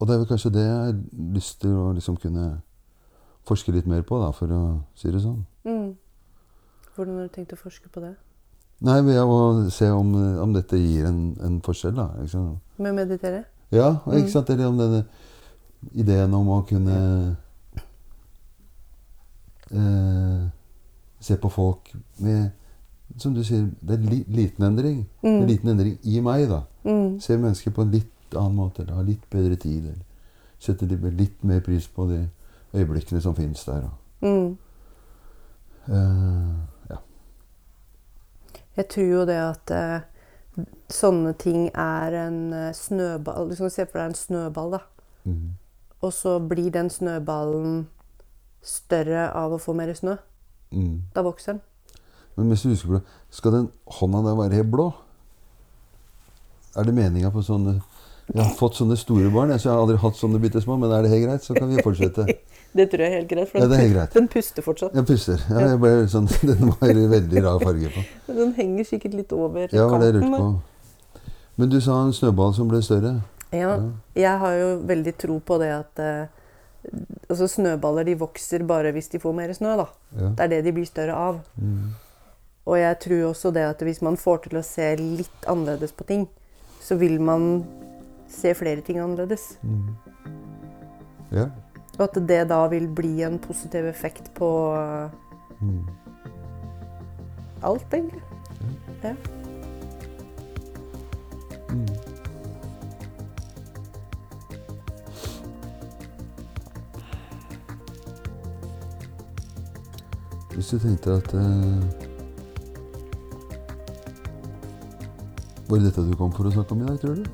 Og 0.00 0.08
det 0.08 0.14
er 0.14 0.18
vel 0.18 0.26
kanskje 0.26 0.50
det 0.50 0.64
jeg 0.64 0.80
har 0.80 0.96
lyst 1.36 1.60
til 1.62 1.70
å 1.78 1.92
liksom 1.94 2.16
kunne 2.18 2.48
forske 3.46 3.70
litt 3.72 3.86
mer 3.86 4.02
på, 4.02 4.18
da, 4.18 4.32
for 4.34 4.50
å 4.50 4.62
si 4.98 5.12
det 5.14 5.22
sånn. 5.22 5.44
Mm. 5.62 5.92
Hvordan 6.96 7.20
har 7.20 7.28
du 7.28 7.34
tenkt 7.36 7.54
å 7.54 7.60
forske 7.60 7.86
på 7.94 8.02
det? 8.02 8.16
Nei, 8.82 8.98
ved 9.06 9.20
å 9.22 9.70
se 9.70 9.92
om, 9.94 10.10
om 10.42 10.52
dette 10.58 10.74
gir 10.82 11.06
en, 11.06 11.20
en 11.46 11.60
forskjell, 11.62 11.94
da. 11.94 12.08
Med 12.82 12.90
å 12.90 12.96
meditere? 12.98 13.44
Ja, 13.70 13.92
ikke 14.10 14.24
Mm. 14.26 14.32
sant? 14.34 14.50
Eller 14.50 14.66
om 14.72 14.78
denne 14.82 15.04
ideen 15.94 16.34
om 16.34 16.50
å 16.50 16.64
kunne 16.66 17.36
eh, 19.72 20.48
se 21.20 21.36
på 21.36 21.48
folk 21.48 21.94
med 22.18 22.50
Som 23.16 23.34
du 23.34 23.42
sier, 23.44 23.66
det 23.84 23.98
er 23.98 24.04
li, 24.08 24.22
liten 24.32 24.64
endring. 24.64 25.02
Mm. 25.20 25.42
En 25.42 25.46
liten 25.46 25.68
endring 25.68 25.98
i 26.02 26.20
meg, 26.24 26.46
da. 26.48 26.62
Mm. 26.88 27.18
Se 27.20 27.36
mennesker 27.36 27.74
på 27.76 27.84
en 27.84 27.90
litt 27.92 28.32
annen 28.32 28.54
måte, 28.56 28.82
eller 28.82 28.96
ha 28.96 29.02
litt 29.04 29.26
bedre 29.28 29.58
tid. 29.60 29.90
Eller 29.90 30.00
sette 30.62 30.86
litt, 30.88 31.42
mer 31.44 31.60
pris 31.60 31.88
på 31.92 32.06
de 32.08 32.22
øyeblikkene 32.72 33.20
som 33.20 33.36
fins 33.36 33.66
der. 33.68 33.84
Mm. 34.22 34.56
eh, 35.92 36.54
ja. 36.88 36.96
Jeg 38.76 38.88
tror 38.88 39.06
jo 39.06 39.24
det 39.28 39.38
at 39.42 39.74
eh, 39.76 40.66
sånne 40.92 41.32
ting 41.40 41.66
er 41.74 42.14
en 42.26 42.52
eh, 42.52 42.74
snøball 42.76 43.50
Du 43.50 43.56
kan 43.56 43.72
se 43.72 43.86
for 43.88 43.98
deg 43.98 44.12
en 44.12 44.14
snøball, 44.14 44.78
da. 44.78 44.80
Mhm. 45.24 45.50
Og 46.02 46.12
så 46.12 46.38
blir 46.38 46.70
den 46.70 46.90
snøballen 46.90 47.86
større 48.62 49.28
av 49.36 49.52
å 49.56 49.58
få 49.60 49.74
mer 49.76 49.92
snø. 49.94 50.16
Mm. 50.72 51.02
Da 51.14 51.22
vokser 51.26 51.52
den. 51.56 51.62
Men 52.36 52.48
hvis 52.48 52.62
du 52.64 52.70
husker 52.72 52.88
på 52.88 52.98
det, 53.00 53.02
skal 53.30 53.52
den 53.58 53.66
hånda 53.98 54.22
der 54.24 54.36
være 54.38 54.60
helt 54.62 54.70
blå? 54.72 54.86
Er 56.76 56.86
det 56.88 56.94
meninga 56.96 57.28
på 57.34 57.42
sånne 57.44 57.74
Jeg 58.32 58.38
har 58.40 58.54
fått 58.56 58.78
sånne 58.78 58.96
store 58.96 59.28
barn, 59.34 59.50
så 59.58 59.68
jeg 59.68 59.74
har 59.74 59.82
aldri 59.82 59.98
hatt 60.00 60.16
sånne 60.16 60.38
bitte 60.40 60.60
små, 60.62 60.78
men 60.80 60.92
er 60.94 61.02
det 61.04 61.10
helt 61.12 61.24
greit, 61.26 61.44
så 61.44 61.56
kan 61.58 61.68
vi 61.68 61.82
fortsette. 61.84 62.24
Det 62.72 62.86
tror 62.88 63.02
jeg 63.04 63.10
er 63.12 63.18
helt 63.18 63.28
greit, 63.28 63.48
for 63.50 63.60
Ja, 63.60 63.66
den, 63.68 63.80
helt 63.82 63.92
greit. 63.92 64.14
den 64.16 64.28
puster 64.32 64.64
fortsatt. 64.64 64.94
Den 64.96 65.04
puster. 65.04 65.42
Ja, 65.50 65.66
jeg 65.74 65.80
ble 65.82 65.90
sånn, 66.08 66.28
den 66.48 66.70
var 66.70 66.94
veldig 67.12 67.42
rar 67.44 67.58
farge 67.60 67.90
på. 67.92 68.04
Den 68.38 68.54
henger 68.56 68.86
sikkert 68.88 69.18
litt 69.18 69.34
over 69.36 69.66
Ja, 69.74 69.84
kanten. 69.92 70.62
Men 71.60 71.68
du 71.68 71.76
sa 71.84 71.98
en 72.06 72.14
snøball 72.16 72.54
som 72.56 72.70
ble 72.72 72.80
større. 72.80 73.18
Ja, 73.52 73.74
Ja, 73.74 73.90
jeg 74.16 74.38
har 74.40 74.54
jo 74.56 74.70
veldig 74.88 75.12
tro 75.20 75.36
på 75.44 75.58
det 75.60 75.68
at 75.74 76.00
eh, 76.00 76.30
altså 77.28 77.46
snøballer 77.48 78.04
de 78.04 78.14
vokser 78.18 78.64
bare 78.66 78.92
hvis 78.92 79.08
de 79.12 79.18
får 79.22 79.34
mer 79.34 79.52
snø. 79.56 79.76
da. 79.76 79.86
Ja. 80.18 80.28
Det 80.36 80.40
er 80.40 80.48
det 80.48 80.64
de 80.64 80.72
blir 80.72 80.86
større 80.88 81.14
av. 81.14 81.40
Mm. 81.56 81.92
Og 82.66 82.78
jeg 82.78 82.98
tror 83.00 83.28
også 83.30 83.52
det 83.54 83.62
at 83.66 83.82
hvis 83.82 84.02
man 84.02 84.16
får 84.16 84.44
til 84.44 84.58
å 84.58 84.62
se 84.66 84.96
litt 84.96 85.46
annerledes 85.50 85.92
på 85.92 86.04
ting, 86.06 86.28
så 86.82 86.94
vil 86.98 87.20
man 87.20 87.64
se 88.30 88.54
flere 88.54 88.80
ting 88.82 88.98
annerledes. 89.02 89.56
Mm. 89.62 89.94
Ja. 91.32 91.48
Og 91.98 92.04
at 92.08 92.14
det 92.28 92.48
da 92.48 92.66
vil 92.72 92.86
bli 92.88 93.22
en 93.22 93.38
positiv 93.38 93.84
effekt 93.86 94.32
på 94.34 94.48
eh, 94.78 95.10
Mm. 95.62 95.86
alt, 97.62 97.84
egentlig. 97.94 98.22
Ja. 99.02 99.10
Mm. 99.12 99.41
Hvis 110.62 110.70
du 110.70 110.78
tenkte 110.78 111.10
at 111.18 111.32
uh, 111.34 111.82
Var 115.66 115.78
det 115.78 115.88
dette 115.88 116.04
du 116.06 116.12
kom 116.14 116.30
for 116.36 116.46
å 116.46 116.52
snakke 116.54 116.76
om 116.76 116.84
i 116.84 116.86
dag, 116.86 117.00
tror 117.02 117.18
du? 117.18 117.24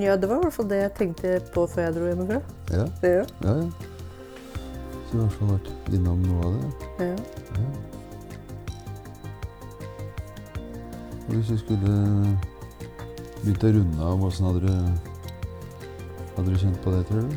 Ja, 0.00 0.14
det 0.16 0.30
var 0.30 0.40
i 0.40 0.46
hvert 0.46 0.56
fall 0.56 0.70
det 0.70 0.78
jeg 0.78 0.94
tenkte 0.96 1.34
på 1.52 1.66
før 1.68 1.84
jeg 1.84 1.96
dro 1.98 2.08
hjemmefra. 2.08 2.38
Ja, 2.72 2.86
Ja. 3.04 3.12
ja. 3.12 3.26
ja. 3.44 3.68
Så 5.04 5.12
du 5.12 5.18
har 5.18 5.20
i 5.20 5.26
hvert 5.26 5.36
fall 5.36 5.52
vært 5.52 5.92
innom 5.98 6.24
noe 6.30 6.48
av 6.48 6.56
det? 6.56 6.72
ja. 7.02 7.12
Ja. 7.60 7.68
Og 11.28 11.36
hvis 11.36 11.52
du 11.52 11.56
skulle 11.60 11.94
begynt 13.44 13.68
å 13.68 13.76
runde 13.76 14.10
av, 14.14 14.28
åssen 14.32 14.48
hadde 14.48 14.64
du 14.64 14.74
Hadde 16.38 16.48
du 16.48 16.56
kjent 16.56 16.80
på 16.80 16.96
det, 16.96 17.04
tror 17.12 17.28
du? 17.28 17.32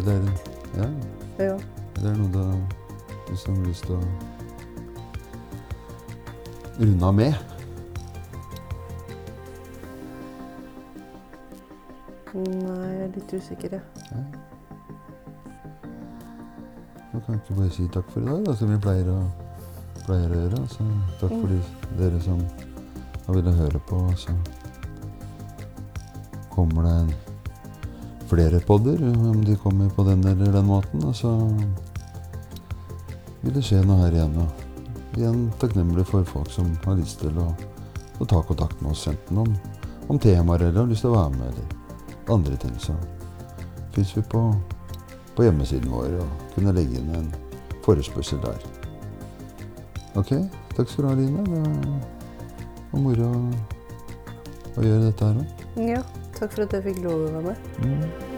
Eller 0.00 0.14
er 0.16 0.20
ja, 0.80 0.92
ja. 1.50 1.56
eller 1.98 2.06
er 2.08 2.14
det 2.14 2.18
noe 2.24 2.32
du 2.32 2.78
liksom 3.30 3.56
har 3.56 3.66
lyst 3.70 3.86
til 3.86 3.96
å 3.96 4.02
runde 6.80 7.06
av 7.06 7.14
med? 7.14 7.34
Nei, 12.30 12.90
jeg 12.94 13.02
er 13.04 13.10
litt 13.16 13.32
usikker, 13.34 13.72
jeg. 13.74 13.84
Ja. 14.10 14.22
Da 17.10 17.18
kan 17.26 17.34
vi 17.34 17.38
ikke 17.40 17.56
bare 17.58 17.72
si 17.74 17.86
takk 17.90 18.12
for 18.14 18.22
i 18.22 18.28
dag, 18.28 18.44
da, 18.46 18.54
som 18.56 18.70
vi 18.70 18.78
pleier 18.84 19.10
å, 19.10 19.18
pleier 20.04 20.30
å 20.30 20.42
gjøre. 20.44 20.62
Så 20.70 20.86
takk 21.18 21.34
for 21.34 21.50
de, 21.50 21.58
dere 21.98 22.20
som 22.22 22.38
har 23.26 23.34
villet 23.34 23.58
høre 23.64 23.82
på. 23.90 23.98
Så 24.20 24.36
kommer 26.54 26.86
det 26.86 27.18
flere 28.30 28.62
podder, 28.62 29.02
om 29.10 29.42
de 29.44 29.58
kommer 29.58 29.90
på 29.94 30.06
den 30.06 30.22
eller 30.22 30.54
den 30.54 30.70
måten. 30.70 31.02
Og 31.04 31.16
så 31.18 31.34
vil 33.42 33.54
det 33.56 33.62
skje 33.64 33.82
noe 33.84 34.04
her 34.04 34.16
igjen. 34.16 34.36
Og 34.42 35.18
igjen 35.18 35.44
takknemlig 35.60 36.06
for 36.08 36.26
folk 36.28 36.50
som 36.52 36.70
har 36.84 36.98
lyst 37.00 37.22
til 37.22 37.36
å, 37.40 37.50
å 38.20 38.28
ta 38.28 38.42
kontakt 38.46 38.80
med 38.82 38.92
oss, 38.92 39.06
enten 39.10 39.42
om, 39.44 39.54
om 40.08 40.20
temaer 40.20 40.68
eller 40.68 40.82
har 40.82 40.90
lyst 40.90 41.06
til 41.06 41.12
å 41.12 41.18
være 41.18 41.36
med, 41.38 41.54
eller 41.54 42.34
andre 42.34 42.58
ting. 42.60 42.76
Så 42.82 42.96
fins 43.94 44.12
vi 44.16 44.24
på, 44.32 44.44
på 45.36 45.46
hjemmesiden 45.46 45.90
vår 45.92 46.20
og 46.22 46.54
kunne 46.54 46.76
legge 46.76 47.00
inn 47.00 47.14
en 47.16 47.32
forespørsel 47.86 48.42
der. 48.44 48.60
Ok, 50.18 50.34
takk 50.76 50.88
skal 50.90 51.04
du 51.04 51.08
ha, 51.10 51.14
Line. 51.18 51.44
Det 51.46 51.60
var 52.90 53.04
moro 53.04 53.28
å, 53.30 54.82
gjøre 54.82 55.04
dette 55.06 55.28
her 55.28 55.38
òg. 55.38 55.46
Ja, 55.86 56.02
takk 56.34 56.56
for 56.56 56.66
at 56.66 56.74
jeg 56.74 56.88
fikk 56.90 57.04
lov 57.06 57.28
å 57.28 57.32
være 57.36 57.44
med. 57.52 57.56
Mm. 57.86 58.30